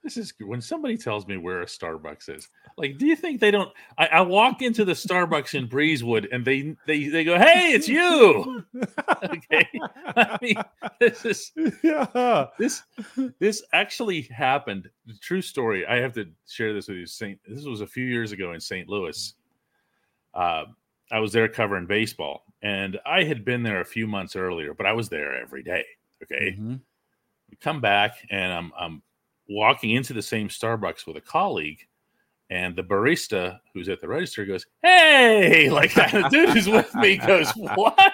This 0.07 0.15
is 0.15 0.33
when 0.39 0.61
somebody 0.61 0.95
tells 0.95 1.27
me 1.27 1.35
where 1.35 1.61
a 1.61 1.65
Starbucks 1.65 2.33
is. 2.33 2.47
Like, 2.77 2.97
do 2.97 3.05
you 3.05 3.17
think 3.17 3.41
they 3.41 3.51
don't? 3.51 3.69
I, 3.97 4.07
I 4.07 4.21
walk 4.21 4.61
into 4.61 4.85
the 4.85 4.93
Starbucks 4.93 5.53
in 5.53 5.67
Breezewood 5.67 6.29
and 6.31 6.45
they 6.45 6.77
they 6.87 7.09
they 7.09 7.25
go, 7.25 7.37
"Hey, 7.37 7.73
it's 7.73 7.89
you." 7.89 8.63
okay, 9.23 9.67
I 10.15 10.37
mean, 10.41 10.55
this 11.01 11.25
is 11.25 11.51
yeah. 11.83 12.45
This 12.57 12.83
this 13.39 13.63
actually 13.73 14.21
happened. 14.21 14.87
The 15.07 15.15
true 15.15 15.41
story. 15.41 15.85
I 15.85 15.97
have 15.97 16.13
to 16.13 16.25
share 16.47 16.73
this 16.73 16.87
with 16.87 16.99
you. 16.99 17.05
Saint. 17.05 17.37
This 17.45 17.65
was 17.65 17.81
a 17.81 17.87
few 17.87 18.05
years 18.05 18.31
ago 18.31 18.53
in 18.53 18.61
St. 18.61 18.87
Louis. 18.87 19.33
Uh, 20.33 20.63
I 21.11 21.19
was 21.19 21.33
there 21.33 21.49
covering 21.49 21.85
baseball, 21.85 22.45
and 22.61 22.97
I 23.05 23.25
had 23.25 23.43
been 23.43 23.61
there 23.61 23.81
a 23.81 23.85
few 23.85 24.07
months 24.07 24.37
earlier, 24.37 24.73
but 24.73 24.85
I 24.85 24.93
was 24.93 25.09
there 25.09 25.35
every 25.35 25.63
day. 25.63 25.83
Okay. 26.23 26.51
Mm-hmm. 26.51 26.75
We 27.49 27.57
come 27.61 27.81
back, 27.81 28.15
and 28.29 28.51
I'm 28.51 28.71
I'm 28.77 29.01
walking 29.49 29.91
into 29.91 30.13
the 30.13 30.21
same 30.21 30.49
Starbucks 30.49 31.07
with 31.07 31.17
a 31.17 31.21
colleague, 31.21 31.79
and 32.49 32.75
the 32.75 32.83
barista 32.83 33.59
who's 33.73 33.89
at 33.89 34.01
the 34.01 34.07
register 34.07 34.45
goes, 34.45 34.65
"Hey!" 34.81 35.69
Like 35.77 35.93
the 35.93 36.27
dude 36.29 36.49
who's 36.49 36.67
with 36.67 36.93
me 36.95 37.17
goes, 37.17 37.51
"What?" 37.55 38.13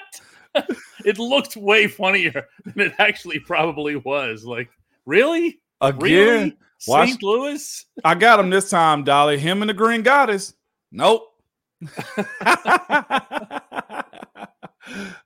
it 1.06 1.18
looked 1.18 1.56
way 1.56 1.88
funnier 1.88 2.48
than 2.66 2.88
it 2.88 2.94
actually 3.00 3.39
probably 3.39 3.96
was. 3.96 4.46
Like, 4.46 4.70
really? 5.06 5.60
Again, 5.82 6.00
really? 6.00 6.58
St. 6.78 7.24
Louis. 7.24 7.86
I 8.04 8.16
got 8.16 8.39
him 8.39 8.50
this 8.50 8.70
time, 8.70 9.04
Dolly. 9.04 9.39
Him 9.39 9.62
and 9.62 9.70
the 9.70 9.74
Green 9.74 10.04
Goddess. 10.04 10.54
Nope. 10.92 11.30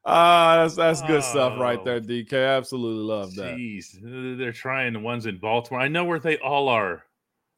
Ah, 0.05 0.57
that's 0.61 0.75
that's 0.75 1.01
good 1.01 1.17
oh, 1.17 1.21
stuff 1.21 1.59
right 1.59 1.83
there, 1.83 1.99
DK. 1.99 2.57
Absolutely 2.57 3.03
love 3.03 3.35
that. 3.35 3.55
Jeez, 3.55 4.37
they're 4.37 4.53
trying 4.53 4.93
the 4.93 4.99
ones 4.99 5.25
in 5.25 5.37
Baltimore. 5.37 5.81
I 5.81 5.87
know 5.87 6.05
where 6.05 6.19
they 6.19 6.37
all 6.37 6.69
are. 6.69 7.03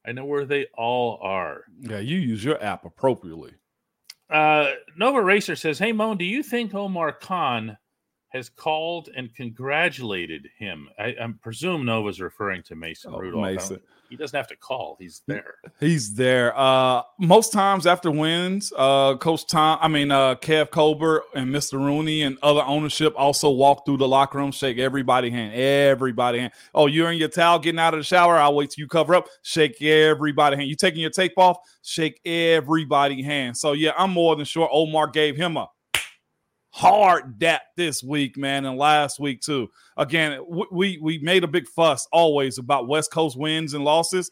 I 0.06 0.12
know 0.12 0.24
where 0.24 0.46
they 0.46 0.66
all 0.76 1.18
are. 1.22 1.64
Yeah, 1.80 1.98
you 1.98 2.16
use 2.16 2.42
your 2.42 2.62
app 2.62 2.84
appropriately. 2.84 3.52
Uh, 4.30 4.70
Nova 4.96 5.20
Racer 5.20 5.56
says, 5.56 5.78
"Hey 5.78 5.92
Moan, 5.92 6.16
do 6.16 6.24
you 6.24 6.42
think 6.42 6.74
Omar 6.74 7.12
Khan 7.12 7.76
has 8.30 8.48
called 8.48 9.08
and 9.16 9.34
congratulated 9.34 10.48
him. 10.56 10.88
I, 10.98 11.08
I 11.20 11.32
presume 11.42 11.84
Nova's 11.84 12.20
referring 12.20 12.62
to 12.64 12.76
Mason 12.76 13.12
oh, 13.14 13.18
Rudolph. 13.18 13.44
Mason. 13.44 13.80
He 14.08 14.16
doesn't 14.16 14.36
have 14.36 14.48
to 14.48 14.56
call. 14.56 14.96
He's 14.98 15.22
there. 15.28 15.54
He's 15.78 16.14
there. 16.14 16.56
Uh, 16.58 17.02
most 17.20 17.52
times 17.52 17.86
after 17.86 18.10
wins, 18.10 18.72
uh, 18.76 19.16
Coach 19.16 19.46
Tom, 19.46 19.78
I 19.80 19.86
mean, 19.86 20.10
uh, 20.10 20.34
Kev 20.34 20.70
Colbert 20.70 21.22
and 21.34 21.48
Mr. 21.50 21.74
Rooney 21.74 22.22
and 22.22 22.36
other 22.42 22.62
ownership 22.62 23.14
also 23.16 23.50
walk 23.50 23.86
through 23.86 23.98
the 23.98 24.08
locker 24.08 24.38
room, 24.38 24.50
shake 24.50 24.78
everybody 24.78 25.30
hand, 25.30 25.54
everybody 25.54 26.40
hand. 26.40 26.52
Oh, 26.74 26.86
you're 26.86 27.12
in 27.12 27.18
your 27.18 27.28
towel, 27.28 27.60
getting 27.60 27.78
out 27.78 27.94
of 27.94 28.00
the 28.00 28.04
shower. 28.04 28.36
I'll 28.36 28.54
wait 28.54 28.70
till 28.70 28.82
you 28.82 28.88
cover 28.88 29.14
up. 29.14 29.28
Shake 29.42 29.80
everybody 29.80 30.56
hand. 30.56 30.68
You 30.68 30.74
taking 30.74 31.00
your 31.00 31.10
tape 31.10 31.34
off? 31.36 31.58
Shake 31.82 32.20
everybody 32.24 33.22
hand. 33.22 33.56
So 33.56 33.72
yeah, 33.72 33.92
I'm 33.96 34.10
more 34.10 34.34
than 34.34 34.44
sure 34.44 34.68
Omar 34.72 35.06
gave 35.06 35.36
him 35.36 35.56
a 35.56 35.68
hard 36.70 37.38
dap 37.38 37.62
this 37.76 38.02
week, 38.02 38.36
man, 38.36 38.64
and 38.64 38.78
last 38.78 39.20
week 39.20 39.40
too. 39.40 39.68
Again, 39.96 40.40
we 40.70 40.98
we 41.02 41.18
made 41.18 41.44
a 41.44 41.48
big 41.48 41.68
fuss 41.68 42.06
always 42.12 42.58
about 42.58 42.88
West 42.88 43.10
Coast 43.10 43.38
wins 43.38 43.74
and 43.74 43.84
losses. 43.84 44.30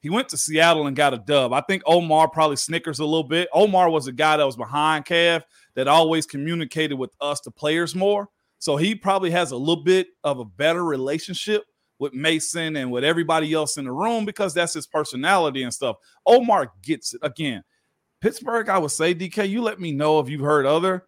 He 0.00 0.08
went 0.08 0.30
to 0.30 0.38
Seattle 0.38 0.86
and 0.86 0.96
got 0.96 1.12
a 1.12 1.18
dub. 1.18 1.52
I 1.52 1.60
think 1.60 1.82
Omar 1.84 2.30
probably 2.30 2.56
snickers 2.56 3.00
a 3.00 3.04
little 3.04 3.24
bit. 3.24 3.48
Omar 3.52 3.90
was 3.90 4.06
a 4.06 4.12
guy 4.12 4.38
that 4.38 4.46
was 4.46 4.56
behind 4.56 5.04
Kev 5.04 5.42
that 5.74 5.88
always 5.88 6.24
communicated 6.24 6.94
with 6.94 7.10
us, 7.20 7.40
the 7.42 7.50
players, 7.50 7.94
more. 7.94 8.28
So 8.58 8.76
he 8.76 8.94
probably 8.94 9.30
has 9.30 9.52
a 9.52 9.56
little 9.56 9.84
bit 9.84 10.08
of 10.24 10.38
a 10.38 10.44
better 10.44 10.84
relationship 10.84 11.64
with 11.98 12.14
Mason 12.14 12.76
and 12.76 12.90
with 12.90 13.04
everybody 13.04 13.52
else 13.52 13.76
in 13.76 13.84
the 13.84 13.92
room 13.92 14.24
because 14.24 14.54
that's 14.54 14.72
his 14.72 14.86
personality 14.86 15.62
and 15.62 15.72
stuff. 15.72 15.96
Omar 16.24 16.72
gets 16.82 17.12
it. 17.12 17.20
Again, 17.22 17.62
Pittsburgh, 18.22 18.70
I 18.70 18.78
would 18.78 18.90
say, 18.90 19.14
DK, 19.14 19.48
you 19.48 19.60
let 19.60 19.80
me 19.80 19.92
know 19.92 20.18
if 20.18 20.30
you've 20.30 20.40
heard 20.40 20.64
other 20.64 21.06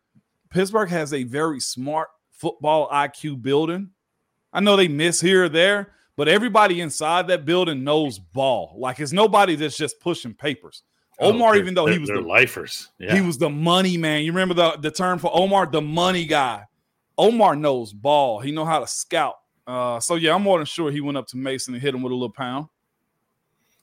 Pittsburgh 0.53 0.91
has 0.91 1.15
a 1.15 1.23
very 1.25 1.61
smart 1.61 2.09
football 2.31 2.89
IQ 2.91 3.41
building. 3.41 3.91
I 4.53 4.61
know 4.61 4.77
they 4.77 4.89
miss 4.89 5.21
here 5.21 5.45
or 5.45 5.49
there, 5.49 5.93
but 6.17 6.29
everybody 6.29 6.81
inside 6.81 7.29
that 7.29 7.45
building 7.45 7.85
knows 7.85 8.19
ball. 8.19 8.75
Like 8.79 9.01
it's 9.01 9.13
nobody 9.13 9.55
that's 9.57 9.77
just 9.77 9.99
pushing 10.01 10.35
papers. 10.35 10.83
Oh, 11.19 11.29
Omar, 11.29 11.57
even 11.57 11.75
though 11.75 11.87
he 11.87 11.99
was 11.99 12.09
the 12.09 12.21
lifers, 12.21 12.91
yeah. 12.99 13.15
he 13.15 13.21
was 13.21 13.39
the 13.39 13.49
money 13.49 13.97
man. 13.97 14.25
You 14.25 14.33
remember 14.33 14.55
the, 14.55 14.77
the 14.79 14.91
term 14.91 15.19
for 15.19 15.31
Omar, 15.33 15.67
the 15.67 15.81
money 15.81 16.27
guy. 16.27 16.65
Omar 17.17 17.57
knows 17.57 17.93
ball. 17.93 18.41
He 18.41 18.51
know 18.51 18.65
how 18.65 18.81
to 18.81 18.87
scout. 18.87 19.37
Uh, 19.67 20.01
so 20.01 20.17
yeah, 20.17 20.35
I'm 20.35 20.43
more 20.43 20.59
than 20.59 20.67
sure 20.67 20.91
he 20.91 21.01
went 21.01 21.17
up 21.17 21.29
to 21.29 21.37
Mason 21.37 21.75
and 21.75 21.83
hit 21.83 21.95
him 21.95 22.03
with 22.03 22.13
a 22.13 22.15
little 22.15 22.31
pound. 22.31 22.67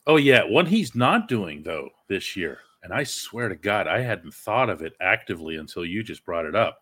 Oh 0.05 0.17
yeah, 0.17 0.43
what 0.43 0.67
he's 0.67 0.95
not 0.95 1.27
doing 1.27 1.63
though 1.63 1.89
this 2.07 2.35
year 2.35 2.59
and 2.83 2.93
I 2.93 3.03
swear 3.03 3.49
to 3.49 3.55
God, 3.55 3.87
I 3.87 4.01
hadn't 4.01 4.33
thought 4.33 4.69
of 4.69 4.81
it 4.81 4.93
actively 5.01 5.55
until 5.57 5.85
you 5.85 6.03
just 6.03 6.25
brought 6.25 6.45
it 6.45 6.55
up, 6.55 6.79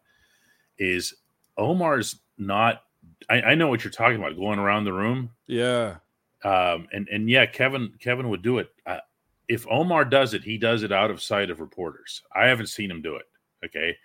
is 0.78 1.16
Omar's 1.58 2.20
not. 2.38 2.84
I, 3.30 3.42
I 3.42 3.56
know 3.56 3.68
what 3.68 3.84
you're 3.84 3.92
talking 3.92 4.18
about, 4.18 4.36
going 4.36 4.60
around 4.60 4.84
the 4.84 4.94
room. 4.94 5.32
Yeah. 5.48 5.98
Um, 6.44 6.88
and 6.92 7.08
and 7.10 7.30
yeah, 7.30 7.46
Kevin 7.46 7.94
Kevin 8.00 8.30
would 8.30 8.42
do 8.42 8.60
it. 8.60 8.70
Uh, 8.86 9.00
if 9.48 9.66
Omar 9.70 10.06
does 10.06 10.34
it, 10.34 10.44
he 10.44 10.58
does 10.58 10.84
it 10.84 10.92
out 10.92 11.10
of 11.10 11.22
sight 11.22 11.50
of 11.50 11.62
reporters. 11.62 12.22
I 12.36 12.48
haven't 12.48 12.68
seen 12.68 12.92
him 12.92 13.02
do 13.02 13.16
it. 13.16 13.26
Okay. 13.66 13.98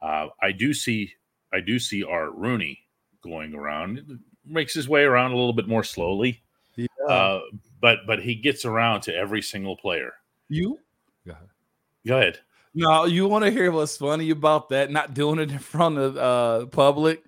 Uh, 0.00 0.28
I 0.40 0.52
do 0.52 0.72
see 0.72 1.12
I 1.52 1.60
do 1.60 1.78
see 1.78 2.02
Art 2.02 2.32
Rooney 2.34 2.80
going 3.22 3.54
around, 3.54 4.20
makes 4.44 4.74
his 4.74 4.88
way 4.88 5.02
around 5.02 5.32
a 5.32 5.36
little 5.36 5.52
bit 5.52 5.68
more 5.68 5.84
slowly. 5.84 6.42
Yeah. 6.76 6.86
Uh, 7.08 7.40
but 7.80 7.98
but 8.06 8.22
he 8.22 8.34
gets 8.34 8.64
around 8.64 9.02
to 9.02 9.14
every 9.14 9.42
single 9.42 9.76
player. 9.76 10.12
You. 10.48 10.78
Go 12.06 12.18
ahead. 12.18 12.38
No, 12.74 13.04
you 13.04 13.26
want 13.28 13.44
to 13.44 13.50
hear 13.50 13.70
what's 13.70 13.96
funny 13.96 14.30
about 14.30 14.68
that? 14.70 14.90
Not 14.90 15.14
doing 15.14 15.38
it 15.38 15.50
in 15.50 15.58
front 15.58 15.98
of 15.98 16.16
uh 16.16 16.66
public. 16.66 17.22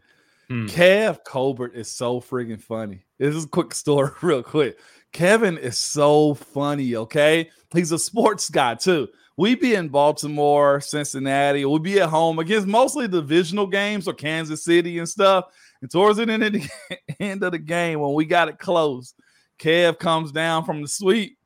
Hmm. 0.49 0.67
Kev 0.67 1.25
Colbert 1.25 1.75
is 1.75 1.91
so 1.91 2.21
freaking 2.21 2.61
funny. 2.61 3.05
This 3.19 3.35
is 3.35 3.45
a 3.45 3.49
quick 3.49 3.75
story, 3.75 4.11
real 4.23 4.43
quick. 4.43 4.79
Kevin 5.13 5.57
is 5.57 5.79
so 5.79 6.35
funny, 6.35 6.95
okay? 6.95 7.51
He's 7.73 7.93
a 7.93 7.99
sports 7.99 8.51
guy 8.51 8.75
too. 8.75 9.09
We 9.39 9.55
be 9.55 9.75
in 9.75 9.89
Baltimore, 9.89 10.81
Cincinnati, 10.81 11.65
we 11.65 11.79
be 11.79 12.01
at 12.01 12.09
home 12.09 12.39
against 12.39 12.67
mostly 12.67 13.07
divisional 13.07 13.67
games 13.67 14.09
or 14.09 14.15
Kansas 14.15 14.65
City 14.65 14.99
and 14.99 15.09
stuff. 15.09 15.47
And 15.83 15.91
towards 15.91 16.19
the 16.19 16.31
end 16.31 16.43
of 16.43 16.53
the, 16.53 16.69
end 17.21 17.43
of 17.43 17.53
the 17.53 17.59
game, 17.59 18.01
when 18.01 18.15
we 18.15 18.25
got 18.25 18.49
it 18.49 18.59
close, 18.59 19.15
Kev 19.59 19.99
comes 19.99 20.33
down 20.33 20.65
from 20.65 20.81
the 20.81 20.89
suite 20.89 21.37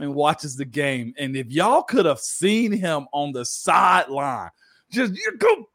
and 0.00 0.14
watches 0.14 0.56
the 0.56 0.64
game. 0.64 1.14
And 1.18 1.36
if 1.36 1.50
y'all 1.50 1.82
could 1.82 2.06
have 2.06 2.20
seen 2.20 2.72
him 2.72 3.06
on 3.12 3.32
the 3.32 3.44
sideline, 3.44 4.50
just 4.90 5.14
you 5.14 5.36
go 5.38 5.68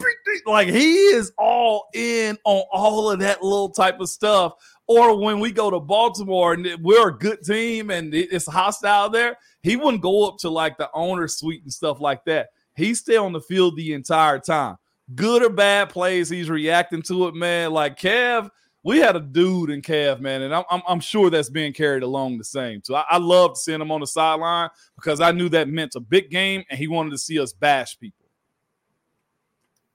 like 0.46 0.70
he 0.70 0.96
is 0.96 1.32
all 1.38 1.90
in 1.94 2.38
on 2.46 2.64
all 2.72 3.12
of 3.12 3.20
that 3.20 3.44
little 3.44 3.70
type 3.70 4.00
of 4.00 4.10
stuff. 4.10 4.54
Or 4.88 5.20
when 5.20 5.40
we 5.40 5.52
go 5.52 5.70
to 5.70 5.80
Baltimore 5.80 6.54
and 6.54 6.68
we're 6.82 7.10
a 7.10 7.18
good 7.18 7.44
team 7.44 7.92
and 7.92 8.14
it's 8.14 8.48
hostile 8.48 9.10
there, 9.10 9.38
he 9.62 9.76
wouldn't 9.76 10.02
go 10.02 10.28
up 10.28 10.38
to 10.40 10.50
like 10.50 10.78
the 10.78 10.90
owner 10.94 11.28
suite 11.28 11.64
and 11.64 11.72
stuff 11.72 12.00
like 12.00 12.24
that. 12.26 12.50
He 12.76 12.96
stay 12.96 13.18
on 13.18 13.34
the 13.34 13.42
field 13.42 13.76
the 13.76 13.94
entire 13.94 14.40
time. 14.40 14.78
Good 15.16 15.44
or 15.44 15.50
bad 15.50 15.90
plays, 15.90 16.30
he's 16.30 16.50
reacting 16.50 17.02
to 17.04 17.28
it, 17.28 17.36
man. 17.36 17.72
Like 17.72 18.00
Kev, 18.00 18.50
we 18.84 19.00
had 19.00 19.16
a 19.16 19.20
dude 19.20 19.70
in 19.70 19.82
Kev, 19.82 20.22
man, 20.22 20.42
and 20.42 20.56
I'm, 20.56 20.64
I'm, 20.70 20.82
I'm, 20.88 21.00
sure 21.00 21.30
that's 21.30 21.50
being 21.50 21.74
carried 21.74 22.04
along 22.04 22.38
the 22.38 22.44
same. 22.44 22.82
So 22.84 22.96
I, 22.96 23.04
I 23.10 23.18
loved 23.18 23.58
seeing 23.58 23.82
him 23.82 23.92
on 23.92 24.00
the 24.00 24.08
sideline 24.08 24.70
because 24.96 25.20
I 25.20 25.32
knew 25.32 25.50
that 25.50 25.68
meant 25.68 25.96
a 25.96 26.00
big 26.00 26.30
game, 26.30 26.64
and 26.70 26.80
he 26.80 26.88
wanted 26.88 27.12
to 27.12 27.18
see 27.18 27.40
us 27.40 27.52
bash 27.52 28.00
people. 28.00 28.26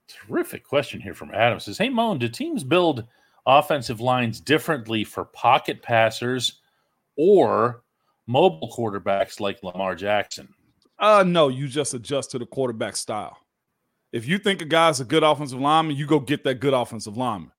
Terrific 0.07 0.63
question 0.63 1.01
here 1.01 1.15
from 1.15 1.31
Adam. 1.33 1.59
Says, 1.59 1.79
"Hey 1.79 1.89
Moan, 1.89 2.19
do 2.19 2.29
teams 2.29 2.63
build 2.63 3.05
offensive 3.47 4.01
lines 4.01 4.39
differently 4.39 5.03
for 5.03 5.25
pocket 5.25 5.81
passers 5.81 6.61
or 7.17 7.83
mobile 8.27 8.71
quarterbacks 8.75 9.39
like 9.39 9.63
Lamar 9.63 9.95
Jackson?" 9.95 10.47
Uh, 10.99 11.23
no, 11.25 11.47
you 11.47 11.67
just 11.67 11.95
adjust 11.95 12.31
to 12.31 12.39
the 12.39 12.45
quarterback 12.45 12.95
style. 12.95 13.37
If 14.11 14.27
you 14.27 14.37
think 14.37 14.61
a 14.61 14.65
guy's 14.65 15.01
a 15.01 15.05
good 15.05 15.23
offensive 15.23 15.59
lineman, 15.59 15.97
you 15.97 16.05
go 16.05 16.19
get 16.19 16.43
that 16.43 16.59
good 16.59 16.73
offensive 16.73 17.17
lineman. 17.17 17.51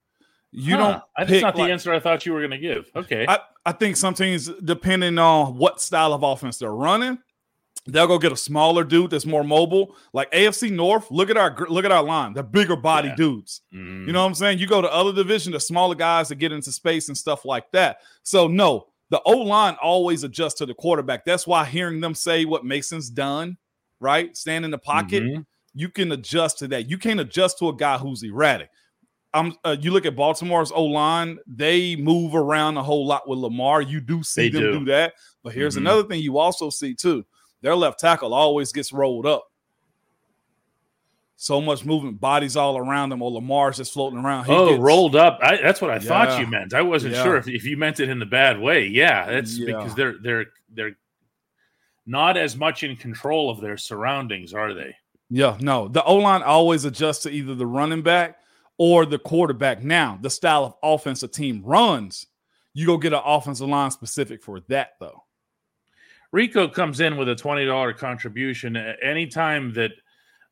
You 0.57 0.77
huh. 0.77 1.01
don't. 1.19 1.29
That's 1.29 1.42
not 1.42 1.55
the 1.55 1.62
like, 1.62 1.71
answer 1.71 1.92
I 1.92 2.01
thought 2.01 2.25
you 2.25 2.33
were 2.33 2.40
going 2.40 2.51
to 2.53 2.59
give. 2.59 2.90
Okay. 2.97 3.27
I, 3.29 3.40
I 3.66 3.73
think 3.73 3.97
some 3.97 4.14
teams, 4.14 4.51
depending 4.64 5.19
on 5.19 5.59
what 5.59 5.83
style 5.83 6.14
of 6.14 6.23
offense 6.23 6.57
they're 6.57 6.73
running, 6.73 7.19
they'll 7.87 8.07
go 8.07 8.19
get 8.19 8.33
a 8.33 8.37
smaller 8.37 8.83
dude 8.83 9.11
that's 9.11 9.27
more 9.27 9.45
mobile. 9.45 9.95
Like 10.14 10.33
AFC 10.33 10.73
North, 10.73 11.11
look 11.11 11.29
at 11.29 11.37
our 11.37 11.55
look 11.69 11.85
at 11.85 11.92
our 11.92 12.03
line. 12.03 12.33
They're 12.33 12.42
bigger 12.42 12.75
body 12.75 13.09
yeah. 13.09 13.16
dudes. 13.16 13.61
Mm. 13.75 14.07
You 14.07 14.12
know 14.14 14.23
what 14.23 14.29
I'm 14.29 14.35
saying? 14.35 14.59
You 14.59 14.66
go 14.66 14.81
to 14.81 14.90
other 14.90 15.12
division, 15.12 15.53
the 15.53 15.61
smaller 15.61 15.95
guys 15.95 16.29
that 16.29 16.37
get 16.37 16.53
into 16.53 16.73
space 16.73 17.09
and 17.09 17.19
stuff 17.19 17.45
like 17.45 17.71
that. 17.73 17.99
So 18.23 18.49
no, 18.49 18.87
the 19.11 19.21
O 19.27 19.33
line 19.33 19.77
always 19.83 20.25
adjusts 20.25 20.55
to 20.55 20.66
the 20.66 20.75
quarterback. 20.75 21.27
That's 21.27 21.47
why 21.47 21.66
hearing 21.66 22.01
them 22.01 22.14
say 22.14 22.47
what 22.47 22.64
Mason's 22.64 23.11
done, 23.11 23.59
right? 24.01 24.35
Stand 24.35 24.64
in 24.64 24.71
the 24.71 24.79
pocket, 24.79 25.23
mm-hmm. 25.23 25.42
you 25.75 25.90
can 25.90 26.12
adjust 26.12 26.61
to 26.61 26.69
that. 26.69 26.88
You 26.88 26.97
can't 26.97 27.21
adjust 27.21 27.59
to 27.59 27.69
a 27.69 27.77
guy 27.77 27.99
who's 27.99 28.23
erratic. 28.23 28.71
I'm, 29.37 29.53
uh, 29.64 29.77
you 29.79 29.90
look 29.90 30.07
at 30.07 30.16
Baltimore's 30.16 30.72
O 30.72 30.85
line; 30.85 31.38
they 31.46 31.94
move 31.94 32.35
around 32.35 32.77
a 32.79 32.83
whole 32.83 33.07
lot 33.07 33.29
with 33.29 33.38
Lamar. 33.38 33.83
You 33.83 34.01
do 34.01 34.22
see 34.22 34.49
they 34.49 34.59
them 34.59 34.62
do. 34.62 34.79
do. 34.81 34.85
that, 34.87 35.14
but 35.42 35.53
here's 35.53 35.75
mm-hmm. 35.75 35.87
another 35.87 36.09
thing 36.09 36.20
you 36.22 36.38
also 36.38 36.70
see 36.70 36.94
too: 36.94 37.25
their 37.61 37.77
left 37.77 38.01
tackle 38.01 38.33
always 38.33 38.72
gets 38.72 38.92
rolled 38.92 39.27
up. 39.27 39.46
So 41.38 41.60
much 41.60 41.85
movement, 41.85 42.19
bodies 42.19 42.56
all 42.56 42.79
around 42.79 43.10
them, 43.10 43.21
or 43.21 43.31
Lamar's 43.31 43.77
just 43.77 43.92
floating 43.92 44.19
around. 44.19 44.46
He 44.46 44.52
oh, 44.52 44.71
gets, 44.71 44.81
rolled 44.81 45.15
up. 45.15 45.38
I, 45.42 45.58
that's 45.58 45.83
what 45.83 45.90
I 45.90 45.96
yeah. 45.96 46.00
thought 46.00 46.40
you 46.40 46.46
meant. 46.46 46.73
I 46.73 46.81
wasn't 46.81 47.13
yeah. 47.13 47.23
sure 47.23 47.37
if, 47.37 47.46
if 47.46 47.65
you 47.65 47.77
meant 47.77 48.00
it 48.00 48.08
in 48.08 48.19
the 48.19 48.27
bad 48.27 48.58
way. 48.58 48.87
Yeah, 48.87 49.27
that's 49.27 49.58
yeah. 49.58 49.67
because 49.67 49.94
they're 49.94 50.15
they're 50.23 50.46
they're 50.73 50.96
not 52.06 52.38
as 52.38 52.56
much 52.56 52.85
in 52.85 52.96
control 52.96 53.50
of 53.50 53.60
their 53.60 53.77
surroundings, 53.77 54.54
are 54.54 54.73
they? 54.73 54.96
Yeah, 55.29 55.58
no. 55.60 55.88
The 55.88 56.02
O 56.04 56.15
line 56.17 56.42
always 56.42 56.87
adjusts 56.87 57.25
to 57.25 57.31
either 57.31 57.54
the 57.54 57.67
running 57.67 58.02
back 58.02 58.38
or 58.79 59.06
the 59.06 59.18
quarterback. 59.18 59.83
Now, 59.83 60.18
the 60.20 60.31
style 60.31 60.64
of 60.64 60.74
offense 60.83 61.22
a 61.22 61.29
team 61.29 61.62
runs, 61.64 62.27
you 62.74 62.87
go 62.87 62.98
get 62.98 63.12
an 63.12 63.22
offensive 63.24 63.68
line 63.68 63.90
specific 63.90 64.42
for 64.42 64.60
that, 64.68 64.92
though. 65.00 65.22
Rico 66.33 66.68
comes 66.68 67.00
in 67.00 67.16
with 67.16 67.29
a 67.29 67.35
$20 67.35 67.96
contribution. 67.96 68.77
Anytime 68.77 69.72
that 69.74 69.92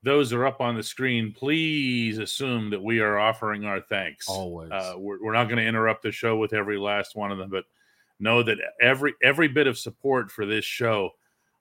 those 0.02 0.32
are 0.32 0.46
up 0.46 0.60
on 0.60 0.76
the 0.76 0.82
screen, 0.82 1.32
please 1.32 2.18
assume 2.18 2.70
that 2.70 2.82
we 2.82 3.00
are 3.00 3.18
offering 3.18 3.64
our 3.64 3.80
thanks. 3.80 4.28
Always. 4.28 4.70
Uh, 4.70 4.94
we're, 4.96 5.22
we're, 5.22 5.32
not 5.32 5.44
going 5.44 5.56
to 5.56 5.66
interrupt 5.66 6.02
the 6.02 6.12
show 6.12 6.36
with 6.36 6.52
every 6.52 6.78
last 6.78 7.16
one 7.16 7.32
of 7.32 7.38
them, 7.38 7.50
but 7.50 7.64
know 8.20 8.42
that 8.42 8.58
every 8.80 9.14
every 9.22 9.48
bit 9.48 9.66
of 9.66 9.76
support 9.76 10.30
for 10.30 10.46
this 10.46 10.64
show 10.64 11.10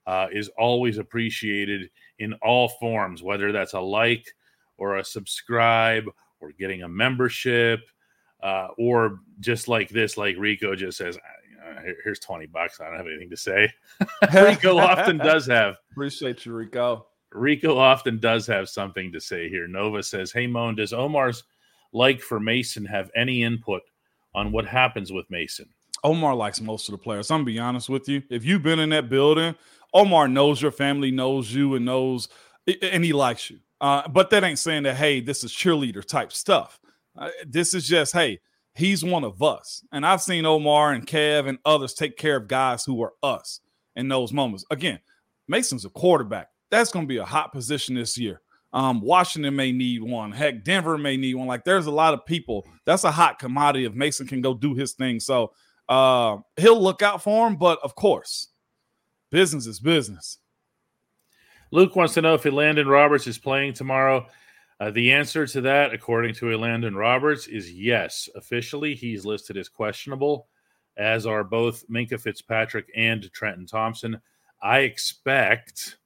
uh, 0.06 0.28
is 0.30 0.48
always 0.58 0.98
appreciated 0.98 1.90
in 2.18 2.34
all 2.42 2.68
forms, 2.68 3.22
whether 3.22 3.50
that's 3.50 3.72
a 3.72 3.80
like 3.80 4.26
or 4.76 4.98
a 4.98 5.04
subscribe 5.04 6.04
or 6.44 6.52
getting 6.52 6.82
a 6.82 6.88
membership, 6.88 7.80
uh, 8.42 8.68
or 8.78 9.20
just 9.40 9.68
like 9.68 9.88
this, 9.88 10.16
like 10.16 10.36
Rico 10.38 10.74
just 10.74 10.98
says, 10.98 11.16
uh, 11.16 11.80
here's 12.02 12.18
20 12.18 12.46
bucks. 12.46 12.80
I 12.80 12.88
don't 12.88 12.96
have 12.96 13.06
anything 13.06 13.30
to 13.30 13.36
say. 13.36 13.72
Rico 14.34 14.78
often 14.78 15.18
does 15.18 15.46
have. 15.46 15.76
Appreciate 15.92 16.44
you, 16.44 16.54
Rico. 16.54 17.06
Rico 17.32 17.78
often 17.78 18.18
does 18.18 18.46
have 18.46 18.68
something 18.68 19.10
to 19.12 19.20
say 19.20 19.48
here. 19.48 19.66
Nova 19.66 20.02
says, 20.02 20.30
Hey, 20.30 20.46
Moan, 20.46 20.76
does 20.76 20.92
Omar's 20.92 21.44
like 21.92 22.20
for 22.20 22.38
Mason 22.38 22.84
have 22.84 23.10
any 23.16 23.42
input 23.42 23.82
on 24.34 24.52
what 24.52 24.66
happens 24.66 25.12
with 25.12 25.30
Mason? 25.30 25.68
Omar 26.02 26.34
likes 26.34 26.60
most 26.60 26.88
of 26.88 26.92
the 26.92 26.98
players. 26.98 27.30
I'm 27.30 27.38
gonna 27.38 27.46
be 27.46 27.58
honest 27.58 27.88
with 27.88 28.08
you. 28.08 28.22
If 28.28 28.44
you've 28.44 28.62
been 28.62 28.78
in 28.78 28.90
that 28.90 29.08
building, 29.08 29.54
Omar 29.94 30.28
knows 30.28 30.60
your 30.60 30.70
family, 30.70 31.10
knows 31.10 31.52
you, 31.52 31.74
and 31.76 31.84
knows, 31.84 32.28
and 32.82 33.02
he 33.02 33.14
likes 33.14 33.48
you. 33.48 33.58
Uh, 33.80 34.06
but 34.08 34.30
that 34.30 34.44
ain't 34.44 34.58
saying 34.58 34.84
that, 34.84 34.96
hey, 34.96 35.20
this 35.20 35.44
is 35.44 35.52
cheerleader 35.52 36.04
type 36.04 36.32
stuff. 36.32 36.80
Uh, 37.16 37.30
this 37.46 37.74
is 37.74 37.86
just, 37.86 38.12
hey, 38.12 38.40
he's 38.74 39.04
one 39.04 39.24
of 39.24 39.42
us. 39.42 39.84
And 39.92 40.06
I've 40.06 40.22
seen 40.22 40.46
Omar 40.46 40.92
and 40.92 41.06
Kev 41.06 41.48
and 41.48 41.58
others 41.64 41.94
take 41.94 42.16
care 42.16 42.36
of 42.36 42.48
guys 42.48 42.84
who 42.84 43.02
are 43.02 43.12
us 43.22 43.60
in 43.96 44.08
those 44.08 44.32
moments. 44.32 44.64
Again, 44.70 44.98
Mason's 45.48 45.84
a 45.84 45.90
quarterback. 45.90 46.48
That's 46.70 46.90
going 46.90 47.04
to 47.04 47.08
be 47.08 47.18
a 47.18 47.24
hot 47.24 47.52
position 47.52 47.94
this 47.94 48.16
year. 48.18 48.40
Um, 48.72 49.00
Washington 49.00 49.54
may 49.54 49.70
need 49.70 50.02
one. 50.02 50.32
Heck, 50.32 50.64
Denver 50.64 50.98
may 50.98 51.16
need 51.16 51.34
one. 51.34 51.46
Like 51.46 51.64
there's 51.64 51.86
a 51.86 51.92
lot 51.92 52.14
of 52.14 52.26
people. 52.26 52.66
That's 52.84 53.04
a 53.04 53.10
hot 53.10 53.38
commodity 53.38 53.84
if 53.84 53.94
Mason 53.94 54.26
can 54.26 54.40
go 54.40 54.52
do 54.52 54.74
his 54.74 54.94
thing. 54.94 55.20
So 55.20 55.52
uh, 55.88 56.38
he'll 56.56 56.82
look 56.82 57.00
out 57.00 57.22
for 57.22 57.46
him. 57.46 57.54
But 57.54 57.78
of 57.84 57.94
course, 57.94 58.48
business 59.30 59.66
is 59.66 59.78
business. 59.78 60.38
Luke 61.74 61.96
wants 61.96 62.14
to 62.14 62.22
know 62.22 62.34
if 62.34 62.44
Elandon 62.44 62.88
Roberts 62.88 63.26
is 63.26 63.36
playing 63.36 63.72
tomorrow. 63.72 64.28
Uh, 64.78 64.92
the 64.92 65.10
answer 65.10 65.44
to 65.44 65.60
that, 65.62 65.92
according 65.92 66.32
to 66.34 66.46
Elandon 66.46 66.96
Roberts, 66.96 67.48
is 67.48 67.72
yes. 67.72 68.28
Officially, 68.36 68.94
he's 68.94 69.24
listed 69.24 69.56
as 69.56 69.68
questionable, 69.68 70.46
as 70.96 71.26
are 71.26 71.42
both 71.42 71.84
Minkah 71.88 72.20
Fitzpatrick 72.20 72.86
and 72.94 73.28
Trenton 73.32 73.66
Thompson. 73.66 74.20
I 74.62 74.80
expect 74.80 75.96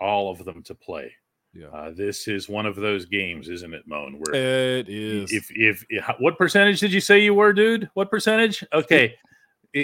all 0.00 0.30
of 0.30 0.44
them 0.44 0.62
to 0.62 0.74
play. 0.76 1.12
Yeah. 1.52 1.66
Uh, 1.66 1.90
this 1.90 2.28
is 2.28 2.48
one 2.48 2.64
of 2.64 2.76
those 2.76 3.04
games, 3.04 3.48
isn't 3.48 3.74
it, 3.74 3.82
Moan? 3.88 4.20
Where 4.20 4.78
it 4.78 4.88
is. 4.88 5.32
If, 5.32 5.50
if 5.50 5.84
if 5.90 6.04
what 6.20 6.38
percentage 6.38 6.78
did 6.78 6.92
you 6.92 7.00
say 7.00 7.24
you 7.24 7.34
were, 7.34 7.52
dude? 7.52 7.90
What 7.94 8.08
percentage? 8.08 8.64
Okay. 8.72 9.16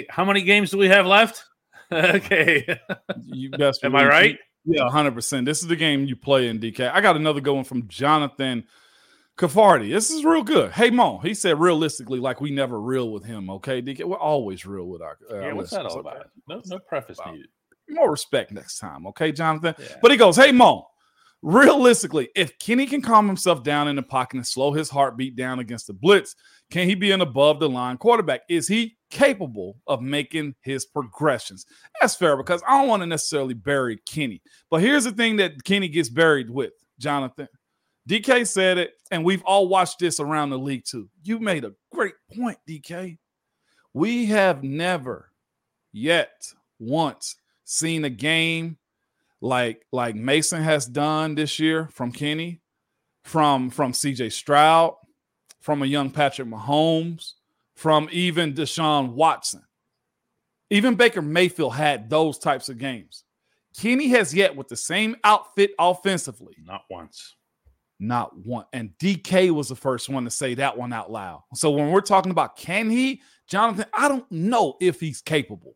How 0.09 0.23
many 0.23 0.43
games 0.43 0.71
do 0.71 0.77
we 0.77 0.87
have 0.87 1.05
left? 1.05 1.43
okay. 1.91 2.79
You 3.25 3.49
best. 3.49 3.83
Am 3.83 3.97
I 3.97 4.07
right? 4.07 4.39
Yeah, 4.69 4.89
hundred 4.89 5.15
percent. 5.15 5.45
This 5.45 5.61
is 5.61 5.67
the 5.67 5.75
game 5.75 6.05
you 6.05 6.15
play 6.15 6.47
in 6.47 6.59
DK. 6.59 6.91
I 6.91 7.01
got 7.01 7.15
another 7.15 7.41
going 7.41 7.63
from 7.63 7.87
Jonathan 7.87 8.65
Cafardi. 9.37 9.91
This 9.91 10.11
is 10.11 10.23
real 10.23 10.43
good. 10.43 10.71
Hey 10.71 10.89
Mo, 10.89 11.19
he 11.19 11.33
said 11.33 11.59
realistically, 11.59 12.19
like 12.19 12.41
we 12.41 12.51
never 12.51 12.79
real 12.79 13.11
with 13.11 13.23
him. 13.23 13.49
Okay, 13.49 13.81
DK, 13.81 14.03
we're 14.03 14.17
always 14.17 14.65
real 14.65 14.85
with 14.85 15.01
our. 15.01 15.17
Uh, 15.31 15.39
yeah, 15.39 15.53
what's 15.53 15.71
that 15.71 15.85
all 15.85 15.99
about? 15.99 16.29
No, 16.47 16.61
no 16.65 16.79
preface 16.79 17.19
needed. 17.25 17.47
More 17.89 18.11
respect 18.11 18.51
next 18.51 18.77
time, 18.77 19.07
okay, 19.07 19.31
Jonathan. 19.31 19.75
Yeah. 19.79 19.95
But 20.01 20.11
he 20.11 20.17
goes, 20.17 20.35
"Hey 20.35 20.51
Mo, 20.51 20.87
realistically, 21.41 22.29
if 22.35 22.59
Kenny 22.59 22.85
can 22.85 23.01
calm 23.01 23.27
himself 23.27 23.63
down 23.63 23.87
in 23.87 23.95
the 23.95 24.03
pocket 24.03 24.37
and 24.37 24.47
slow 24.47 24.73
his 24.73 24.89
heartbeat 24.89 25.35
down 25.35 25.59
against 25.59 25.87
the 25.87 25.93
blitz, 25.93 26.35
can 26.71 26.87
he 26.87 26.95
be 26.95 27.11
an 27.11 27.21
above 27.21 27.59
the 27.59 27.69
line 27.69 27.97
quarterback? 27.97 28.41
Is 28.49 28.67
he 28.67 28.97
capable 29.09 29.77
of 29.87 30.01
making 30.01 30.55
his 30.61 30.85
progressions? 30.85 31.65
That's 31.99 32.15
fair 32.15 32.37
because 32.37 32.61
I 32.67 32.77
don't 32.77 32.87
want 32.87 33.01
to 33.01 33.07
necessarily 33.07 33.55
bury 33.55 33.99
Kenny. 34.07 34.41
But 34.69 34.81
here's 34.81 35.05
the 35.05 35.11
thing 35.11 35.37
that 35.37 35.63
Kenny 35.63 35.87
gets 35.87 36.09
buried 36.09 36.49
with, 36.49 36.73
Jonathan. 36.99 37.47
DK 38.07 38.47
said 38.47 38.77
it, 38.77 38.93
and 39.11 39.23
we've 39.23 39.43
all 39.43 39.67
watched 39.67 39.99
this 39.99 40.19
around 40.19 40.49
the 40.49 40.59
league 40.59 40.83
too. 40.85 41.09
You 41.23 41.39
made 41.39 41.65
a 41.65 41.73
great 41.91 42.15
point, 42.35 42.57
DK. 42.67 43.17
We 43.93 44.27
have 44.27 44.63
never 44.63 45.31
yet 45.91 46.53
once 46.79 47.35
seen 47.65 48.05
a 48.05 48.09
game 48.09 48.77
like 49.41 49.85
like 49.91 50.15
Mason 50.15 50.61
has 50.63 50.85
done 50.85 51.35
this 51.35 51.59
year 51.59 51.87
from 51.91 52.11
Kenny, 52.11 52.61
from 53.23 53.69
from 53.69 53.91
CJ 53.91 54.31
Stroud, 54.31 54.95
from 55.59 55.83
a 55.83 55.85
young 55.85 56.09
Patrick 56.09 56.47
Mahomes, 56.47 57.33
from 57.75 58.09
even 58.11 58.53
Deshaun 58.53 59.13
Watson. 59.13 59.63
Even 60.69 60.95
Baker 60.95 61.21
Mayfield 61.21 61.73
had 61.73 62.09
those 62.09 62.37
types 62.37 62.69
of 62.69 62.77
games. 62.77 63.23
Kenny 63.77 64.09
has 64.09 64.33
yet 64.33 64.55
with 64.55 64.67
the 64.67 64.75
same 64.75 65.15
outfit 65.23 65.71
offensively. 65.79 66.55
Not 66.63 66.83
once. 66.89 67.35
Not 67.99 68.37
one. 68.37 68.65
And 68.73 68.91
DK 68.99 69.51
was 69.51 69.69
the 69.69 69.75
first 69.75 70.09
one 70.09 70.23
to 70.23 70.29
say 70.29 70.55
that 70.55 70.77
one 70.77 70.93
out 70.93 71.11
loud. 71.11 71.43
So 71.53 71.71
when 71.71 71.91
we're 71.91 72.01
talking 72.01 72.31
about 72.31 72.55
can 72.55 72.89
he, 72.89 73.21
Jonathan, 73.47 73.85
I 73.93 74.07
don't 74.07 74.29
know 74.31 74.77
if 74.79 74.99
he's 74.99 75.21
capable. 75.21 75.75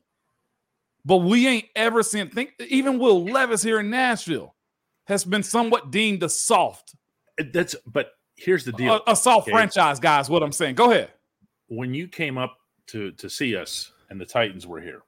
But 1.06 1.18
we 1.18 1.48
ain't 1.48 1.68
ever 1.76 2.02
seen 2.02 2.30
think 2.30 2.54
even 2.60 2.98
Will 2.98 3.26
Levis 3.26 3.62
here 3.62 3.80
in 3.80 3.90
Nashville 3.90 4.56
has 5.06 5.26
been 5.26 5.44
somewhat 5.44 5.92
deemed 5.92 6.24
a 6.24 6.30
soft. 6.30 6.96
That's 7.52 7.76
but 7.86 8.12
here's 8.36 8.66
the 8.66 8.72
deal. 8.72 9.02
A, 9.08 9.12
a 9.12 9.16
soft 9.16 9.48
okay. 9.48 9.52
franchise, 9.52 10.00
guys. 10.00 10.30
What 10.30 10.44
I'm 10.44 10.52
saying. 10.52 10.76
Go 10.76 10.92
ahead. 10.92 11.12
When 11.68 11.94
you 11.94 12.08
came 12.08 12.38
up 12.38 12.58
to 12.88 13.12
to 13.14 13.30
see 13.30 13.56
us 13.56 13.92
and 14.10 14.20
the 14.20 14.26
Titans 14.26 14.68
were 14.68 14.82
here, 14.82 15.04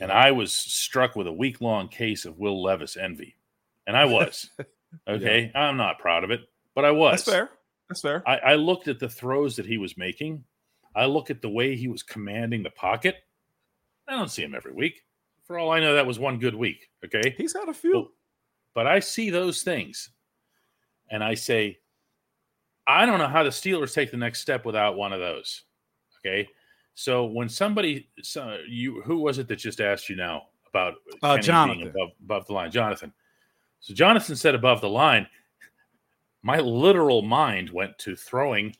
and 0.00 0.10
I 0.10 0.30
was 0.30 0.52
struck 0.52 1.16
with 1.16 1.26
a 1.26 1.32
week 1.32 1.60
long 1.60 1.88
case 1.88 2.24
of 2.24 2.38
Will 2.38 2.62
Levis 2.62 2.96
envy, 2.96 3.36
and 3.86 3.96
I 3.96 4.04
was. 4.04 4.50
okay, 5.08 5.50
yeah. 5.54 5.60
I'm 5.60 5.76
not 5.76 5.98
proud 5.98 6.24
of 6.24 6.30
it, 6.30 6.40
but 6.74 6.84
I 6.84 6.90
was. 6.90 7.24
That's 7.24 7.36
fair. 7.36 7.50
That's 7.88 8.00
fair. 8.00 8.22
I, 8.26 8.38
I 8.38 8.54
looked 8.54 8.88
at 8.88 8.98
the 8.98 9.08
throws 9.08 9.56
that 9.56 9.66
he 9.66 9.78
was 9.78 9.96
making. 9.96 10.44
I 10.94 11.06
look 11.06 11.30
at 11.30 11.40
the 11.40 11.48
way 11.48 11.76
he 11.76 11.88
was 11.88 12.02
commanding 12.02 12.62
the 12.62 12.70
pocket. 12.70 13.16
I 14.06 14.12
don't 14.12 14.30
see 14.30 14.42
him 14.42 14.54
every 14.54 14.72
week. 14.72 15.04
For 15.46 15.58
all 15.58 15.70
I 15.70 15.80
know, 15.80 15.94
that 15.94 16.06
was 16.06 16.18
one 16.18 16.38
good 16.38 16.54
week. 16.54 16.90
Okay. 17.04 17.34
He's 17.36 17.54
had 17.54 17.68
a 17.68 17.74
few. 17.74 18.10
But, 18.74 18.84
but 18.84 18.86
I 18.86 19.00
see 19.00 19.30
those 19.30 19.62
things 19.62 20.10
and 21.10 21.24
I 21.24 21.34
say, 21.34 21.78
I 22.88 23.06
don't 23.06 23.18
know 23.18 23.28
how 23.28 23.42
the 23.42 23.50
Steelers 23.50 23.92
take 23.92 24.10
the 24.10 24.16
next 24.16 24.40
step 24.40 24.64
without 24.64 24.96
one 24.96 25.12
of 25.12 25.20
those. 25.20 25.62
Okay. 26.18 26.48
So 26.94 27.26
when 27.26 27.48
somebody, 27.48 28.08
so 28.22 28.58
you, 28.66 29.02
who 29.02 29.18
was 29.18 29.38
it 29.38 29.46
that 29.48 29.56
just 29.56 29.80
asked 29.80 30.08
you 30.08 30.16
now 30.16 30.46
about 30.66 30.94
uh, 31.22 31.38
Jonathan. 31.38 31.82
being 31.82 31.90
above, 31.90 32.10
above 32.24 32.46
the 32.46 32.54
line? 32.54 32.70
Jonathan. 32.70 33.12
So 33.80 33.94
Jonathan 33.94 34.34
said 34.34 34.54
above 34.54 34.80
the 34.80 34.88
line. 34.88 35.26
My 36.42 36.58
literal 36.58 37.22
mind 37.22 37.70
went 37.70 37.96
to 37.98 38.16
throwing 38.16 38.74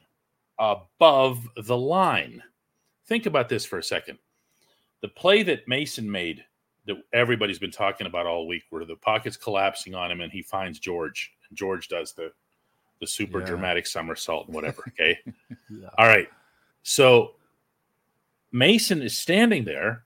above 0.59 1.46
the 1.56 1.76
line. 1.76 2.42
Think 3.06 3.26
about 3.26 3.48
this 3.48 3.64
for 3.64 3.78
a 3.78 3.82
second 3.82 4.18
the 5.00 5.09
play 5.09 5.42
that 5.44 5.68
Mason 5.68 6.11
made 6.11 6.44
that 6.86 6.96
everybody's 7.12 7.59
been 7.59 7.70
talking 7.70 8.06
about 8.06 8.26
all 8.26 8.48
week, 8.48 8.64
where 8.70 8.84
the 8.84 8.96
pocket's 8.96 9.36
collapsing 9.36 9.94
on 9.94 10.11
him 10.11 10.20
and 10.20 10.32
he 10.32 10.42
finds 10.42 10.78
George, 10.78 11.32
and 11.48 11.56
George 11.56 11.88
does 11.88 12.12
the 12.12 12.32
the 13.01 13.07
super 13.07 13.40
yeah. 13.40 13.46
dramatic 13.46 13.86
somersault 13.86 14.46
and 14.46 14.55
whatever. 14.55 14.82
Okay. 14.88 15.18
yeah. 15.70 15.88
All 15.96 16.07
right. 16.07 16.28
So 16.82 17.34
Mason 18.53 19.03
is 19.03 19.16
standing 19.16 19.64
there, 19.64 20.05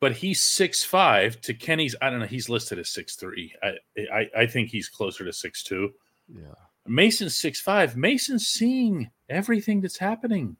but 0.00 0.12
he's 0.12 0.42
six 0.42 0.84
five 0.84 1.40
to 1.42 1.54
Kenny's. 1.54 1.94
I 2.00 2.10
don't 2.10 2.20
know. 2.20 2.26
He's 2.26 2.48
listed 2.48 2.78
as 2.78 2.90
six 2.90 3.16
three. 3.16 3.52
I, 3.62 3.72
I 4.12 4.30
I 4.38 4.46
think 4.46 4.70
he's 4.70 4.88
closer 4.88 5.24
to 5.24 5.32
six 5.32 5.62
two. 5.62 5.92
Yeah. 6.28 6.54
Mason's 6.86 7.36
six 7.36 7.60
five. 7.60 7.96
Mason's 7.96 8.46
seeing 8.46 9.10
everything 9.28 9.80
that's 9.80 9.98
happening. 9.98 10.56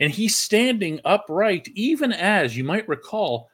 And 0.00 0.12
he's 0.12 0.36
standing 0.36 1.00
upright, 1.04 1.68
even 1.74 2.12
as 2.12 2.56
you 2.56 2.64
might 2.64 2.86
recall, 2.88 3.48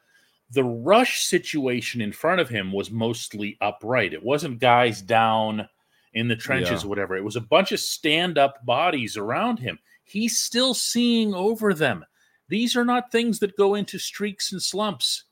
the 0.51 0.63
rush 0.63 1.25
situation 1.25 2.01
in 2.01 2.11
front 2.11 2.41
of 2.41 2.49
him 2.49 2.71
was 2.71 2.91
mostly 2.91 3.57
upright. 3.61 4.13
It 4.13 4.21
wasn't 4.23 4.59
guys 4.59 5.01
down 5.01 5.67
in 6.13 6.27
the 6.27 6.35
trenches 6.35 6.83
yeah. 6.83 6.89
whatever. 6.89 7.15
It 7.17 7.23
was 7.23 7.35
a 7.35 7.41
bunch 7.41 7.71
of 7.71 7.79
stand 7.79 8.37
up 8.37 8.65
bodies 8.65 9.17
around 9.17 9.59
him. 9.59 9.79
He's 10.03 10.39
still 10.39 10.73
seeing 10.73 11.33
over 11.33 11.73
them. 11.73 12.05
These 12.49 12.75
are 12.75 12.85
not 12.85 13.11
things 13.11 13.39
that 13.39 13.57
go 13.57 13.75
into 13.75 13.97
streaks 13.97 14.51
and 14.51 14.61
slumps. 14.61 15.23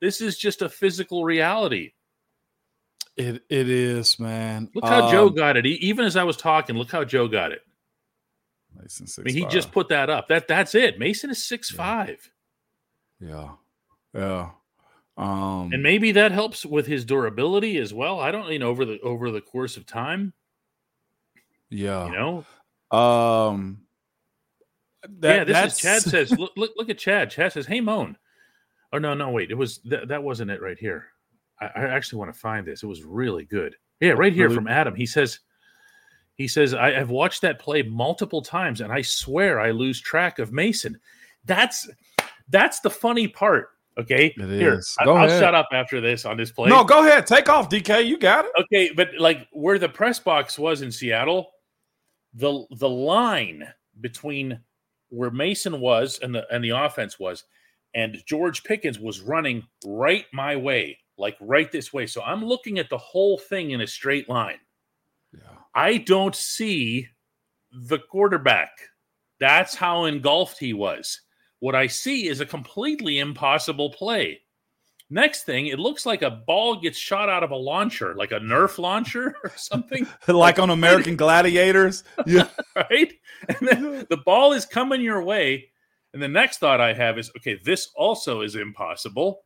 This 0.00 0.20
is 0.20 0.38
just 0.38 0.62
a 0.62 0.68
physical 0.68 1.24
reality. 1.24 1.92
It 3.16 3.42
it 3.48 3.68
is, 3.68 4.18
man. 4.20 4.70
Look 4.74 4.84
how 4.84 5.06
um, 5.06 5.10
Joe 5.10 5.28
got 5.28 5.56
it. 5.56 5.66
even 5.66 6.04
as 6.04 6.16
I 6.16 6.22
was 6.22 6.36
talking, 6.36 6.76
look 6.76 6.92
how 6.92 7.04
Joe 7.04 7.26
got 7.26 7.50
it. 7.50 7.62
Mason 8.80 9.08
six. 9.08 9.18
I 9.18 9.22
mean, 9.24 9.34
he 9.34 9.42
five. 9.42 9.50
just 9.50 9.72
put 9.72 9.88
that 9.88 10.08
up. 10.08 10.28
That 10.28 10.46
that's 10.46 10.76
it. 10.76 11.00
Mason 11.00 11.30
is 11.30 11.44
six 11.44 11.72
yeah. 11.72 11.76
five. 11.76 12.30
Yeah, 13.20 13.48
yeah. 14.14 14.50
Um, 15.18 15.72
and 15.72 15.82
maybe 15.82 16.12
that 16.12 16.30
helps 16.30 16.64
with 16.64 16.86
his 16.86 17.04
durability 17.04 17.76
as 17.78 17.92
well. 17.92 18.20
I 18.20 18.30
don't 18.30 18.50
you 18.52 18.60
know 18.60 18.68
over 18.68 18.84
the 18.84 19.00
over 19.00 19.32
the 19.32 19.40
course 19.40 19.76
of 19.76 19.84
time. 19.84 20.32
Yeah, 21.70 22.06
you 22.06 22.12
know. 22.12 22.96
Um, 22.96 23.82
That, 25.08 25.36
yeah, 25.36 25.44
this 25.44 25.54
that's... 25.54 25.74
is 25.74 25.80
Chad 25.80 26.02
says. 26.02 26.30
Look, 26.38 26.52
look, 26.56 26.70
look 26.76 26.88
at 26.88 26.98
Chad. 26.98 27.30
Chad 27.30 27.52
says, 27.52 27.66
"Hey, 27.66 27.80
Moan." 27.80 28.16
Oh 28.92 28.98
no, 28.98 29.12
no, 29.12 29.30
wait. 29.30 29.50
It 29.50 29.56
was 29.56 29.78
th- 29.78 30.06
that 30.06 30.22
wasn't 30.22 30.52
it 30.52 30.62
right 30.62 30.78
here. 30.78 31.06
I, 31.60 31.66
I, 31.66 31.84
actually 31.88 32.20
want 32.20 32.32
to 32.32 32.38
find 32.38 32.66
this. 32.66 32.82
It 32.82 32.86
was 32.86 33.02
really 33.02 33.44
good. 33.44 33.74
Yeah, 34.00 34.12
right 34.12 34.32
here 34.32 34.44
really? 34.44 34.54
from 34.54 34.68
Adam. 34.68 34.94
He 34.94 35.04
says, 35.04 35.40
he 36.36 36.48
says, 36.48 36.72
I 36.72 36.92
have 36.92 37.10
watched 37.10 37.42
that 37.42 37.58
play 37.58 37.82
multiple 37.82 38.40
times, 38.40 38.80
and 38.80 38.92
I 38.92 39.02
swear 39.02 39.60
I 39.60 39.72
lose 39.72 40.00
track 40.00 40.38
of 40.38 40.52
Mason. 40.52 40.98
That's 41.44 41.90
that's 42.48 42.80
the 42.80 42.90
funny 42.90 43.28
part. 43.28 43.70
Okay, 43.98 44.32
it 44.36 44.48
here 44.48 44.78
is. 44.78 44.96
Go 45.04 45.16
I, 45.16 45.26
will 45.26 45.40
shut 45.40 45.54
up 45.54 45.68
after 45.72 46.00
this 46.00 46.24
on 46.24 46.36
this 46.36 46.52
play. 46.52 46.68
No, 46.68 46.84
go 46.84 47.04
ahead. 47.04 47.26
Take 47.26 47.48
off, 47.48 47.68
DK. 47.68 48.06
You 48.06 48.16
got 48.16 48.44
it. 48.44 48.52
Okay, 48.60 48.92
but 48.94 49.08
like 49.18 49.48
where 49.52 49.78
the 49.78 49.88
press 49.88 50.20
box 50.20 50.56
was 50.58 50.82
in 50.82 50.92
Seattle, 50.92 51.50
the 52.34 52.64
the 52.76 52.88
line 52.88 53.66
between 54.00 54.60
where 55.08 55.30
Mason 55.30 55.80
was 55.80 56.20
and 56.22 56.32
the 56.32 56.46
and 56.54 56.62
the 56.62 56.70
offense 56.70 57.18
was, 57.18 57.44
and 57.94 58.18
George 58.24 58.62
Pickens 58.62 59.00
was 59.00 59.20
running 59.20 59.66
right 59.84 60.26
my 60.32 60.54
way, 60.54 60.98
like 61.16 61.36
right 61.40 61.70
this 61.72 61.92
way. 61.92 62.06
So 62.06 62.22
I'm 62.22 62.44
looking 62.44 62.78
at 62.78 62.90
the 62.90 62.98
whole 62.98 63.36
thing 63.36 63.72
in 63.72 63.80
a 63.80 63.86
straight 63.86 64.28
line. 64.28 64.60
Yeah. 65.32 65.40
I 65.74 65.98
don't 65.98 66.36
see 66.36 67.08
the 67.72 67.98
quarterback. 67.98 68.70
That's 69.40 69.74
how 69.74 70.04
engulfed 70.04 70.58
he 70.58 70.72
was. 70.72 71.20
What 71.60 71.74
I 71.74 71.86
see 71.86 72.28
is 72.28 72.40
a 72.40 72.46
completely 72.46 73.18
impossible 73.18 73.90
play. 73.90 74.40
Next 75.10 75.44
thing, 75.44 75.68
it 75.68 75.78
looks 75.78 76.04
like 76.04 76.20
a 76.20 76.30
ball 76.30 76.80
gets 76.80 76.98
shot 76.98 77.30
out 77.30 77.42
of 77.42 77.50
a 77.50 77.56
launcher, 77.56 78.14
like 78.14 78.30
a 78.30 78.40
Nerf 78.40 78.78
launcher 78.78 79.36
or 79.44 79.52
something. 79.56 80.06
like, 80.28 80.58
on 80.58 80.70
American 80.70 81.16
Gladiators. 81.16 82.04
Yeah. 82.26 82.48
right? 82.76 83.12
And 83.48 83.68
then 83.68 84.06
the 84.10 84.18
ball 84.24 84.52
is 84.52 84.66
coming 84.66 85.00
your 85.00 85.22
way. 85.22 85.70
And 86.12 86.22
the 86.22 86.28
next 86.28 86.58
thought 86.58 86.80
I 86.80 86.92
have 86.92 87.18
is 87.18 87.30
okay, 87.38 87.58
this 87.64 87.90
also 87.94 88.40
is 88.42 88.54
impossible 88.54 89.44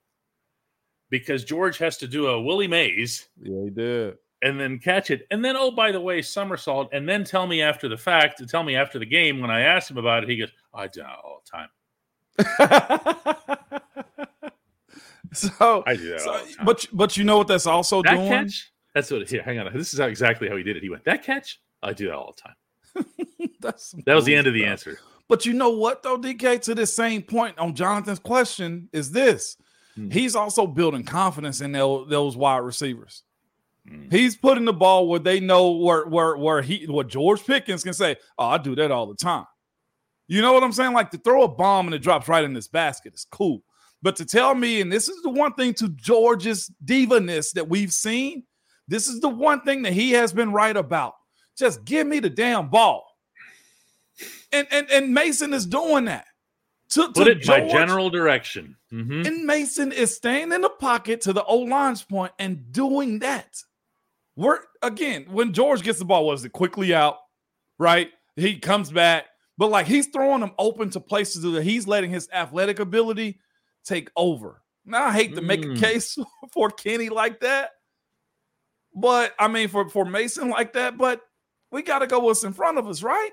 because 1.11 1.45
George 1.45 1.79
has 1.79 1.97
to 1.99 2.09
do 2.09 2.29
a 2.29 2.41
Willie 2.41 2.69
Mays. 2.69 3.29
Yeah, 3.41 3.65
he 3.65 3.71
did. 3.71 4.15
And 4.43 4.59
then 4.59 4.79
catch 4.81 5.11
it. 5.11 5.27
And 5.31 5.45
then, 5.45 5.57
oh, 5.57 5.71
by 5.71 5.93
the 5.93 6.01
way, 6.01 6.23
somersault. 6.23 6.89
And 6.93 7.09
then 7.09 7.23
tell 7.23 7.47
me 7.47 7.63
after 7.63 7.89
the 7.89 7.97
fact, 7.97 8.43
tell 8.49 8.65
me 8.65 8.75
after 8.75 8.99
the 8.99 9.07
game 9.07 9.41
when 9.41 9.51
I 9.51 9.61
asked 9.61 9.91
him 9.91 9.99
about 9.99 10.25
it, 10.25 10.29
he 10.29 10.37
goes, 10.37 10.51
I 10.75 10.89
do 10.89 11.01
that 11.01 11.19
all 11.23 11.43
the 11.45 11.57
time. 11.57 11.69
so 15.33 15.83
I 15.87 15.97
do 15.97 16.11
that. 16.11 16.21
So, 16.21 16.41
but 16.65 16.87
but 16.93 17.17
you 17.17 17.25
know 17.25 17.39
what 17.39 17.49
that's 17.49 17.67
also 17.67 18.03
that 18.03 18.15
doing? 18.15 18.29
Catch? 18.29 18.73
That's 18.95 19.11
what. 19.11 19.29
Here, 19.29 19.43
hang 19.43 19.59
on. 19.59 19.73
This 19.75 19.93
is 19.93 20.01
how, 20.01 20.07
exactly 20.07 20.49
how 20.49 20.57
he 20.57 20.63
did 20.63 20.77
it. 20.77 20.83
He 20.83 20.89
went 20.89 21.05
that 21.05 21.23
catch. 21.23 21.61
I 21.83 21.93
do 21.93 22.07
that 22.07 22.15
all 22.15 22.35
the 22.37 22.43
time. 22.43 22.57
that's 23.61 23.95
that 24.07 24.15
was 24.15 24.25
the 24.25 24.35
end 24.35 24.47
of 24.47 24.55
the 24.55 24.65
answer. 24.65 24.99
But 25.29 25.47
you 25.47 25.53
know 25.53 25.71
what 25.71 26.03
though, 26.03 26.19
DK? 26.19 26.61
To 26.63 26.75
this 26.75 26.95
same 26.95 27.23
point 27.23 27.59
on 27.59 27.75
Jonathan's 27.75 28.19
question 28.19 28.89
is 28.93 29.11
this: 29.11 29.57
hmm. 29.95 30.11
he's 30.11 30.37
also 30.37 30.67
building 30.67 31.05
confidence 31.05 31.61
in 31.61 31.73
those 31.73 32.37
wide 32.37 32.59
receivers. 32.59 33.23
Hmm. 33.89 34.09
He's 34.11 34.37
putting 34.37 34.65
the 34.65 34.73
ball 34.73 35.09
where 35.09 35.21
they 35.21 35.41
know 35.41 35.73
where 35.73 36.07
where 36.07 36.37
where 36.37 36.63
he 36.63 36.87
what 36.87 37.09
George 37.09 37.45
Pickens 37.45 37.83
can 37.83 37.95
say, 37.95 38.17
"Oh, 38.39 38.47
I 38.47 38.59
do 38.59 38.75
that 38.77 38.91
all 38.91 39.07
the 39.07 39.17
time." 39.17 39.47
You 40.29 40.41
know 40.41 40.53
what 40.53 40.63
I'm 40.63 40.73
saying? 40.73 40.93
Like 40.93 41.11
to 41.11 41.19
throw 41.19 41.43
a 41.43 41.49
bomb 41.49 41.87
and 41.87 41.95
it 41.95 42.01
drops 42.03 42.29
right 42.29 42.45
in 42.45 42.55
this 42.55 42.69
basket 42.69 43.15
is 43.15 43.27
cool. 43.31 43.63
But 44.03 44.17
to 44.17 44.25
tell 44.25 44.55
me, 44.55 44.81
and 44.81 44.91
this 44.91 45.09
is 45.09 45.23
the 45.23 45.31
one 45.31 45.55
thing 45.55 45.75
to 45.75 45.89
George's 45.91 46.71
divaness 46.85 47.53
that 47.53 47.69
we've 47.69 47.93
seen, 47.93 48.45
this 48.89 49.07
is 49.09 49.21
the 49.21 49.29
one 49.29 49.63
thing 49.63 49.83
that 49.83 49.93
he 49.93 50.13
has 50.13 50.33
been 50.33 50.53
right 50.53 50.77
about. 50.77 51.15
Just 51.57 51.85
give 51.85 52.07
me 52.07 52.19
the 52.19 52.31
damn 52.31 52.69
ball. 52.69 53.07
And 54.53 54.67
and, 54.71 54.91
and 54.91 55.15
Mason 55.15 55.53
is 55.55 55.67
doing 55.67 56.07
that. 56.07 56.27
To, 56.91 57.07
Put 57.07 57.25
to 57.25 57.31
it 57.31 57.43
George, 57.43 57.63
by 57.63 57.69
general 57.69 58.11
direction. 58.11 58.77
Mm-hmm. 58.93 59.27
And 59.27 59.47
Mason 59.47 59.93
is 59.93 60.15
staying 60.15 60.53
in 60.53 60.61
the 60.61 60.69
pocket 60.69 61.23
to 61.23 61.33
the 61.33 61.43
old 61.45 61.71
line's 61.71 62.03
point 62.03 62.33
and 62.39 62.71
doing 62.71 63.21
that. 63.21 63.49
We're 64.37 64.59
again, 64.83 65.27
when 65.31 65.53
George 65.53 65.83
gets 65.83 65.99
the 65.99 66.05
ball, 66.05 66.27
was 66.27 66.45
it 66.45 66.53
quickly 66.53 66.93
out, 66.93 67.17
right? 67.79 68.11
He 68.37 68.59
comes 68.59 68.91
back, 68.91 69.27
but 69.63 69.71
like 69.71 69.87
he's 69.87 70.09
throwing 70.09 70.41
them 70.41 70.51
open 70.59 70.91
to 70.91 70.99
places 70.99 71.43
that 71.43 71.63
he's 71.63 71.87
letting 71.87 72.11
his 72.11 72.29
athletic 72.33 72.81
ability 72.81 73.39
take 73.85 74.11
over. 74.17 74.61
Now 74.85 75.05
I 75.05 75.13
hate 75.13 75.37
to 75.37 75.41
make 75.41 75.61
mm. 75.61 75.77
a 75.77 75.81
case 75.81 76.19
for 76.53 76.69
Kenny 76.69 77.11
like 77.11 77.39
that, 77.43 77.71
but 78.93 79.33
I 79.39 79.47
mean 79.47 79.69
for 79.69 79.89
for 79.89 80.05
Mason 80.05 80.51
like 80.51 80.73
that, 80.73 80.99
but 80.99 81.21
we 81.71 81.83
got 81.83 82.01
to 82.01 82.09
go 82.09 82.19
what's 82.19 82.43
in 82.43 82.53
front 82.53 82.77
of 82.77 82.89
us, 82.89 83.05
right? 83.05 83.31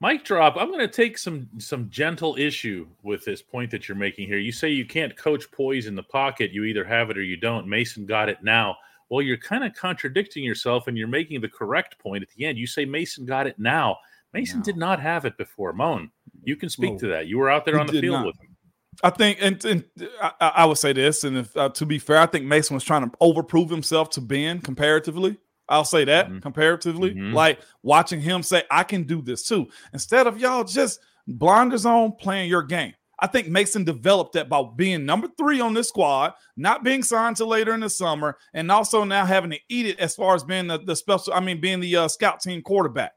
Mike 0.00 0.24
drop. 0.24 0.56
I'm 0.56 0.68
going 0.68 0.80
to 0.80 0.88
take 0.88 1.18
some 1.18 1.46
some 1.58 1.90
gentle 1.90 2.34
issue 2.38 2.86
with 3.02 3.22
this 3.26 3.42
point 3.42 3.70
that 3.72 3.86
you're 3.86 3.98
making 3.98 4.28
here. 4.28 4.38
You 4.38 4.50
say 4.50 4.70
you 4.70 4.86
can't 4.86 5.14
coach 5.14 5.52
poise 5.52 5.88
in 5.88 5.94
the 5.94 6.02
pocket. 6.02 6.52
You 6.52 6.64
either 6.64 6.84
have 6.84 7.10
it 7.10 7.18
or 7.18 7.22
you 7.22 7.36
don't. 7.36 7.68
Mason 7.68 8.06
got 8.06 8.30
it 8.30 8.42
now. 8.42 8.78
Well, 9.10 9.20
you're 9.20 9.36
kind 9.36 9.62
of 9.62 9.74
contradicting 9.74 10.42
yourself, 10.42 10.86
and 10.86 10.96
you're 10.96 11.06
making 11.06 11.42
the 11.42 11.50
correct 11.50 11.98
point 11.98 12.22
at 12.22 12.30
the 12.30 12.46
end. 12.46 12.56
You 12.56 12.66
say 12.66 12.86
Mason 12.86 13.26
got 13.26 13.46
it 13.46 13.58
now. 13.58 13.98
Mason 14.32 14.58
no. 14.58 14.64
did 14.64 14.76
not 14.76 15.00
have 15.00 15.24
it 15.24 15.36
before. 15.36 15.72
Moan, 15.72 16.10
you 16.42 16.56
can 16.56 16.68
speak 16.68 16.92
no. 16.92 16.98
to 16.98 17.06
that. 17.08 17.26
You 17.26 17.38
were 17.38 17.50
out 17.50 17.64
there 17.64 17.78
on 17.78 17.86
the 17.86 18.00
field 18.00 18.20
not. 18.20 18.26
with 18.26 18.36
him. 18.40 18.56
I 19.02 19.10
think, 19.10 19.38
and, 19.40 19.64
and 19.64 19.84
I, 20.20 20.32
I, 20.56 20.64
would 20.64 20.78
say 20.78 20.92
this, 20.92 21.22
and 21.22 21.38
if 21.38 21.56
uh, 21.56 21.68
to 21.70 21.86
be 21.86 21.98
fair, 21.98 22.18
I 22.18 22.26
think 22.26 22.44
Mason 22.46 22.74
was 22.74 22.82
trying 22.82 23.08
to 23.08 23.16
overprove 23.18 23.70
himself 23.70 24.10
to 24.10 24.20
Ben 24.20 24.60
comparatively. 24.60 25.38
I'll 25.68 25.84
say 25.84 26.04
that 26.04 26.26
mm-hmm. 26.26 26.38
comparatively, 26.40 27.10
mm-hmm. 27.10 27.32
like 27.32 27.60
watching 27.82 28.20
him 28.20 28.42
say, 28.42 28.64
"I 28.70 28.82
can 28.82 29.04
do 29.04 29.22
this 29.22 29.46
too," 29.46 29.68
instead 29.92 30.26
of 30.26 30.38
y'all 30.38 30.64
just 30.64 30.98
blinders 31.28 31.86
on 31.86 32.12
playing 32.12 32.48
your 32.48 32.62
game. 32.62 32.94
I 33.20 33.26
think 33.26 33.48
Mason 33.48 33.84
developed 33.84 34.34
that 34.34 34.48
by 34.48 34.62
being 34.76 35.04
number 35.04 35.28
three 35.36 35.60
on 35.60 35.74
this 35.74 35.88
squad, 35.88 36.34
not 36.56 36.84
being 36.84 37.02
signed 37.02 37.36
to 37.36 37.44
later 37.44 37.74
in 37.74 37.80
the 37.80 37.90
summer, 37.90 38.36
and 38.54 38.70
also 38.70 39.04
now 39.04 39.26
having 39.26 39.50
to 39.50 39.58
eat 39.68 39.86
it 39.86 39.98
as 39.98 40.14
far 40.14 40.34
as 40.34 40.44
being 40.44 40.68
the, 40.68 40.78
the 40.78 40.96
special. 40.96 41.32
I 41.34 41.40
mean, 41.40 41.60
being 41.60 41.80
the 41.80 41.96
uh, 41.96 42.08
scout 42.08 42.40
team 42.40 42.62
quarterback. 42.62 43.12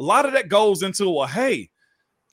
A 0.00 0.02
lot 0.02 0.24
of 0.24 0.32
that 0.32 0.48
goes 0.48 0.82
into 0.82 1.10
well, 1.10 1.26
hey, 1.26 1.68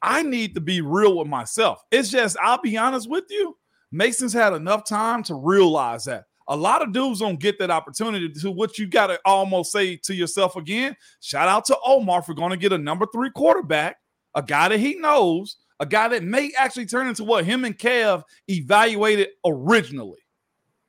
I 0.02 0.24
need 0.24 0.56
to 0.56 0.62
be 0.62 0.80
real 0.80 1.18
with 1.18 1.28
myself. 1.28 1.82
It's 1.92 2.10
just, 2.10 2.38
I'll 2.42 2.62
be 2.62 2.78
honest 2.78 3.10
with 3.10 3.26
you, 3.30 3.58
Mason's 3.92 4.32
had 4.32 4.54
enough 4.54 4.86
time 4.86 5.22
to 5.24 5.36
realize 5.36 6.06
that. 6.06 6.24
A 6.48 6.56
lot 6.56 6.82
of 6.82 6.94
dudes 6.94 7.20
don't 7.20 7.42
get 7.42 7.60
that 7.60 7.70
opportunity 7.70 8.30
to 8.30 8.52
what 8.52 8.78
you 8.78 8.88
got 8.88 9.08
to 9.08 9.20
almost 9.26 9.74
say 9.74 9.98
to 9.98 10.16
yourself 10.16 10.56
again. 10.56 10.96
Shout 11.20 11.50
out 11.50 11.66
to 11.66 11.78
Omar 11.86 12.22
for 12.22 12.34
going 12.34 12.52
to 12.52 12.58
get 12.58 12.72
a 12.72 12.78
number 12.78 13.06
three 13.14 13.32
quarterback, 13.32 13.98
a 14.34 14.42
guy 14.42 14.70
that 14.70 14.80
he 14.80 14.96
knows, 14.96 15.58
a 15.82 15.86
guy 15.86 16.08
that 16.08 16.24
may 16.24 16.52
actually 16.58 16.86
turn 16.86 17.08
into 17.08 17.26
what 17.26 17.44
him 17.44 17.66
and 17.66 17.78
Kev 17.78 18.24
evaluated 18.48 19.28
originally. 19.46 20.20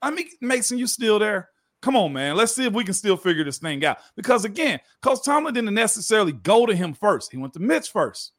I 0.00 0.12
mean, 0.12 0.28
Mason, 0.40 0.78
you 0.78 0.86
still 0.86 1.18
there? 1.18 1.48
Come 1.80 1.96
on, 1.96 2.12
man. 2.12 2.36
Let's 2.36 2.54
see 2.54 2.66
if 2.66 2.72
we 2.72 2.84
can 2.84 2.94
still 2.94 3.16
figure 3.16 3.44
this 3.44 3.58
thing 3.58 3.84
out. 3.84 3.98
Because 4.16 4.44
again, 4.44 4.80
Coach 5.00 5.20
Tomlin 5.24 5.54
didn't 5.54 5.74
necessarily 5.74 6.32
go 6.32 6.66
to 6.66 6.74
him 6.74 6.92
first. 6.92 7.30
He 7.30 7.38
went 7.38 7.52
to 7.52 7.60
Mitch 7.60 7.90
first. 7.90 8.32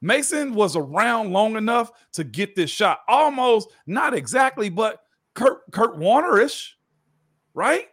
Mason 0.00 0.54
was 0.54 0.76
around 0.76 1.32
long 1.32 1.56
enough 1.56 1.90
to 2.12 2.22
get 2.22 2.54
this 2.54 2.70
shot. 2.70 3.00
Almost, 3.08 3.70
not 3.86 4.14
exactly, 4.14 4.68
but 4.68 5.02
Kurt 5.34 5.60
Kurt 5.72 5.98
Warner-ish, 5.98 6.76
right? 7.54 7.86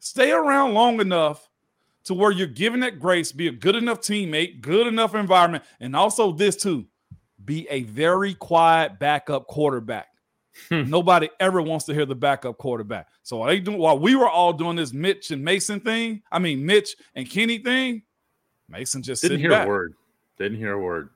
Stay 0.00 0.32
around 0.32 0.74
long 0.74 1.00
enough 1.00 1.48
to 2.04 2.14
where 2.14 2.30
you're 2.30 2.46
giving 2.46 2.80
that 2.80 3.00
grace, 3.00 3.32
be 3.32 3.48
a 3.48 3.52
good 3.52 3.76
enough 3.76 4.00
teammate, 4.00 4.60
good 4.60 4.86
enough 4.86 5.14
environment, 5.14 5.64
and 5.80 5.96
also 5.96 6.32
this 6.32 6.56
too, 6.56 6.84
be 7.44 7.66
a 7.70 7.84
very 7.84 8.34
quiet 8.34 8.98
backup 8.98 9.46
quarterback. 9.46 10.08
Hmm. 10.68 10.88
Nobody 10.88 11.28
ever 11.40 11.60
wants 11.60 11.84
to 11.86 11.94
hear 11.94 12.06
the 12.06 12.14
backup 12.14 12.58
quarterback. 12.58 13.08
So 13.22 13.38
while 13.38 13.48
they 13.48 13.60
do 13.60 13.72
while 13.72 13.98
we 13.98 14.14
were 14.14 14.28
all 14.28 14.52
doing 14.52 14.76
this 14.76 14.92
Mitch 14.92 15.30
and 15.30 15.44
Mason 15.44 15.80
thing, 15.80 16.22
I 16.30 16.38
mean 16.38 16.64
Mitch 16.64 16.96
and 17.14 17.28
Kenny 17.28 17.58
thing, 17.58 18.02
Mason 18.68 19.02
just 19.02 19.22
didn't 19.22 19.40
hear 19.40 19.50
back. 19.50 19.66
a 19.66 19.68
word. 19.68 19.94
Didn't 20.38 20.58
hear 20.58 20.72
a 20.72 20.80
word. 20.80 21.10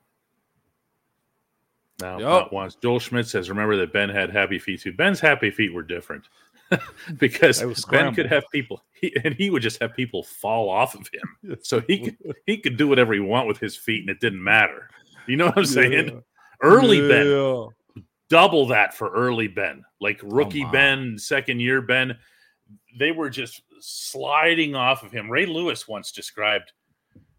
No, 2.01 2.13
yep. 2.13 2.21
not 2.21 2.53
once. 2.53 2.75
Joel 2.75 2.99
Schmidt 2.99 3.27
says, 3.27 3.49
"Remember 3.49 3.75
that 3.77 3.91
Ben 3.91 4.09
had 4.09 4.29
happy 4.29 4.59
feet 4.59 4.81
too. 4.81 4.93
Ben's 4.93 5.19
happy 5.19 5.51
feet 5.51 5.73
were 5.73 5.83
different 5.83 6.25
because 7.17 7.85
Ben 7.89 8.13
could 8.13 8.27
have 8.27 8.43
people, 8.51 8.83
he, 8.93 9.15
and 9.23 9.33
he 9.33 9.49
would 9.49 9.61
just 9.61 9.81
have 9.81 9.95
people 9.95 10.23
fall 10.23 10.69
off 10.69 10.95
of 10.95 11.09
him. 11.13 11.57
So 11.63 11.81
he 11.81 11.99
could 11.99 12.17
he 12.45 12.57
could 12.57 12.77
do 12.77 12.87
whatever 12.87 13.13
he 13.13 13.19
want 13.19 13.47
with 13.47 13.59
his 13.59 13.75
feet, 13.75 14.01
and 14.01 14.09
it 14.09 14.19
didn't 14.19 14.43
matter. 14.43 14.89
You 15.27 15.37
know 15.37 15.47
what 15.47 15.57
I'm 15.57 15.65
saying? 15.65 16.07
Yeah. 16.07 16.19
Early 16.61 17.01
yeah. 17.01 17.07
Ben, 17.07 17.67
double 18.29 18.67
that 18.67 18.93
for 18.93 19.09
early 19.09 19.47
Ben, 19.47 19.83
like 19.99 20.21
oh, 20.23 20.27
rookie 20.29 20.65
oh 20.65 20.71
Ben, 20.71 21.17
second 21.17 21.59
year 21.59 21.81
Ben. 21.81 22.17
They 22.99 23.11
were 23.11 23.29
just 23.29 23.61
sliding 23.79 24.75
off 24.75 25.03
of 25.03 25.11
him. 25.11 25.29
Ray 25.29 25.45
Lewis 25.45 25.87
once 25.87 26.11
described 26.11 26.71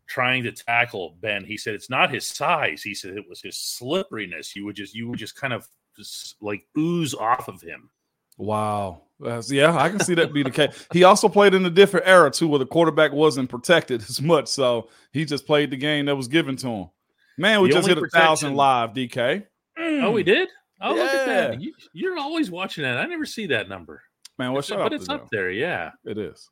trying 0.07 0.43
to 0.43 0.53
tackle 0.53 1.16
Ben. 1.20 1.45
He 1.45 1.57
said 1.57 1.74
it's 1.74 1.91
not 1.91 2.12
his 2.12 2.26
size. 2.26 2.82
He 2.82 2.95
said 2.95 3.16
it 3.16 3.28
was 3.28 3.41
his 3.41 3.57
slipperiness. 3.57 4.57
You 4.57 4.64
would 4.66 4.76
just 4.76 4.95
you 4.95 5.09
would 5.09 5.18
just 5.18 5.36
kind 5.36 5.53
of 5.53 5.68
just 5.97 6.36
like 6.41 6.66
ooze 6.76 7.14
off 7.14 7.49
of 7.49 7.62
him. 7.62 7.91
Wow. 8.36 9.03
yeah, 9.49 9.76
I 9.76 9.91
can 9.91 10.01
see 10.01 10.14
that 10.14 10.32
be 10.32 10.43
the 10.43 10.51
case. 10.51 10.86
He 10.93 11.05
also 11.05 11.28
played 11.28 11.53
in 11.53 11.64
a 11.66 11.70
different 11.70 12.09
era 12.09 12.30
too, 12.30 12.49
where 12.49 12.59
the 12.59 12.66
quarterback 12.66 13.12
wasn't 13.12 13.51
protected 13.51 14.01
as 14.09 14.20
much, 14.20 14.49
so 14.49 14.88
he 15.12 15.24
just 15.24 15.47
played 15.47 15.70
the 15.70 15.76
game 15.76 16.07
that 16.07 16.16
was 16.16 16.26
given 16.26 16.57
to 16.57 16.68
him. 16.68 16.91
Man, 17.36 17.61
we 17.61 17.68
The 17.68 17.74
just 17.74 17.88
hit 17.88 17.99
a 17.99 18.09
thousand 18.09 18.55
live, 18.55 18.93
DK. 18.93 19.47
Oh, 19.78 20.11
we 20.11 20.22
did. 20.22 20.49
Oh, 20.81 20.95
look 20.95 21.11
at 21.12 21.26
that! 21.26 21.61
You, 21.61 21.72
you're 21.93 22.18
always 22.18 22.51
watching 22.51 22.83
that. 22.85 22.97
I 22.99 23.07
never 23.07 23.26
see 23.26 23.47
that 23.47 23.68
number, 23.68 24.03
Man, 24.39 24.53
what's 24.53 24.68
shut 24.68 24.78
but 24.78 24.93
it's 24.93 25.09
up 25.09 25.28
there. 25.31 25.51
Yeah, 25.51 25.91
It 26.05 26.16
is. 26.18 26.49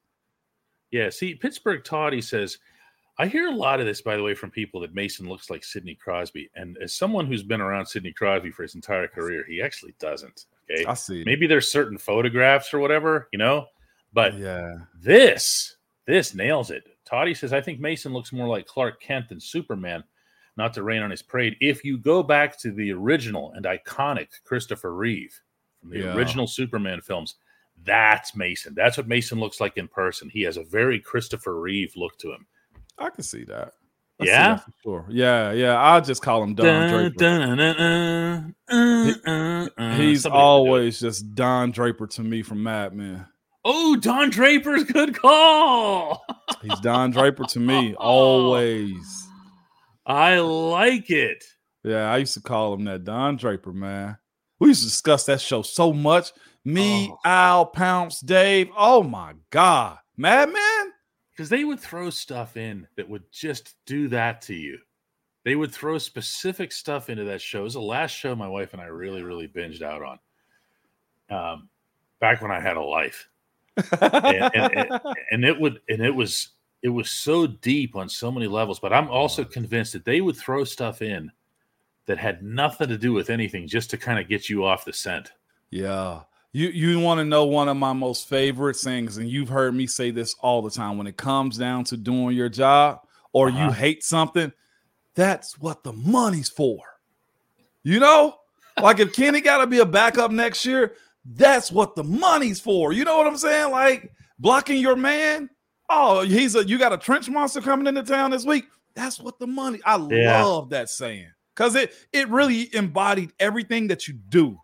yeah. 0.91 1.11
See, 1.11 1.35
Pittsburgh 1.35 1.83
Toddy 1.85 2.21
says, 2.21 2.59
I 3.19 3.27
hear 3.27 3.47
a 3.49 3.55
lot 3.55 3.81
of 3.81 3.87
this, 3.87 4.03
by 4.03 4.17
the 4.17 4.23
way, 4.23 4.35
from 4.35 4.51
people 4.51 4.81
that 4.83 4.95
Mason 4.95 5.29
looks 5.29 5.51
like 5.51 5.65
Sidney 5.65 5.95
Crosby, 5.95 6.51
and 6.55 6.77
as 6.83 6.95
someone 6.95 7.27
who's 7.27 7.43
been 7.43 7.61
around 7.61 7.87
Sidney 7.87 8.13
Crosby 8.13 8.51
for 8.51 8.63
his 8.63 8.75
entire 8.75 9.09
career, 9.09 9.45
he 9.49 9.61
actually 9.63 9.95
doesn't. 9.99 10.45
Okay, 10.71 10.85
I 10.85 10.95
see. 10.95 11.25
maybe 11.25 11.47
there's 11.47 11.73
certain 11.73 11.97
photographs 11.99 12.73
or 12.75 12.79
whatever, 12.79 13.29
you 13.33 13.39
know, 13.39 13.67
but 14.13 14.35
Yeah. 14.39 14.75
This, 15.01 15.77
this 16.07 16.35
nails 16.35 16.71
it. 16.71 16.85
Toddy 17.07 17.33
says, 17.35 17.53
I 17.55 17.61
think 17.63 17.81
Mason 17.81 18.13
looks 18.13 18.33
more 18.33 18.47
like 18.49 18.67
Clark 18.67 19.01
Kent 19.01 19.31
than 19.31 19.41
Superman, 19.41 20.05
not 20.59 20.75
to 20.75 20.83
rain 20.83 21.03
on 21.03 21.11
his 21.11 21.23
parade. 21.23 21.57
If 21.61 21.83
you 21.85 21.97
go 21.97 22.23
back 22.23 22.59
to 22.61 22.71
the 22.73 22.93
original 22.93 23.53
and 23.53 23.65
iconic 23.65 24.29
Christopher 24.45 24.95
Reeve 24.95 25.41
from 25.81 25.91
the 25.91 26.01
Yeah. 26.01 26.15
original 26.15 26.47
Superman 26.47 27.01
films, 27.01 27.37
that's 27.85 28.37
Mason. 28.37 28.75
That's 28.75 28.97
what 28.99 29.09
Mason 29.09 29.39
looks 29.41 29.61
like 29.61 29.77
in 29.79 29.89
person. 29.89 30.29
He 30.29 30.43
has 30.43 30.57
a 30.59 30.65
very 30.65 30.99
Christopher 31.01 31.59
Reeve 31.59 31.93
look 31.97 32.19
to 32.19 32.33
him. 32.33 32.47
I 32.99 33.09
can 33.11 33.23
see 33.23 33.45
that. 33.45 33.73
I 34.21 34.25
see 34.25 34.31
Yeah? 34.33 34.55
that 34.57 34.65
for 34.65 34.73
sure. 34.83 35.07
Yeah, 35.09 35.53
yeah. 35.53 35.81
I'll 35.81 36.01
just 36.01 36.21
call 36.23 36.43
him 36.43 36.57
Don 36.57 36.67
Dun, 36.67 36.91
Draper. 36.93 37.15
dun, 37.17 37.61
uh, 37.61 38.43
uh, 38.69 39.69
uh. 39.79 39.97
He's 39.97 40.23
Somebody 40.23 40.23
would 40.23 40.23
do 40.23 40.29
it. 40.29 40.33
always 40.33 40.99
just 41.01 41.35
Don 41.37 41.71
Draper 41.71 42.09
to 42.09 42.23
me 42.25 42.43
from 42.43 42.63
Mad 42.65 42.95
Men. 42.95 43.27
Oh, 43.65 43.95
Don 43.97 44.31
Draper's 44.31 44.83
good 44.85 45.15
call. 45.17 46.25
He's 46.63 46.81
Don 46.81 47.13
Draper 47.13 47.45
to 47.45 47.61
me 47.61 47.95
always. 47.99 49.28
I 50.09 50.39
like 50.41 51.11
it. 51.11 51.45
Yeah, 51.85 52.11
I 52.11 52.17
used 52.17 52.35
to 52.35 52.41
call 52.41 52.75
him 52.75 52.85
that 52.85 53.05
Don 53.05 53.37
Draper, 53.37 53.73
man. 53.73 54.17
We 54.59 54.69
used 54.69 54.83
to 54.83 54.89
discuss 54.89 55.25
that 55.27 55.41
show 55.41 55.63
so 55.63 55.93
much. 55.93 56.33
Me, 56.65 57.09
Oh. 57.11 57.19
Al, 57.25 57.67
Pounce, 57.67 58.21
Dave. 58.21 58.69
Oh 58.77 59.03
my 59.03 59.35
God. 59.51 59.99
Mad 60.17 60.51
Men? 60.53 60.93
because 61.31 61.49
they 61.49 61.65
would 61.65 61.79
throw 61.79 62.11
stuff 62.11 62.57
in 62.57 62.85
that 62.97 63.09
would 63.09 63.23
just 63.31 63.77
do 63.87 64.09
that 64.09 64.43
to 64.43 64.55
you. 64.55 64.77
They 65.45 65.55
would 65.55 65.73
throw 65.73 65.97
specific 65.97 66.73
stuff 66.73 67.09
into 67.11 67.23
that 67.27 67.41
show. 67.41 67.61
It 67.61 67.63
was 67.63 67.75
the 67.75 67.81
last 67.81 68.11
show 68.11 68.35
my 68.35 68.49
wife 68.49 68.73
and 68.73 68.83
I 68.83 68.87
really, 68.87 69.23
really 69.23 69.47
binged 69.47 69.81
out 69.83 70.03
on. 70.03 70.19
Um, 71.31 71.69
back 72.21 72.43
when 72.43 72.51
I 72.51 72.59
had 72.59 72.77
a 72.77 72.83
life, 72.83 73.29
and, 74.01 74.51
and, 74.53 74.73
and, 74.77 75.01
and 75.31 75.45
it 75.45 75.61
would, 75.61 75.81
and 75.89 76.03
it 76.03 76.11
was, 76.13 76.49
it 76.83 76.89
was 76.91 77.11
so 77.11 77.47
deep 77.47 77.97
on 77.97 78.09
so 78.09 78.31
many 78.31 78.47
levels. 78.47 78.79
But 78.81 78.93
I'm 78.93 79.09
also 79.09 79.45
convinced 79.45 79.93
that 79.95 80.05
they 80.05 80.21
would 80.21 80.37
throw 80.37 80.65
stuff 80.65 81.03
in 81.03 81.31
that 82.07 82.19
had 82.19 82.43
nothing 82.43 82.89
to 82.89 82.97
do 82.99 83.13
with 83.13 83.31
anything, 83.31 83.67
just 83.69 83.91
to 83.91 83.97
kind 83.99 84.19
of 84.19 84.29
get 84.29 84.49
you 84.49 84.65
off 84.65 84.85
the 84.85 84.93
scent. 84.93 85.33
Yeah. 85.71 86.23
You 86.53 86.69
you 86.69 86.99
want 87.01 87.19
to 87.19 87.25
know 87.25 87.45
one 87.45 87.69
of 87.69 87.77
my 87.77 87.93
most 87.93 88.29
favorite 88.29 88.77
things, 88.77 89.19
and 89.19 89.29
you've 89.29 89.51
heard 89.51 89.75
me 89.75 89.87
say 89.87 90.11
this 90.11 90.35
all 90.41 90.63
the 90.63 90.71
time 90.71 90.97
when 90.97 91.07
it 91.07 91.17
comes 91.19 91.59
down 91.59 91.85
to 91.85 91.97
doing 91.97 92.35
your 92.35 92.49
job 92.49 93.01
or 93.35 93.51
you 93.51 93.59
Uh-huh. 93.59 93.73
hate 93.73 94.03
something, 94.03 94.51
that's 95.15 95.59
what 95.59 95.85
the 95.85 95.93
money's 95.93 96.49
for. 96.49 96.81
You 97.83 98.01
know? 98.01 98.37
Like 98.81 98.99
if 99.01 99.13
Kenny 99.13 99.41
gotta 99.43 99.67
be 99.67 99.81
a 99.81 99.85
backup 99.87 100.31
next 100.31 100.65
year, 100.65 100.95
that's 101.27 101.71
what 101.71 101.95
the 101.97 102.05
money's 102.05 102.61
for. 102.61 102.93
You 102.95 103.05
know 103.05 103.19
what 103.19 103.27
I'm 103.27 103.37
saying? 103.37 103.71
Like 103.71 104.13
blocking 104.39 104.81
your 104.81 104.97
man. 104.97 105.51
Oh, 105.89 106.23
he's 106.23 106.55
a 106.55 106.67
you 106.67 106.79
got 106.79 106.93
a 106.93 106.99
trench 106.99 107.29
monster 107.29 107.61
coming 107.61 107.87
into 107.87 108.03
town 108.03 108.31
this 108.31 108.45
week. 108.45 108.67
That's 108.95 109.19
what 109.21 109.39
the 109.39 109.47
money. 109.47 109.81
I 109.85 109.97
Yeah. 109.97 110.43
love 110.45 110.71
that 110.71 110.91
saying 110.91 111.31
because 111.55 111.75
it 111.75 111.93
it 112.13 112.29
really 112.29 112.75
embodied 112.75 113.33
everything 113.41 113.89
that 113.89 114.07
you 114.09 114.15
do. 114.29 114.59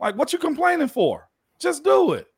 Like, 0.00 0.16
what 0.16 0.32
you 0.32 0.38
complaining 0.38 0.88
for? 0.88 1.28
Just 1.58 1.82
do 1.84 2.12
it. 2.12 2.28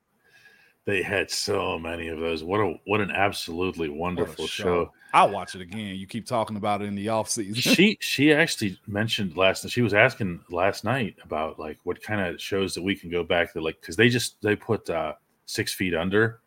They 0.87 1.03
had 1.03 1.31
so 1.31 1.79
many 1.79 2.09
of 2.09 2.19
those. 2.19 2.43
What 2.43 2.61
a 2.61 2.75
what 2.87 3.01
an 3.01 3.11
absolutely 3.11 3.91
wonderful 3.91 4.47
show. 4.47 4.93
I'll 5.13 5.31
watch 5.31 5.55
it 5.55 5.61
again. 5.61 5.97
You 5.97 6.07
keep 6.07 6.25
talking 6.27 6.57
about 6.57 6.83
it 6.83 6.87
in 6.87 6.95
the 6.95 7.09
off 7.11 7.29
season. 7.29 7.55
she 7.55 7.99
she 8.01 8.33
actually 8.33 8.79
mentioned 8.87 9.37
last 9.37 9.69
she 9.69 9.83
was 9.83 9.93
asking 9.93 10.41
last 10.51 10.83
night 10.85 11.17
about 11.23 11.59
like 11.59 11.79
what 11.85 12.03
kind 12.03 12.21
of 12.21 12.41
shows 12.41 12.75
that 12.75 12.83
we 12.83 12.95
can 12.97 13.11
go 13.11 13.23
back 13.23 13.53
to 13.53 13.61
like 13.61 13.81
because 13.81 13.97
they 13.97 14.09
just 14.09 14.41
they 14.43 14.57
put 14.57 14.89
uh 14.89 15.13
six 15.47 15.75
feet 15.75 15.95
under 15.95 16.40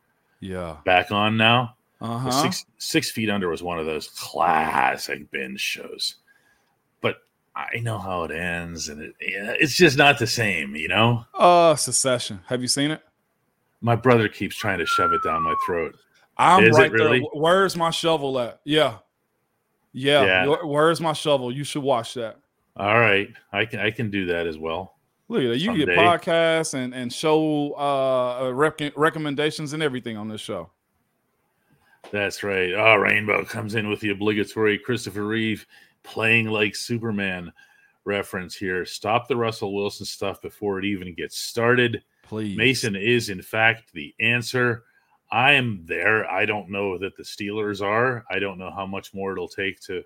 yeah. 0.44 0.78
back 0.86 1.12
on 1.12 1.38
now 1.38 1.76
Uh-huh. 2.02 2.32
six 2.32 2.66
six 2.78 3.12
feet 3.12 3.30
under 3.30 3.50
was 3.50 3.64
one 3.64 3.80
of 3.80 3.86
those 3.86 4.10
classic 4.10 5.30
binge 5.32 5.60
shows 5.62 6.16
but 7.02 7.18
i 7.56 7.80
know 7.80 7.98
how 7.98 8.24
it 8.24 8.32
ends 8.32 8.90
and 8.90 9.02
it, 9.02 9.16
it's 9.20 9.76
just 9.78 9.98
not 9.98 10.20
the 10.20 10.28
same 10.28 10.76
you 10.76 10.88
know 10.90 11.24
Uh, 11.34 11.76
Succession. 11.76 12.40
Have 12.48 12.62
you 12.62 12.68
seen 12.68 12.92
it? 12.92 13.02
my 13.82 13.96
brother 13.96 14.28
keeps 14.30 14.56
trying 14.56 14.80
to 14.80 14.86
shove 14.86 15.12
it 15.14 15.22
down 15.24 15.42
my 15.44 15.56
throat 15.66 15.96
I'm 16.36 16.64
Is 16.64 16.76
right 16.78 16.92
really? 16.92 17.20
there. 17.20 17.30
Where's 17.34 17.76
my 17.78 17.92
shovel 17.92 18.40
at? 18.40 18.60
Yeah. 18.64 18.98
Yeah. 19.94 20.24
Yeah. 20.46 20.56
Where's 20.64 21.00
my 21.00 21.14
shovel? 21.14 21.52
You 21.52 21.64
should 21.64 21.84
watch 21.84 22.16
that. 22.16 22.40
all 22.76 23.00
right 23.00 23.30
i 23.54 23.66
can 23.66 23.80
i 23.80 23.92
can 23.92 24.10
do 24.10 24.26
that 24.26 24.48
as 24.48 24.58
well 24.58 24.93
Look 25.34 25.44
at 25.44 25.50
that. 25.50 25.60
You 25.60 25.86
get 25.86 25.90
podcasts 25.90 26.74
and 26.74 26.94
and 26.94 27.12
show 27.12 27.74
uh 27.74 28.52
rec- 28.54 28.94
recommendations 28.96 29.74
and 29.74 29.82
everything 29.82 30.18
on 30.18 30.28
this 30.28 30.42
show. 30.42 30.70
That's 32.12 32.44
right. 32.44 32.74
Oh, 32.74 32.96
Rainbow 32.96 33.44
comes 33.46 33.76
in 33.76 33.90
with 33.90 34.00
the 34.00 34.12
obligatory 34.12 34.78
Christopher 34.78 35.26
Reeve 35.26 35.66
playing 36.04 36.48
like 36.48 36.76
Superman 36.76 37.52
reference 38.06 38.56
here. 38.56 38.86
Stop 38.86 39.28
the 39.28 39.36
Russell 39.36 39.74
Wilson 39.74 40.06
stuff 40.06 40.42
before 40.42 40.78
it 40.80 40.86
even 40.86 41.14
gets 41.14 41.38
started. 41.38 42.04
Please. 42.24 42.58
Mason 42.58 42.96
is, 42.96 43.30
in 43.30 43.42
fact, 43.42 43.92
the 43.94 44.14
answer. 44.20 44.84
I 45.32 45.54
am 45.54 45.84
there. 45.86 46.30
I 46.30 46.46
don't 46.46 46.70
know 46.70 46.98
that 47.00 47.18
the 47.18 47.24
Steelers 47.24 47.82
are. 47.82 48.24
I 48.30 48.40
don't 48.40 48.60
know 48.60 48.70
how 48.70 48.86
much 48.86 49.14
more 49.14 49.32
it'll 49.32 49.48
take 49.48 49.80
to 49.82 50.04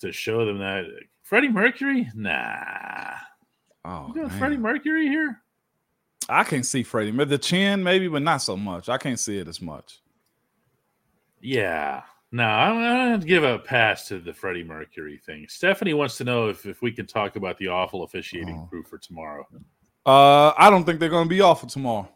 to 0.00 0.12
show 0.12 0.44
them 0.44 0.58
that. 0.58 0.84
Freddie 1.22 1.48
Mercury? 1.48 2.08
Nah. 2.14 3.11
Oh, 3.84 4.12
You 4.14 4.22
man. 4.28 4.38
Freddie 4.38 4.56
Mercury 4.58 5.08
here? 5.08 5.40
I 6.28 6.44
can 6.44 6.62
see 6.62 6.82
Freddie. 6.82 7.10
The 7.24 7.36
chin, 7.38 7.82
maybe, 7.82 8.06
but 8.08 8.22
not 8.22 8.38
so 8.38 8.56
much. 8.56 8.88
I 8.88 8.96
can't 8.98 9.18
see 9.18 9.38
it 9.38 9.48
as 9.48 9.60
much. 9.60 10.00
Yeah. 11.40 12.02
No, 12.30 12.44
I'm 12.44 12.76
going 13.10 13.20
to 13.20 13.26
give 13.26 13.44
a 13.44 13.58
pass 13.58 14.08
to 14.08 14.18
the 14.18 14.32
Freddie 14.32 14.64
Mercury 14.64 15.20
thing. 15.26 15.46
Stephanie 15.48 15.92
wants 15.94 16.16
to 16.18 16.24
know 16.24 16.48
if, 16.48 16.64
if 16.64 16.80
we 16.80 16.92
can 16.92 17.06
talk 17.06 17.36
about 17.36 17.58
the 17.58 17.68
awful 17.68 18.04
officiating 18.04 18.56
Oh. 18.62 18.66
crew 18.70 18.82
for 18.84 18.98
tomorrow. 18.98 19.46
Uh, 20.06 20.52
I 20.56 20.70
don't 20.70 20.84
think 20.84 20.98
they're 20.98 21.08
going 21.10 21.26
to 21.26 21.28
be 21.28 21.40
awful 21.40 21.68
tomorrow. 21.68 22.08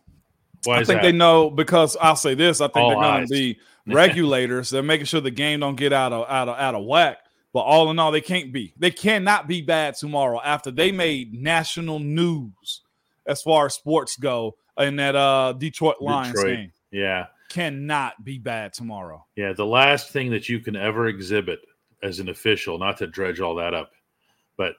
Why 0.64 0.77
I 0.77 0.85
think 0.85 1.01
that? 1.01 1.03
they 1.03 1.12
know 1.12 1.51
because 1.51 1.97
I'll 2.01 2.17
say 2.17 2.35
this. 2.35 2.61
I 2.61 2.67
think 2.69 2.77
All 2.79 2.91
they're 2.91 2.99
going 3.01 3.27
to 3.27 3.31
be 3.33 3.59
regulators. 3.87 4.71
they're 4.71 4.83
making 4.83 5.07
sure 5.07 5.21
the 5.21 5.31
game 5.31 5.61
don't 5.61 5.77
get 5.77 5.93
out 5.93 6.12
of 6.12 6.29
out 6.29 6.49
of 6.49 6.59
out 6.59 6.75
of 6.75 6.85
whack. 6.85 7.19
But 7.57 7.62
all 7.62 7.90
in 7.90 7.98
all, 7.98 8.12
they 8.12 8.20
can't 8.20 8.52
be. 8.52 8.74
They 8.76 8.90
cannot 8.90 9.48
be 9.48 9.62
bad 9.62 9.94
tomorrow 9.94 10.42
after 10.44 10.70
they 10.70 10.92
made 10.92 11.32
national 11.32 12.00
news 12.00 12.82
as 13.26 13.40
far 13.40 13.64
as 13.64 13.72
sports 13.74 14.18
go 14.18 14.59
in 14.76 14.96
that 14.96 15.16
uh 15.16 15.54
Detroit 15.54 15.96
Lions 16.02 16.34
Detroit. 16.34 16.57
game. 16.59 16.72
yeah. 16.90 17.26
Cannot 17.48 18.22
be 18.22 18.36
bad 18.36 18.74
tomorrow. 18.74 19.24
Yeah. 19.36 19.54
The 19.54 19.64
last 19.64 20.11
thing 20.11 20.30
that 20.32 20.50
you 20.50 20.59
can 20.61 20.76
ever 20.76 21.07
exhibit 21.09 21.61
as 22.02 22.20
an 22.20 22.28
official, 22.28 22.76
not 22.78 22.98
to 22.98 23.07
dredge 23.07 23.40
all 23.40 23.54
that 23.54 23.72
up, 23.72 23.92
but 24.59 24.74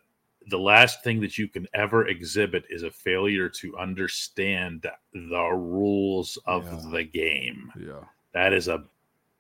the 0.50 0.60
last 0.60 1.04
thing 1.04 1.20
that 1.22 1.36
you 1.40 1.48
can 1.48 1.66
ever 1.74 2.06
exhibit 2.08 2.64
is 2.70 2.84
a 2.84 2.92
failure 2.92 3.50
to 3.50 3.76
understand 3.80 4.86
the 5.14 5.50
rules 5.52 6.38
of 6.46 6.64
Yeah. 6.66 6.92
the 6.92 7.04
game. 7.06 7.72
Yeah. 7.80 8.04
That 8.34 8.54
is 8.54 8.68
a 8.68 8.84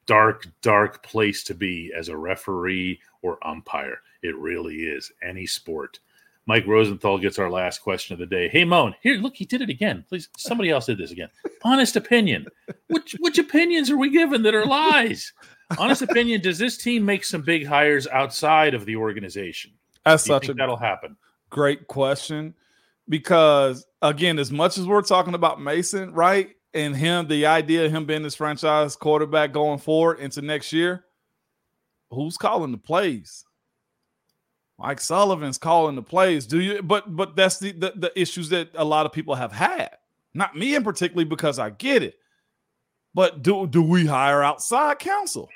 dark, 0.08 0.48
dark 0.62 1.04
place 1.04 1.44
to 1.44 1.54
be 1.54 1.94
as 1.96 2.10
a 2.10 2.18
referee 2.18 3.00
or 3.22 3.38
umpire. 3.46 4.00
It 4.24 4.36
really 4.38 4.76
is. 4.76 5.12
Any 5.22 5.46
sport. 5.46 6.00
Mike 6.48 6.66
Rosenthal 6.66 7.18
gets 7.18 7.38
our 7.38 7.50
last 7.50 7.80
question 7.80 8.14
of 8.14 8.20
the 8.20 8.26
day. 8.26 8.48
Hey, 8.48 8.64
Moan, 8.64 8.96
here, 9.02 9.18
look, 9.18 9.36
he 9.36 9.46
did 9.46 9.62
it 9.62 9.70
again. 9.70 10.06
Please, 10.08 10.30
somebody 10.38 10.70
else 10.70 10.86
did 10.86 10.98
this 10.98 11.12
again. 11.12 11.30
Honest 11.64 11.98
opinion. 11.98 12.48
Which 12.88 13.16
which 13.20 13.38
opinions 13.38 13.92
are 13.92 13.98
we 13.98 14.10
given 14.10 14.42
that 14.44 14.56
are 14.56 14.66
lies? 14.66 15.34
Honest 15.78 16.02
opinion. 16.02 16.40
Does 16.42 16.58
this 16.58 16.78
team 16.78 17.06
make 17.06 17.26
some 17.26 17.42
big 17.42 17.66
hires 17.66 18.08
outside 18.08 18.74
of 18.74 18.86
the 18.86 18.96
organization? 18.96 19.72
That's 20.06 20.26
such 20.26 20.46
a 20.46 20.48
think 20.48 20.60
that'll 20.60 20.78
happen? 20.78 21.18
great 21.50 21.88
question 21.88 22.54
because 23.10 23.86
again, 24.02 24.40
as 24.40 24.52
much 24.52 24.78
as 24.78 24.86
we're 24.86 25.02
talking 25.02 25.34
about 25.34 25.62
Mason, 25.62 26.14
right, 26.14 26.52
and 26.78 26.96
him, 26.96 27.28
the 27.28 27.46
idea 27.46 27.86
of 27.86 27.92
him 27.92 28.06
being 28.06 28.24
this 28.24 28.36
franchise 28.36 28.96
quarterback 28.96 29.52
going 29.52 29.80
forward 29.80 30.20
into 30.20 30.42
next 30.42 30.72
year, 30.72 31.06
who's 32.12 32.38
calling 32.38 32.72
the 32.72 32.78
plays? 32.78 33.44
Mike 34.80 35.02
Sullivan's 35.02 35.58
calling 35.58 35.96
the 35.96 36.04
plays. 36.04 36.46
Do 36.46 36.62
you? 36.62 36.84
But 36.84 37.16
but 37.16 37.36
that's 37.36 37.58
the, 37.58 37.72
the 37.72 37.94
the 37.96 38.20
issues 38.20 38.50
that 38.50 38.70
a 38.76 38.86
lot 38.86 39.06
of 39.06 39.12
people 39.12 39.36
have 39.36 39.52
had. 39.52 39.90
Not 40.34 40.56
me 40.56 40.76
in 40.76 40.84
particularly 40.84 41.26
because 41.26 41.58
I 41.58 41.72
get 41.72 42.04
it. 42.04 42.16
But 43.14 43.42
do 43.42 43.66
do 43.66 43.82
we 43.82 44.06
hire 44.06 44.44
outside 44.44 45.00
counsel? 45.00 45.50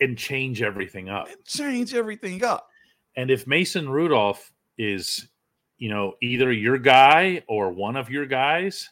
and 0.00 0.16
change 0.16 0.62
everything 0.62 1.08
up. 1.08 1.28
And 1.28 1.44
change 1.44 1.94
everything 1.94 2.44
up. 2.44 2.68
And 3.16 3.30
if 3.30 3.46
Mason 3.46 3.88
Rudolph 3.88 4.52
is, 4.76 5.28
you 5.76 5.88
know, 5.88 6.14
either 6.22 6.52
your 6.52 6.78
guy 6.78 7.42
or 7.48 7.72
one 7.72 7.96
of 7.96 8.10
your 8.10 8.26
guys, 8.26 8.88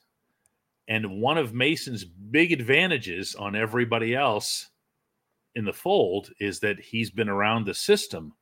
and 0.89 1.21
one 1.21 1.39
of 1.39 1.55
Mason's 1.55 2.05
big 2.05 2.53
advantages 2.53 3.35
on 3.35 3.57
everybody 3.57 4.15
else 4.15 4.69
in 5.55 5.65
the 5.65 5.73
fold 5.73 6.31
is 6.39 6.61
that 6.61 6.79
he's 6.79 7.11
been 7.11 7.29
around 7.29 7.67
the 7.67 7.75
system 7.75 8.35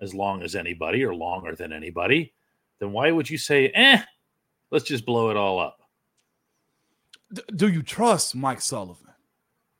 as 0.00 0.14
long 0.14 0.42
as 0.42 0.54
anybody 0.54 1.04
or 1.04 1.14
longer 1.14 1.54
than 1.54 1.72
anybody, 1.72 2.34
then 2.80 2.92
why 2.92 3.10
would 3.10 3.30
you 3.30 3.38
say, 3.38 3.68
eh, 3.68 4.02
let's 4.70 4.84
just 4.84 5.06
blow 5.06 5.30
it 5.30 5.36
all 5.36 5.58
up? 5.58 5.78
Do 7.54 7.68
you 7.68 7.82
trust 7.82 8.34
Mike 8.34 8.60
Sullivan 8.60 9.08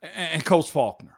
and, 0.01 0.43
Coach 0.43 0.69
Faulkner? 0.69 1.17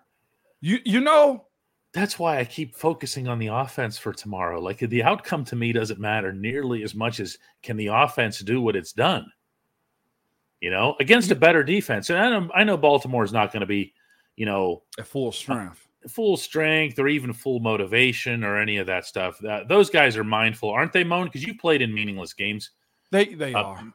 You 0.61 0.79
you 0.83 0.99
know 0.99 1.47
that's 1.93 2.19
why 2.19 2.37
I 2.37 2.45
keep 2.45 2.75
focusing 2.75 3.27
on 3.27 3.39
the 3.39 3.47
offense 3.47 3.97
for 3.97 4.13
tomorrow. 4.13 4.59
Like 4.59 4.79
the 4.79 5.03
outcome 5.03 5.43
to 5.45 5.55
me 5.55 5.71
doesn't 5.71 5.99
matter 5.99 6.31
nearly 6.31 6.83
as 6.83 6.93
much 6.93 7.19
as 7.19 7.37
can 7.63 7.77
the 7.77 7.87
offense 7.87 8.39
do 8.39 8.61
what 8.61 8.75
it's 8.75 8.93
done. 8.93 9.25
You 10.61 10.71
know, 10.71 10.95
against 10.99 11.31
a 11.31 11.35
better 11.35 11.63
defense, 11.63 12.09
and 12.09 12.19
I 12.19 12.29
know 12.29 12.49
I 12.53 12.63
know 12.63 12.77
Baltimore 12.77 13.23
is 13.23 13.31
not 13.31 13.53
going 13.53 13.61
to 13.61 13.67
be, 13.67 13.93
you 14.35 14.45
know, 14.45 14.83
at 14.97 15.07
full 15.07 15.31
strength, 15.31 15.87
full 16.09 16.35
strength, 16.35 16.99
or 16.99 17.07
even 17.07 17.31
full 17.31 17.61
motivation, 17.61 18.43
or 18.43 18.57
any 18.57 18.77
of 18.77 18.87
that 18.87 19.05
stuff. 19.05 19.39
That 19.39 19.69
those 19.69 19.89
guys 19.89 20.17
are 20.17 20.23
mindful, 20.25 20.69
aren't 20.69 20.91
they, 20.91 21.05
Moan? 21.05 21.27
Because 21.27 21.43
you 21.43 21.57
played 21.57 21.81
in 21.81 21.93
meaningless 21.93 22.33
games. 22.33 22.71
They 23.11 23.33
they 23.35 23.53
uh, 23.53 23.63
are. 23.63 23.93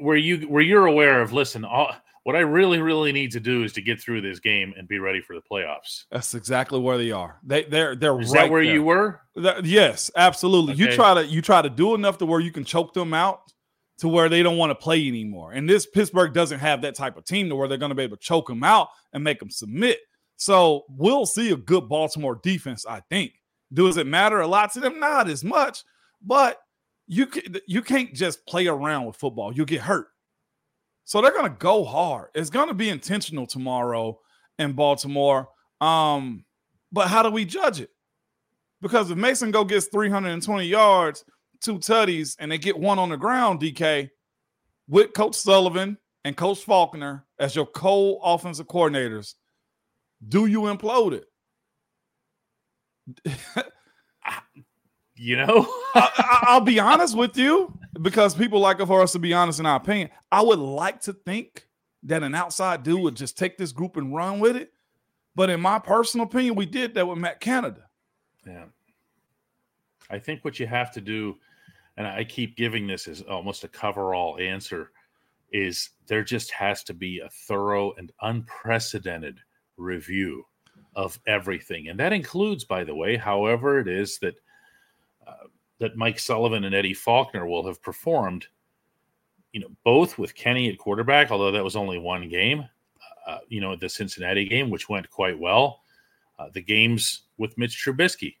Where 0.00 0.16
you 0.16 0.48
where 0.48 0.62
you're 0.62 0.86
aware 0.86 1.20
of. 1.20 1.34
Listen, 1.34 1.64
all, 1.64 1.94
what 2.28 2.36
I 2.36 2.40
really, 2.40 2.78
really 2.80 3.10
need 3.10 3.30
to 3.32 3.40
do 3.40 3.64
is 3.64 3.72
to 3.72 3.80
get 3.80 4.00
through 4.00 4.20
this 4.20 4.38
game 4.38 4.74
and 4.76 4.86
be 4.86 4.98
ready 4.98 5.20
for 5.20 5.34
the 5.34 5.40
playoffs. 5.40 6.04
That's 6.10 6.34
exactly 6.34 6.78
where 6.78 6.98
they 6.98 7.10
are. 7.10 7.38
They 7.42 7.64
they're 7.64 7.96
they're 7.96 8.20
is 8.20 8.32
right 8.32 8.42
that 8.42 8.50
where 8.50 8.64
there. 8.64 8.74
you 8.74 8.82
were? 8.82 9.20
That, 9.36 9.64
yes, 9.64 10.10
absolutely. 10.14 10.74
Okay. 10.74 10.82
You 10.82 10.92
try 10.92 11.14
to 11.14 11.26
you 11.26 11.40
try 11.40 11.62
to 11.62 11.70
do 11.70 11.94
enough 11.94 12.18
to 12.18 12.26
where 12.26 12.40
you 12.40 12.50
can 12.50 12.64
choke 12.64 12.92
them 12.92 13.14
out 13.14 13.52
to 13.98 14.08
where 14.08 14.28
they 14.28 14.42
don't 14.42 14.56
want 14.56 14.70
to 14.70 14.74
play 14.74 15.06
anymore. 15.06 15.52
And 15.52 15.68
this 15.68 15.86
Pittsburgh 15.86 16.32
doesn't 16.32 16.60
have 16.60 16.82
that 16.82 16.94
type 16.94 17.16
of 17.16 17.24
team 17.24 17.48
to 17.48 17.56
where 17.56 17.68
they're 17.68 17.78
going 17.78 17.90
to 17.90 17.96
be 17.96 18.04
able 18.04 18.16
to 18.16 18.22
choke 18.22 18.46
them 18.46 18.62
out 18.62 18.88
and 19.12 19.24
make 19.24 19.40
them 19.40 19.50
submit. 19.50 19.98
So 20.36 20.84
we'll 20.88 21.26
see 21.26 21.50
a 21.50 21.56
good 21.56 21.88
Baltimore 21.88 22.38
defense, 22.42 22.86
I 22.86 23.00
think. 23.10 23.32
Does 23.72 23.96
it 23.96 24.06
matter 24.06 24.40
a 24.40 24.46
lot 24.46 24.72
to 24.72 24.80
them? 24.80 25.00
Not 25.00 25.28
as 25.28 25.42
much, 25.42 25.82
but 26.22 26.58
you 27.06 27.26
can, 27.26 27.56
you 27.66 27.82
can't 27.82 28.14
just 28.14 28.46
play 28.46 28.66
around 28.66 29.06
with 29.06 29.16
football. 29.16 29.52
You'll 29.52 29.66
get 29.66 29.80
hurt. 29.80 30.08
So 31.04 31.20
they're 31.20 31.32
going 31.32 31.50
to 31.50 31.58
go 31.58 31.84
hard. 31.84 32.28
It's 32.34 32.50
going 32.50 32.68
to 32.68 32.74
be 32.74 32.90
intentional 32.90 33.46
tomorrow 33.46 34.20
in 34.58 34.74
Baltimore. 34.74 35.48
Um, 35.80 36.44
but 36.92 37.08
how 37.08 37.22
do 37.22 37.30
we 37.30 37.44
judge 37.44 37.80
it? 37.80 37.90
Because 38.80 39.10
if 39.10 39.18
Mason 39.18 39.50
go 39.50 39.64
gets 39.64 39.86
320 39.86 40.64
yards, 40.66 41.24
two 41.60 41.78
tutties, 41.78 42.36
and 42.38 42.50
they 42.50 42.58
get 42.58 42.78
one 42.78 42.98
on 42.98 43.08
the 43.08 43.16
ground, 43.16 43.60
DK, 43.60 44.10
with 44.88 45.12
Coach 45.12 45.34
Sullivan 45.34 45.98
and 46.24 46.36
Coach 46.36 46.64
Faulkner 46.64 47.24
as 47.38 47.54
your 47.54 47.66
co-offensive 47.66 48.66
coordinators, 48.66 49.34
do 50.26 50.46
you 50.46 50.62
implode 50.62 51.22
it? 53.24 53.34
you 55.16 55.36
know, 55.36 55.66
I, 55.94 56.54
will 56.54 56.60
be 56.60 56.80
honest 56.80 57.16
with 57.16 57.36
you 57.36 57.78
because 58.00 58.34
people 58.34 58.60
like 58.60 58.80
it 58.80 58.86
for 58.86 59.02
us 59.02 59.12
to 59.12 59.18
be 59.18 59.32
honest 59.32 59.60
in 59.60 59.66
our 59.66 59.76
opinion. 59.76 60.10
I 60.30 60.42
would 60.42 60.58
like 60.58 61.00
to 61.02 61.12
think 61.12 61.66
that 62.04 62.22
an 62.22 62.34
outside 62.34 62.82
dude 62.82 63.00
would 63.00 63.16
just 63.16 63.38
take 63.38 63.58
this 63.58 63.72
group 63.72 63.96
and 63.96 64.14
run 64.14 64.40
with 64.40 64.56
it. 64.56 64.72
But 65.34 65.50
in 65.50 65.60
my 65.60 65.78
personal 65.78 66.26
opinion, 66.26 66.54
we 66.54 66.66
did 66.66 66.94
that 66.94 67.06
with 67.06 67.18
Matt 67.18 67.40
Canada. 67.40 67.84
Yeah. 68.46 68.64
I 70.10 70.18
think 70.18 70.44
what 70.44 70.58
you 70.58 70.66
have 70.66 70.90
to 70.92 71.00
do, 71.00 71.36
and 71.98 72.06
I 72.06 72.24
keep 72.24 72.56
giving 72.56 72.86
this 72.86 73.06
as 73.08 73.20
almost 73.22 73.64
a 73.64 73.68
cover-all 73.68 74.38
answer, 74.38 74.92
is 75.52 75.90
there 76.06 76.24
just 76.24 76.50
has 76.52 76.82
to 76.84 76.94
be 76.94 77.18
a 77.18 77.28
thorough 77.28 77.92
and 77.98 78.10
unprecedented 78.22 79.40
review 79.76 80.46
of 80.94 81.18
everything. 81.26 81.88
And 81.88 81.98
that 82.00 82.12
includes, 82.14 82.64
by 82.64 82.84
the 82.84 82.94
way, 82.94 83.16
however 83.16 83.80
it 83.80 83.88
is 83.88 84.18
that 84.20 84.34
that 85.78 85.96
Mike 85.96 86.18
Sullivan 86.18 86.64
and 86.64 86.74
Eddie 86.74 86.94
Faulkner 86.94 87.46
will 87.46 87.66
have 87.66 87.80
performed, 87.82 88.46
you 89.52 89.60
know, 89.60 89.68
both 89.84 90.18
with 90.18 90.34
Kenny 90.34 90.68
at 90.68 90.78
quarterback, 90.78 91.30
although 91.30 91.52
that 91.52 91.64
was 91.64 91.76
only 91.76 91.98
one 91.98 92.28
game, 92.28 92.68
uh, 93.26 93.38
you 93.48 93.60
know, 93.60 93.76
the 93.76 93.88
Cincinnati 93.88 94.44
game, 94.48 94.70
which 94.70 94.88
went 94.88 95.08
quite 95.08 95.38
well, 95.38 95.82
uh, 96.38 96.48
the 96.52 96.60
games 96.60 97.22
with 97.36 97.56
Mitch 97.56 97.80
Trubisky, 97.84 98.36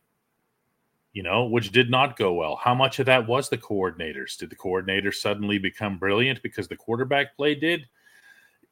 you 1.18 1.24
know, 1.24 1.46
which 1.46 1.72
did 1.72 1.90
not 1.90 2.16
go 2.16 2.32
well. 2.32 2.54
How 2.54 2.76
much 2.76 3.00
of 3.00 3.06
that 3.06 3.26
was 3.26 3.48
the 3.48 3.58
coordinators? 3.58 4.36
Did 4.38 4.50
the 4.50 4.56
coordinators 4.56 5.14
suddenly 5.14 5.58
become 5.58 5.98
brilliant 5.98 6.40
because 6.44 6.68
the 6.68 6.76
quarterback 6.76 7.36
play 7.36 7.56
did? 7.56 7.88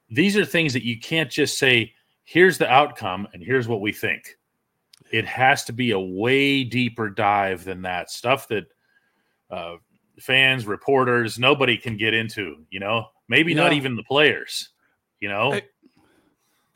These 0.09 0.37
are 0.37 0.45
things 0.45 0.71
that 0.71 0.85
you 0.85 0.97
can't 0.97 1.29
just 1.29 1.57
say, 1.57 1.93
here's 2.23 2.57
the 2.57 2.71
outcome 2.71 3.27
and 3.33 3.43
here's 3.43 3.67
what 3.67 3.81
we 3.81 3.91
think 3.91 4.37
it 5.11 5.25
has 5.25 5.65
to 5.65 5.73
be 5.73 5.91
a 5.91 5.99
way 5.99 6.63
deeper 6.63 7.09
dive 7.09 7.65
than 7.65 7.81
that 7.81 8.09
stuff 8.09 8.47
that 8.47 8.67
uh, 9.51 9.75
fans, 10.17 10.65
reporters, 10.65 11.37
nobody 11.37 11.75
can 11.75 11.97
get 11.97 12.13
into. 12.13 12.63
You 12.69 12.79
know, 12.79 13.07
maybe 13.27 13.51
yeah. 13.51 13.63
not 13.63 13.73
even 13.73 13.97
the 13.97 14.03
players. 14.03 14.69
You 15.19 15.27
know. 15.27 15.51
Hey, 15.51 15.65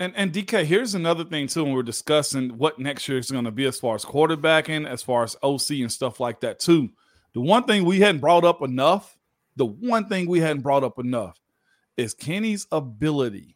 and 0.02 0.14
and 0.16 0.34
DK, 0.34 0.66
here's 0.66 0.95
another 0.95 1.24
thing 1.24 1.47
too. 1.47 1.64
When 1.64 1.74
we're 1.74 1.84
discussing 1.84 2.58
what 2.58 2.80
next 2.80 3.08
year 3.08 3.18
is 3.18 3.32
going 3.32 3.45
to 3.45 3.52
be 3.52 3.66
as 3.66 3.80
far 3.80 3.95
as 3.95 4.06
quarterbacking, 4.06 4.88
as 4.88 5.02
far 5.02 5.24
as 5.24 5.36
OC 5.43 5.72
and 5.82 5.91
stuff 5.91 6.20
like 6.20 6.41
that 6.41 6.60
too. 6.60 6.89
The 7.34 7.41
one 7.41 7.64
thing 7.64 7.86
we 7.86 7.99
hadn't 7.99 8.20
brought 8.20 8.43
up 8.43 8.62
enough, 8.62 9.18
the 9.56 9.66
one 9.66 10.10
thing 10.10 10.28
we 10.28 10.39
hadn't 10.39 10.64
brought 10.64 10.84
up 10.84 10.99
enough, 10.99 11.39
is 11.95 12.14
Kenny's 12.14 12.68
ability 12.72 13.56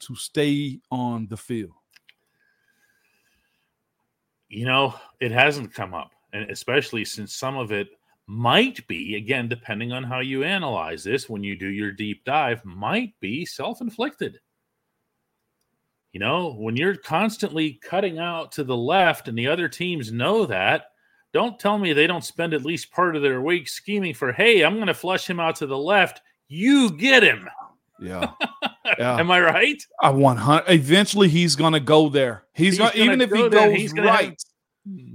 to 0.00 0.16
stay 0.16 0.80
on 0.90 1.28
the 1.28 1.36
field 1.36 1.72
you 4.48 4.64
know, 4.64 4.94
it 5.20 5.30
hasn't 5.32 5.74
come 5.74 5.94
up, 5.94 6.12
and 6.32 6.50
especially 6.50 7.04
since 7.04 7.34
some 7.34 7.56
of 7.56 7.72
it 7.72 7.88
might 8.26 8.86
be, 8.88 9.16
again, 9.16 9.48
depending 9.48 9.92
on 9.92 10.02
how 10.02 10.20
you 10.20 10.42
analyze 10.42 11.04
this 11.04 11.28
when 11.28 11.42
you 11.42 11.56
do 11.56 11.68
your 11.68 11.92
deep 11.92 12.24
dive, 12.24 12.64
might 12.64 13.18
be 13.20 13.44
self 13.44 13.80
inflicted. 13.80 14.38
You 16.12 16.20
know, 16.20 16.54
when 16.54 16.76
you're 16.76 16.96
constantly 16.96 17.78
cutting 17.82 18.18
out 18.18 18.52
to 18.52 18.64
the 18.64 18.76
left 18.76 19.28
and 19.28 19.36
the 19.36 19.48
other 19.48 19.68
teams 19.68 20.10
know 20.10 20.46
that, 20.46 20.86
don't 21.34 21.58
tell 21.58 21.78
me 21.78 21.92
they 21.92 22.06
don't 22.06 22.24
spend 22.24 22.54
at 22.54 22.64
least 22.64 22.90
part 22.90 23.14
of 23.14 23.22
their 23.22 23.42
week 23.42 23.68
scheming 23.68 24.14
for, 24.14 24.32
hey, 24.32 24.62
I'm 24.62 24.76
going 24.76 24.86
to 24.86 24.94
flush 24.94 25.28
him 25.28 25.38
out 25.38 25.56
to 25.56 25.66
the 25.66 25.76
left. 25.76 26.22
You 26.48 26.90
get 26.96 27.22
him. 27.22 27.46
Yeah. 28.00 28.32
yeah. 28.98 29.18
Am 29.18 29.30
I 29.30 29.40
right? 29.40 29.82
I 30.00 30.10
100. 30.10 30.70
Eventually, 30.72 31.28
he's 31.28 31.54
going 31.54 31.74
to 31.74 31.80
go 31.80 32.08
there. 32.08 32.44
He's, 32.54 32.78
he's 32.78 32.78
gonna 32.78 32.92
even 32.94 33.20
if 33.20 33.30
he 33.30 33.42
there, 33.48 33.68
goes 33.68 33.76
he's 33.76 33.92
right, 33.92 34.28
have... 34.28 34.36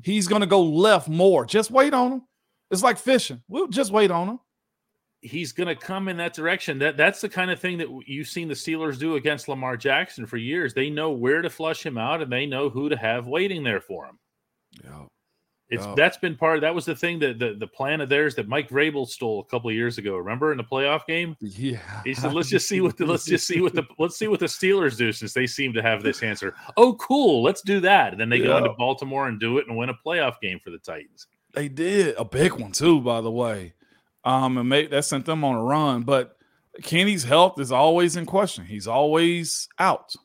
he's 0.04 0.28
going 0.28 0.41
to 0.41 0.48
go 0.48 0.62
left 0.62 1.10
more. 1.10 1.46
Just 1.46 1.72
wait 1.72 1.94
on 1.94 2.12
him. 2.12 2.22
It's 2.70 2.84
like 2.84 3.00
fishing. 3.00 3.41
We'll 3.48 3.68
just 3.68 3.91
wait 3.91 4.12
on 4.12 4.30
him. 4.30 4.39
He's 5.24 5.52
going 5.52 5.68
to 5.68 5.76
come 5.76 6.10
in 6.10 6.18
that 6.18 6.34
direction. 6.34 6.80
That 6.80 6.98
that's 6.98 7.22
the 7.22 7.30
kind 7.30 7.50
of 7.50 7.60
thing 7.60 7.78
that 7.78 7.88
you've 8.06 8.28
seen 8.28 8.48
the 8.48 8.54
Steelers 8.54 9.00
do 9.00 9.16
against 9.16 9.48
Lamar 9.48 9.78
Jackson 9.78 10.26
for 10.26 10.38
years. 10.38 10.74
They 10.74 10.90
know 10.90 11.12
where 11.12 11.42
to 11.42 11.50
flush 11.50 11.86
him 11.86 11.98
out, 11.98 12.22
and 12.22 12.32
they 12.32 12.46
know 12.46 12.70
who 12.70 12.90
to 12.90 12.98
have 12.98 13.28
waiting 13.28 13.64
there 13.64 13.82
for 13.82 14.06
him. 14.06 14.20
Yeah. 14.84 15.06
It's 15.74 15.84
oh. 15.84 15.96
that's 15.96 16.18
been 16.18 16.36
part 16.36 16.58
of 16.58 16.62
that 16.62 16.76
was 16.76 16.86
the 16.86 16.96
thing 16.96 17.18
that 17.20 17.40
the, 17.40 17.56
the 17.58 17.66
plan 17.66 18.00
of 18.00 18.08
theirs 18.08 18.36
that 18.36 18.48
Mike 18.48 18.70
Vrabel 18.70 19.08
stole 19.08 19.40
a 19.40 19.46
couple 19.46 19.70
of 19.70 19.76
years 19.76 19.98
ago. 19.98 20.18
Remember 20.18 20.52
in 20.52 20.58
the 20.58 20.64
playoff 20.64 21.08
game? 21.08 21.36
Yeah. 21.40 21.80
He 22.04 22.14
said, 22.14 22.34
"Let's 22.34 22.50
just 22.50 22.68
see 22.68 22.80
what 22.80 22.96
the 22.96 23.08
let's 23.08 23.26
just 23.26 23.48
see 23.48 23.60
what 23.60 23.74
the 23.74 23.84
let's 23.98 24.16
see 24.16 24.28
what 24.28 24.40
the 24.40 24.46
Steelers 24.46 24.98
do 24.98 25.12
since 25.12 25.34
they 25.34 25.48
seem 25.48 25.74
to 25.74 25.82
have 25.82 26.04
this 26.04 26.22
answer." 26.22 26.54
Oh, 26.78 26.94
cool, 26.96 27.42
let's 27.42 27.62
do 27.62 27.80
that. 27.80 28.12
And 28.12 28.22
then 28.22 28.30
they 28.30 28.38
yeah. 28.38 28.48
go 28.48 28.58
into 28.58 28.74
Baltimore 28.74 29.28
and 29.28 29.40
do 29.40 29.58
it 29.58 29.68
and 29.68 29.76
win 29.76 29.90
a 29.90 29.96
playoff 30.06 30.40
game 30.42 30.60
for 30.60 30.70
the 30.70 30.78
Titans. 30.78 31.28
They 31.54 31.70
did 31.70 32.16
a 32.18 32.26
big 32.26 32.54
one 32.54 32.72
too, 32.72 33.02
by 33.02 33.22
the 33.22 33.32
way. 33.32 33.74
Um, 34.26 34.58
and 34.58 34.70
made, 34.70 34.92
that 34.92 35.06
sent 35.06 35.26
them 35.26 35.44
on 35.44 35.56
a 35.56 35.64
run. 35.64 36.04
But 36.04 36.38
Kenny's 36.82 37.24
health 37.24 37.60
is 37.60 37.72
always 37.72 38.16
in 38.16 38.26
question. 38.26 38.66
He's 38.66 38.88
always 38.88 39.68
out. 39.80 40.16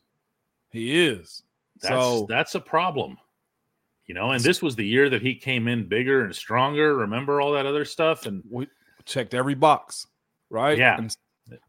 He 0.71 1.07
is. 1.07 1.43
That's, 1.81 1.95
so 1.95 2.27
that's 2.29 2.55
a 2.55 2.61
problem 2.61 3.19
you 4.09 4.15
know 4.15 4.33
and 4.33 4.43
this 4.43 4.61
was 4.61 4.75
the 4.75 4.85
year 4.85 5.09
that 5.09 5.23
he 5.23 5.35
came 5.35 5.69
in 5.69 5.87
bigger 5.87 6.25
and 6.25 6.35
stronger 6.35 6.97
remember 6.97 7.41
all 7.41 7.53
that 7.53 7.67
other 7.67 7.85
stuff 7.85 8.27
and 8.27 8.43
we 8.51 8.67
checked 9.05 9.35
every 9.35 9.55
box 9.55 10.07
right 10.51 10.79
yeah 10.79 10.97
and, 10.99 11.17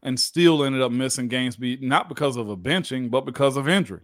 and 0.02 0.18
still 0.18 0.64
ended 0.64 0.82
up 0.82 0.90
missing 0.90 1.28
games 1.28 1.56
be 1.56 1.76
not 1.80 2.08
because 2.08 2.36
of 2.36 2.48
a 2.48 2.56
benching 2.56 3.10
but 3.10 3.24
because 3.24 3.56
of 3.56 3.68
injury 3.68 4.00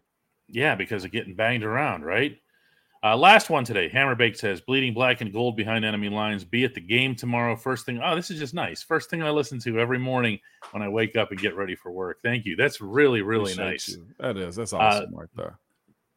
yeah 0.49 0.77
because 0.77 1.05
of 1.05 1.11
getting 1.11 1.35
banged 1.35 1.65
around 1.65 2.05
right 2.05 2.39
uh, 3.13 3.17
last 3.17 3.51
one 3.51 3.65
today 3.65 3.89
hammerbake 3.89 4.37
says 4.37 4.61
bleeding 4.61 4.95
black 4.95 5.21
and 5.21 5.33
gold 5.33 5.57
behind 5.57 5.85
enemy 5.85 6.09
lines 6.09 6.45
be 6.45 6.65
at 6.65 6.75
the 6.75 6.81
game 6.81 7.15
tomorrow 7.15 7.55
first 7.57 7.87
thing 7.87 8.01
oh 8.03 8.15
this 8.17 8.31
is 8.31 8.39
just 8.39 8.55
nice 8.55 8.83
first 8.83 9.11
thing 9.11 9.23
i 9.23 9.31
listen 9.31 9.59
to 9.59 9.79
every 9.79 9.99
morning 9.99 10.39
when 10.73 10.83
i 10.83 10.89
wake 10.89 11.17
up 11.17 11.31
and 11.31 11.41
get 11.41 11.55
ready 11.57 11.75
for 11.75 11.91
work 11.91 12.19
thank 12.23 12.45
you 12.45 12.57
that's 12.57 12.81
really 12.81 13.23
really 13.23 13.53
Appreciate 13.53 13.65
nice 13.65 13.89
you. 13.89 14.07
that 14.19 14.37
is 14.37 14.57
that's 14.57 14.73
uh, 14.73 14.79
awesome 14.79 15.15
uh, 15.15 15.19
right 15.19 15.29
there 15.37 15.59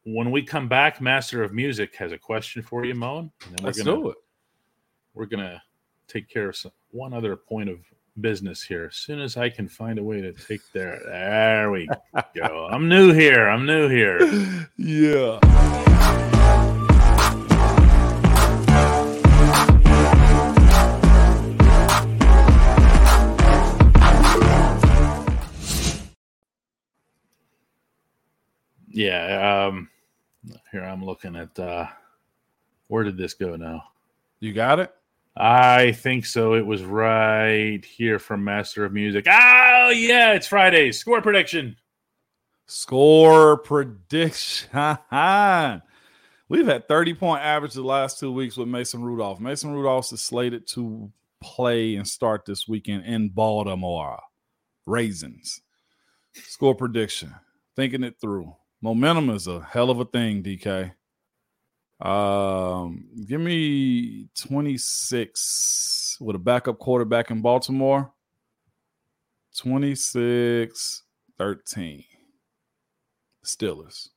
when 0.04 0.30
we 0.30 0.42
come 0.42 0.68
back, 0.68 1.00
Master 1.00 1.42
of 1.42 1.52
Music 1.52 1.94
has 1.96 2.12
a 2.12 2.18
question 2.18 2.62
for 2.62 2.84
you, 2.84 2.94
Moan. 2.94 3.30
And 3.46 3.58
then 3.58 3.66
Let's 3.66 3.78
we're 3.78 3.84
gonna, 3.84 3.96
do 4.02 4.08
it. 4.10 4.16
We're 5.14 5.26
gonna 5.26 5.62
take 6.08 6.28
care 6.28 6.48
of 6.48 6.56
some, 6.56 6.72
one 6.90 7.12
other 7.12 7.36
point 7.36 7.68
of 7.68 7.78
business 8.20 8.62
here. 8.62 8.86
As 8.86 8.96
soon 8.96 9.20
as 9.20 9.36
I 9.36 9.48
can 9.50 9.68
find 9.68 9.98
a 9.98 10.02
way 10.02 10.20
to 10.20 10.32
take 10.32 10.60
there, 10.72 11.00
there 11.06 11.70
we 11.70 11.88
go. 12.34 12.68
I'm 12.70 12.88
new 12.88 13.12
here. 13.12 13.48
I'm 13.48 13.66
new 13.66 13.88
here. 13.88 14.18
Yeah. 14.76 15.38
Yeah. 28.90 29.66
Um, 29.68 29.88
here 30.72 30.82
I'm 30.82 31.04
looking 31.04 31.36
at. 31.36 31.58
uh 31.58 31.86
Where 32.88 33.04
did 33.04 33.16
this 33.16 33.34
go 33.34 33.56
now? 33.56 33.84
You 34.40 34.52
got 34.52 34.78
it? 34.80 34.92
I 35.36 35.92
think 35.92 36.26
so. 36.26 36.54
It 36.54 36.66
was 36.66 36.82
right 36.82 37.80
here 37.84 38.18
from 38.18 38.42
Master 38.44 38.84
of 38.84 38.92
Music. 38.92 39.26
Oh 39.28 39.90
yeah, 39.90 40.32
it's 40.32 40.48
Friday. 40.48 40.92
Score 40.92 41.22
prediction. 41.22 41.76
Score 42.66 43.56
prediction. 43.58 44.68
We've 46.48 46.66
had 46.66 46.88
30 46.88 47.14
point 47.14 47.42
average 47.42 47.74
the 47.74 47.82
last 47.82 48.18
two 48.18 48.32
weeks 48.32 48.56
with 48.56 48.66
Mason 48.68 49.02
Rudolph. 49.04 49.38
Mason 49.40 49.70
Rudolph 49.72 50.12
is 50.12 50.20
slated 50.20 50.66
to 50.68 51.12
play 51.40 51.94
and 51.94 52.06
start 52.06 52.44
this 52.44 52.66
weekend 52.66 53.04
in 53.06 53.28
Baltimore. 53.28 54.20
Raisins. 54.84 55.60
Score 56.34 56.74
prediction. 56.74 57.34
Thinking 57.76 58.02
it 58.02 58.16
through. 58.20 58.54
Momentum 58.82 59.30
is 59.30 59.46
a 59.46 59.60
hell 59.62 59.90
of 59.90 60.00
a 60.00 60.04
thing, 60.06 60.42
DK. 60.42 60.92
Um, 62.00 63.04
give 63.26 63.40
me 63.40 64.28
26 64.38 66.16
with 66.20 66.36
a 66.36 66.38
backup 66.38 66.78
quarterback 66.78 67.30
in 67.30 67.42
Baltimore. 67.42 68.12
26 69.58 71.02
13. 71.38 72.04
Steelers. 73.44 74.08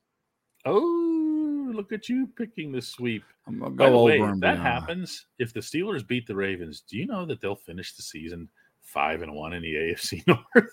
Oh, 0.65 1.71
look 1.73 1.91
at 1.91 2.07
you 2.07 2.27
picking 2.37 2.71
the 2.71 2.81
sweep. 2.81 3.23
I'm 3.47 3.59
gonna 3.59 3.71
By 3.71 3.85
go 3.85 3.91
the 3.91 3.97
over 3.97 4.05
way, 4.05 4.29
and 4.31 4.41
that 4.43 4.55
beyond. 4.55 4.67
happens, 4.67 5.25
if 5.39 5.53
the 5.53 5.59
Steelers 5.59 6.05
beat 6.07 6.27
the 6.27 6.35
Ravens, 6.35 6.81
do 6.87 6.97
you 6.97 7.05
know 7.05 7.25
that 7.25 7.41
they'll 7.41 7.55
finish 7.55 7.95
the 7.95 8.03
season 8.03 8.47
five 8.81 9.21
and 9.21 9.33
one 9.33 9.53
in 9.53 9.61
the 9.63 9.73
AFC 9.73 10.25
North? 10.27 10.69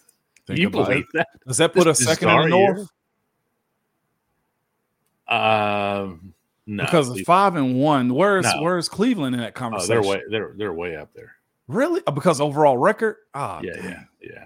Think 0.46 0.58
you 0.60 0.70
believe 0.70 0.98
it. 0.98 1.06
that? 1.14 1.28
Does 1.46 1.56
that 1.58 1.72
put 1.72 1.84
this 1.84 2.00
us 2.00 2.06
second 2.06 2.28
in 2.30 2.42
the 2.42 2.48
North? 2.48 2.78
year? 2.78 2.86
Um, 5.30 6.34
no, 6.66 6.84
because 6.84 7.10
it's 7.10 7.20
five 7.22 7.56
and 7.56 7.76
one. 7.76 8.12
Where's 8.14 8.44
No. 8.44 8.62
where's 8.62 8.88
Cleveland 8.88 9.34
in 9.34 9.40
that 9.40 9.52
oh, 9.56 9.58
conversation? 9.58 10.02
they're 10.02 10.10
way 10.10 10.22
they're 10.30 10.54
they're 10.56 10.72
way 10.74 10.96
up 10.96 11.12
there. 11.14 11.32
really 11.68 12.00
Oh, 12.06 12.12
because 12.12 12.40
overall 12.40 12.76
record. 12.78 13.16
Ah, 13.34 13.60
yeah, 13.62 13.72
damn. 13.74 13.84
yeah, 13.84 14.02
yeah. 14.20 14.44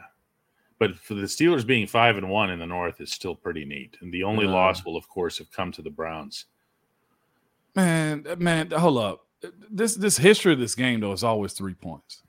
But 0.78 0.96
for 0.96 1.14
the 1.14 1.22
Steelers 1.22 1.66
being 1.66 1.86
five 1.86 2.16
and 2.18 2.28
one 2.28 2.50
in 2.50 2.58
the 2.58 2.66
North 2.66 3.00
is 3.00 3.12
still 3.12 3.34
pretty 3.34 3.64
neat. 3.64 3.96
And 4.00 4.12
the 4.12 4.24
only 4.24 4.44
Yeah. 4.44 4.52
loss 4.52 4.84
will, 4.84 4.96
of 4.96 5.08
course, 5.08 5.38
have 5.38 5.50
come 5.50 5.72
to 5.72 5.82
the 5.82 5.90
Browns. 5.90 6.46
Man, 7.74 8.24
man, 8.38 8.70
hold 8.70 8.98
up. 8.98 9.26
This 9.70 9.94
this 9.94 10.16
history 10.16 10.52
of 10.52 10.58
this 10.58 10.74
game 10.74 11.00
though 11.00 11.12
is 11.12 11.24
always 11.24 11.52
three 11.52 11.74
points. 11.74 12.22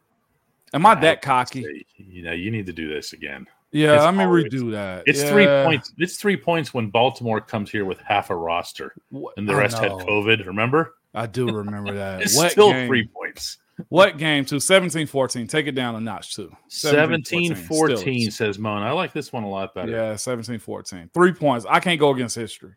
Am 0.73 0.85
I 0.85 0.91
I 0.91 0.95
that 1.01 1.21
cocky? 1.21 1.63
say, 1.63 1.85
You 1.97 2.23
know, 2.23 2.31
you 2.33 2.51
need 2.51 2.65
to 2.65 2.73
do 2.73 2.87
this 2.93 3.13
again. 3.13 3.47
Yeah, 3.75 3.95
it's 3.95 4.03
let 4.05 4.15
me 4.15 4.23
always- 4.23 4.45
redo 4.45 4.71
that. 4.71 5.03
It's 5.05 5.21
three 5.23 5.45
points. 5.45 5.93
It's 5.97 6.15
three 6.17 6.37
points 6.37 6.73
when 6.73 6.89
Baltimore 6.89 7.41
comes 7.41 7.69
here 7.69 7.83
with 7.83 7.99
half 7.99 8.29
a 8.29 8.35
roster 8.35 8.93
and 9.35 9.47
the 9.49 9.53
rest 9.55 9.77
had. 9.77 9.91
COVID. 9.91 10.45
Remember? 10.45 10.93
I 11.13 11.25
do 11.27 11.47
remember 11.47 11.93
that. 11.95 12.21
It's 12.21 12.37
what 12.37 12.51
still 12.51 12.71
game? 12.71 12.87
three 12.87 13.07
points. 13.07 13.57
What 13.89 14.17
game 14.17 14.45
too? 14.45 14.55
17-14. 14.55 15.49
Take 15.49 15.67
it 15.67 15.73
down 15.73 15.95
a 15.95 15.99
notch 15.99 16.35
too. 16.37 16.55
17 16.69 17.53
14 17.53 18.31
says 18.31 18.57
Moan. 18.57 18.81
I 18.81 18.91
like 18.91 19.11
this 19.11 19.33
one 19.33 19.43
a 19.43 19.49
lot 19.49 19.75
better. 19.75 19.91
Yeah, 19.91 20.15
17 20.15 20.59
14. 20.59 21.09
Three 21.13 21.33
points. 21.33 21.65
I 21.69 21.81
can't 21.81 21.99
go 21.99 22.11
against 22.11 22.35
history. 22.37 22.75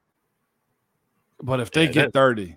But 1.40 1.60
if 1.60 1.70
they 1.70 1.84
Yeah, 1.84 1.92
get 1.92 2.04
that- 2.06 2.18
30, 2.18 2.56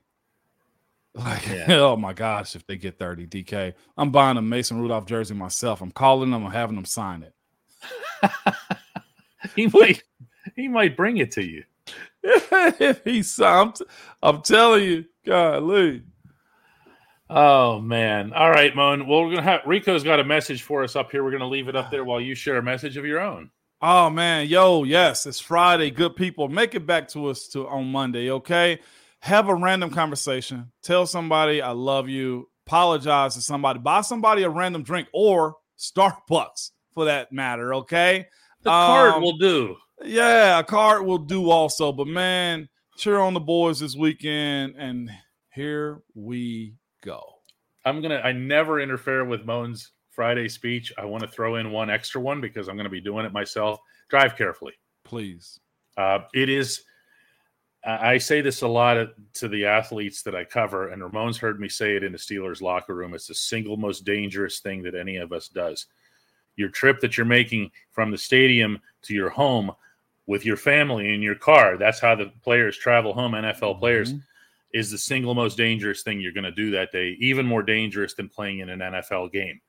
like, 1.13 1.47
Yeah. 1.47 1.65
oh 1.69 1.95
my 1.97 2.13
gosh, 2.13 2.55
if 2.55 2.65
they 2.65 2.77
get 2.77 2.97
30, 2.97 3.27
DK, 3.27 3.73
I'm 3.95 4.09
buying 4.09 4.37
a 4.37 4.41
Mason 4.41 4.81
Rudolph 4.81 5.05
jersey 5.05 5.35
myself. 5.35 5.81
I'm 5.81 5.91
calling 5.91 6.31
them, 6.31 6.43
I'm 6.43 6.51
having 6.51 6.75
them 6.75 6.85
sign 6.85 7.21
it. 7.21 7.35
he 9.55 9.67
might 9.67 10.03
he 10.55 10.67
might 10.67 10.97
bring 10.97 11.17
it 11.17 11.31
to 11.31 11.43
you. 11.43 11.63
if 12.23 13.03
he's 13.03 13.39
I'm, 13.39 13.73
I'm 14.21 14.41
telling 14.41 14.83
you, 14.83 15.05
golly. 15.25 16.03
Oh 17.29 17.79
man. 17.79 18.33
All 18.33 18.49
right, 18.49 18.75
Moan. 18.75 19.07
Well, 19.07 19.23
we're 19.23 19.35
gonna 19.35 19.43
have 19.43 19.61
Rico's 19.65 20.03
got 20.03 20.19
a 20.19 20.23
message 20.23 20.63
for 20.63 20.83
us 20.83 20.95
up 20.95 21.11
here. 21.11 21.23
We're 21.23 21.31
gonna 21.31 21.47
leave 21.47 21.67
it 21.69 21.75
up 21.75 21.89
there 21.89 22.03
while 22.03 22.21
you 22.21 22.35
share 22.35 22.57
a 22.57 22.63
message 22.63 22.97
of 22.97 23.05
your 23.05 23.21
own. 23.21 23.49
Oh 23.81 24.09
man, 24.09 24.47
yo, 24.47 24.83
yes, 24.83 25.25
it's 25.25 25.39
Friday. 25.39 25.89
Good 25.89 26.15
people, 26.15 26.49
make 26.49 26.75
it 26.75 26.85
back 26.85 27.07
to 27.09 27.27
us 27.27 27.47
to 27.49 27.67
on 27.67 27.91
Monday, 27.91 28.29
okay? 28.29 28.79
Have 29.21 29.49
a 29.49 29.55
random 29.55 29.89
conversation. 29.89 30.71
Tell 30.83 31.07
somebody 31.07 31.61
I 31.61 31.71
love 31.71 32.09
you. 32.09 32.49
Apologize 32.67 33.35
to 33.35 33.41
somebody. 33.41 33.79
Buy 33.79 34.01
somebody 34.01 34.43
a 34.43 34.49
random 34.49 34.83
drink 34.83 35.07
or 35.13 35.55
Starbucks 35.79 36.71
for 36.93 37.05
that 37.05 37.31
matter, 37.31 37.73
okay? 37.75 38.27
The 38.63 38.69
card 38.69 39.13
Um, 39.15 39.21
will 39.21 39.37
do. 39.37 39.77
Yeah, 40.03 40.59
a 40.59 40.63
card 40.63 41.03
will 41.05 41.17
do 41.17 41.49
also. 41.49 41.91
But 41.91 42.07
man, 42.07 42.69
cheer 42.97 43.19
on 43.19 43.33
the 43.33 43.39
boys 43.39 43.79
this 43.79 43.95
weekend, 43.95 44.75
and 44.77 45.09
here 45.53 46.01
we 46.15 46.75
go. 47.01 47.21
I'm 47.85 48.01
gonna. 48.01 48.21
I 48.23 48.31
never 48.31 48.79
interfere 48.79 49.25
with 49.25 49.45
Moan's 49.45 49.91
Friday 50.11 50.47
speech. 50.47 50.91
I 50.97 51.05
want 51.05 51.21
to 51.23 51.27
throw 51.29 51.55
in 51.55 51.71
one 51.71 51.89
extra 51.89 52.21
one 52.21 52.41
because 52.41 52.67
I'm 52.67 52.77
gonna 52.77 52.89
be 52.89 53.01
doing 53.01 53.25
it 53.25 53.33
myself. 53.33 53.79
Drive 54.09 54.35
carefully. 54.35 54.73
Please. 55.03 55.59
Uh, 55.97 56.19
it 56.33 56.49
is. 56.49 56.83
I 57.83 58.13
I 58.13 58.17
say 58.19 58.41
this 58.41 58.61
a 58.61 58.67
lot 58.67 59.07
to 59.35 59.47
the 59.47 59.65
athletes 59.65 60.21
that 60.23 60.35
I 60.35 60.43
cover, 60.45 60.89
and 60.89 61.01
Ramon's 61.01 61.37
heard 61.37 61.59
me 61.59 61.69
say 61.69 61.95
it 61.95 62.03
in 62.03 62.11
the 62.11 62.17
Steelers 62.17 62.61
locker 62.61 62.93
room. 62.93 63.13
It's 63.13 63.27
the 63.27 63.35
single 63.35 63.77
most 63.77 64.05
dangerous 64.05 64.59
thing 64.59 64.83
that 64.83 64.95
any 64.95 65.17
of 65.17 65.31
us 65.31 65.47
does. 65.47 65.87
Your 66.55 66.69
trip 66.69 66.99
that 67.01 67.17
you're 67.17 67.25
making 67.25 67.71
from 67.91 68.11
the 68.11 68.17
stadium 68.17 68.79
to 69.03 69.13
your 69.13 69.29
home 69.29 69.71
with 70.27 70.45
your 70.45 70.57
family 70.57 71.13
in 71.13 71.21
your 71.21 71.35
car, 71.35 71.77
that's 71.77 71.99
how 71.99 72.15
the 72.15 72.31
players 72.43 72.77
travel 72.77 73.13
home, 73.13 73.33
NFL 73.33 73.75
players, 73.79 74.13
Mhm. 74.13 74.23
is 74.73 74.91
the 74.91 74.97
single 74.97 75.33
most 75.33 75.57
dangerous 75.57 76.03
thing 76.03 76.19
you're 76.21 76.31
going 76.31 76.43
to 76.43 76.51
do 76.51 76.71
that 76.71 76.91
day, 76.91 77.17
even 77.19 77.45
more 77.45 77.63
dangerous 77.63 78.13
than 78.13 78.29
playing 78.29 78.59
in 78.59 78.69
an 78.69 78.79
NFL 78.81 79.27
game. 79.29 79.59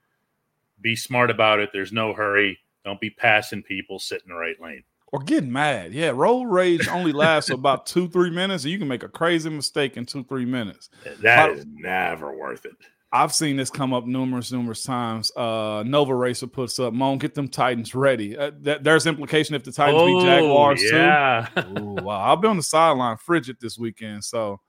Be 0.80 0.94
smart 0.96 1.30
about 1.30 1.60
it. 1.60 1.70
There's 1.72 1.92
no 1.92 2.12
hurry. 2.12 2.58
Don't 2.84 3.00
be 3.00 3.10
passing 3.10 3.62
people, 3.62 3.98
sit 3.98 4.22
in 4.22 4.28
the 4.28 4.34
right 4.34 4.60
lane. 4.60 4.82
Or 5.08 5.20
getting 5.20 5.52
mad. 5.52 5.92
Yeah, 5.92 6.10
road 6.14 6.44
rage 6.44 6.88
only 6.88 7.12
lasts 7.12 7.50
about 7.50 7.86
two, 7.86 8.08
three 8.08 8.30
minutes, 8.30 8.64
and 8.64 8.72
you 8.72 8.78
can 8.78 8.88
make 8.88 9.02
a 9.02 9.08
crazy 9.08 9.50
mistake 9.50 9.96
in 9.96 10.06
two, 10.06 10.24
three 10.24 10.46
minutes. 10.46 10.88
That 11.20 11.38
How- 11.38 11.50
is 11.52 11.66
never 11.66 12.32
worth 12.34 12.64
it. 12.64 12.72
I've 13.14 13.34
seen 13.34 13.56
this 13.58 13.68
come 13.68 13.92
up 13.92 14.06
numerous, 14.06 14.50
numerous 14.52 14.82
times. 14.84 15.30
Uh 15.36 15.82
Nova 15.86 16.14
Racer 16.14 16.46
puts 16.46 16.78
up, 16.78 16.94
Moan, 16.94 17.18
get 17.18 17.34
them 17.34 17.48
Titans 17.48 17.94
ready. 17.94 18.36
Uh, 18.36 18.52
that, 18.62 18.82
there's 18.84 19.06
implication 19.06 19.54
if 19.54 19.64
the 19.64 19.72
Titans 19.72 20.02
beat 20.02 20.22
Jaguars 20.22 20.82
Oh, 20.92 20.96
yeah. 20.96 21.48
too. 21.54 21.60
Ooh, 21.80 21.94
wow, 22.02 22.20
I'll 22.20 22.36
be 22.36 22.48
on 22.48 22.56
the 22.56 22.62
sideline 22.62 23.16
frigid 23.18 23.56
this 23.60 23.78
weekend, 23.78 24.24
so 24.24 24.60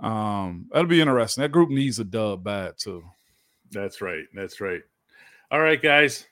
um 0.00 0.66
that'll 0.72 0.86
be 0.88 1.00
interesting. 1.00 1.42
That 1.42 1.52
group 1.52 1.70
needs 1.70 1.98
a 1.98 2.04
dub 2.04 2.44
bad 2.44 2.74
too. 2.78 3.02
That's 3.70 4.00
right. 4.00 4.24
That's 4.34 4.60
right. 4.60 4.82
All 5.50 5.60
right, 5.60 5.80
guys. 5.80 6.26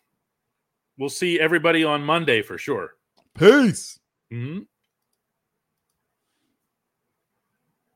We'll 0.99 1.09
see 1.09 1.41
everybody 1.41 1.83
on 1.83 2.03
Monday 2.05 2.41
for 2.43 2.57
sure. 2.59 2.91
Peace. 3.37 3.99
Mhm. 4.33 4.67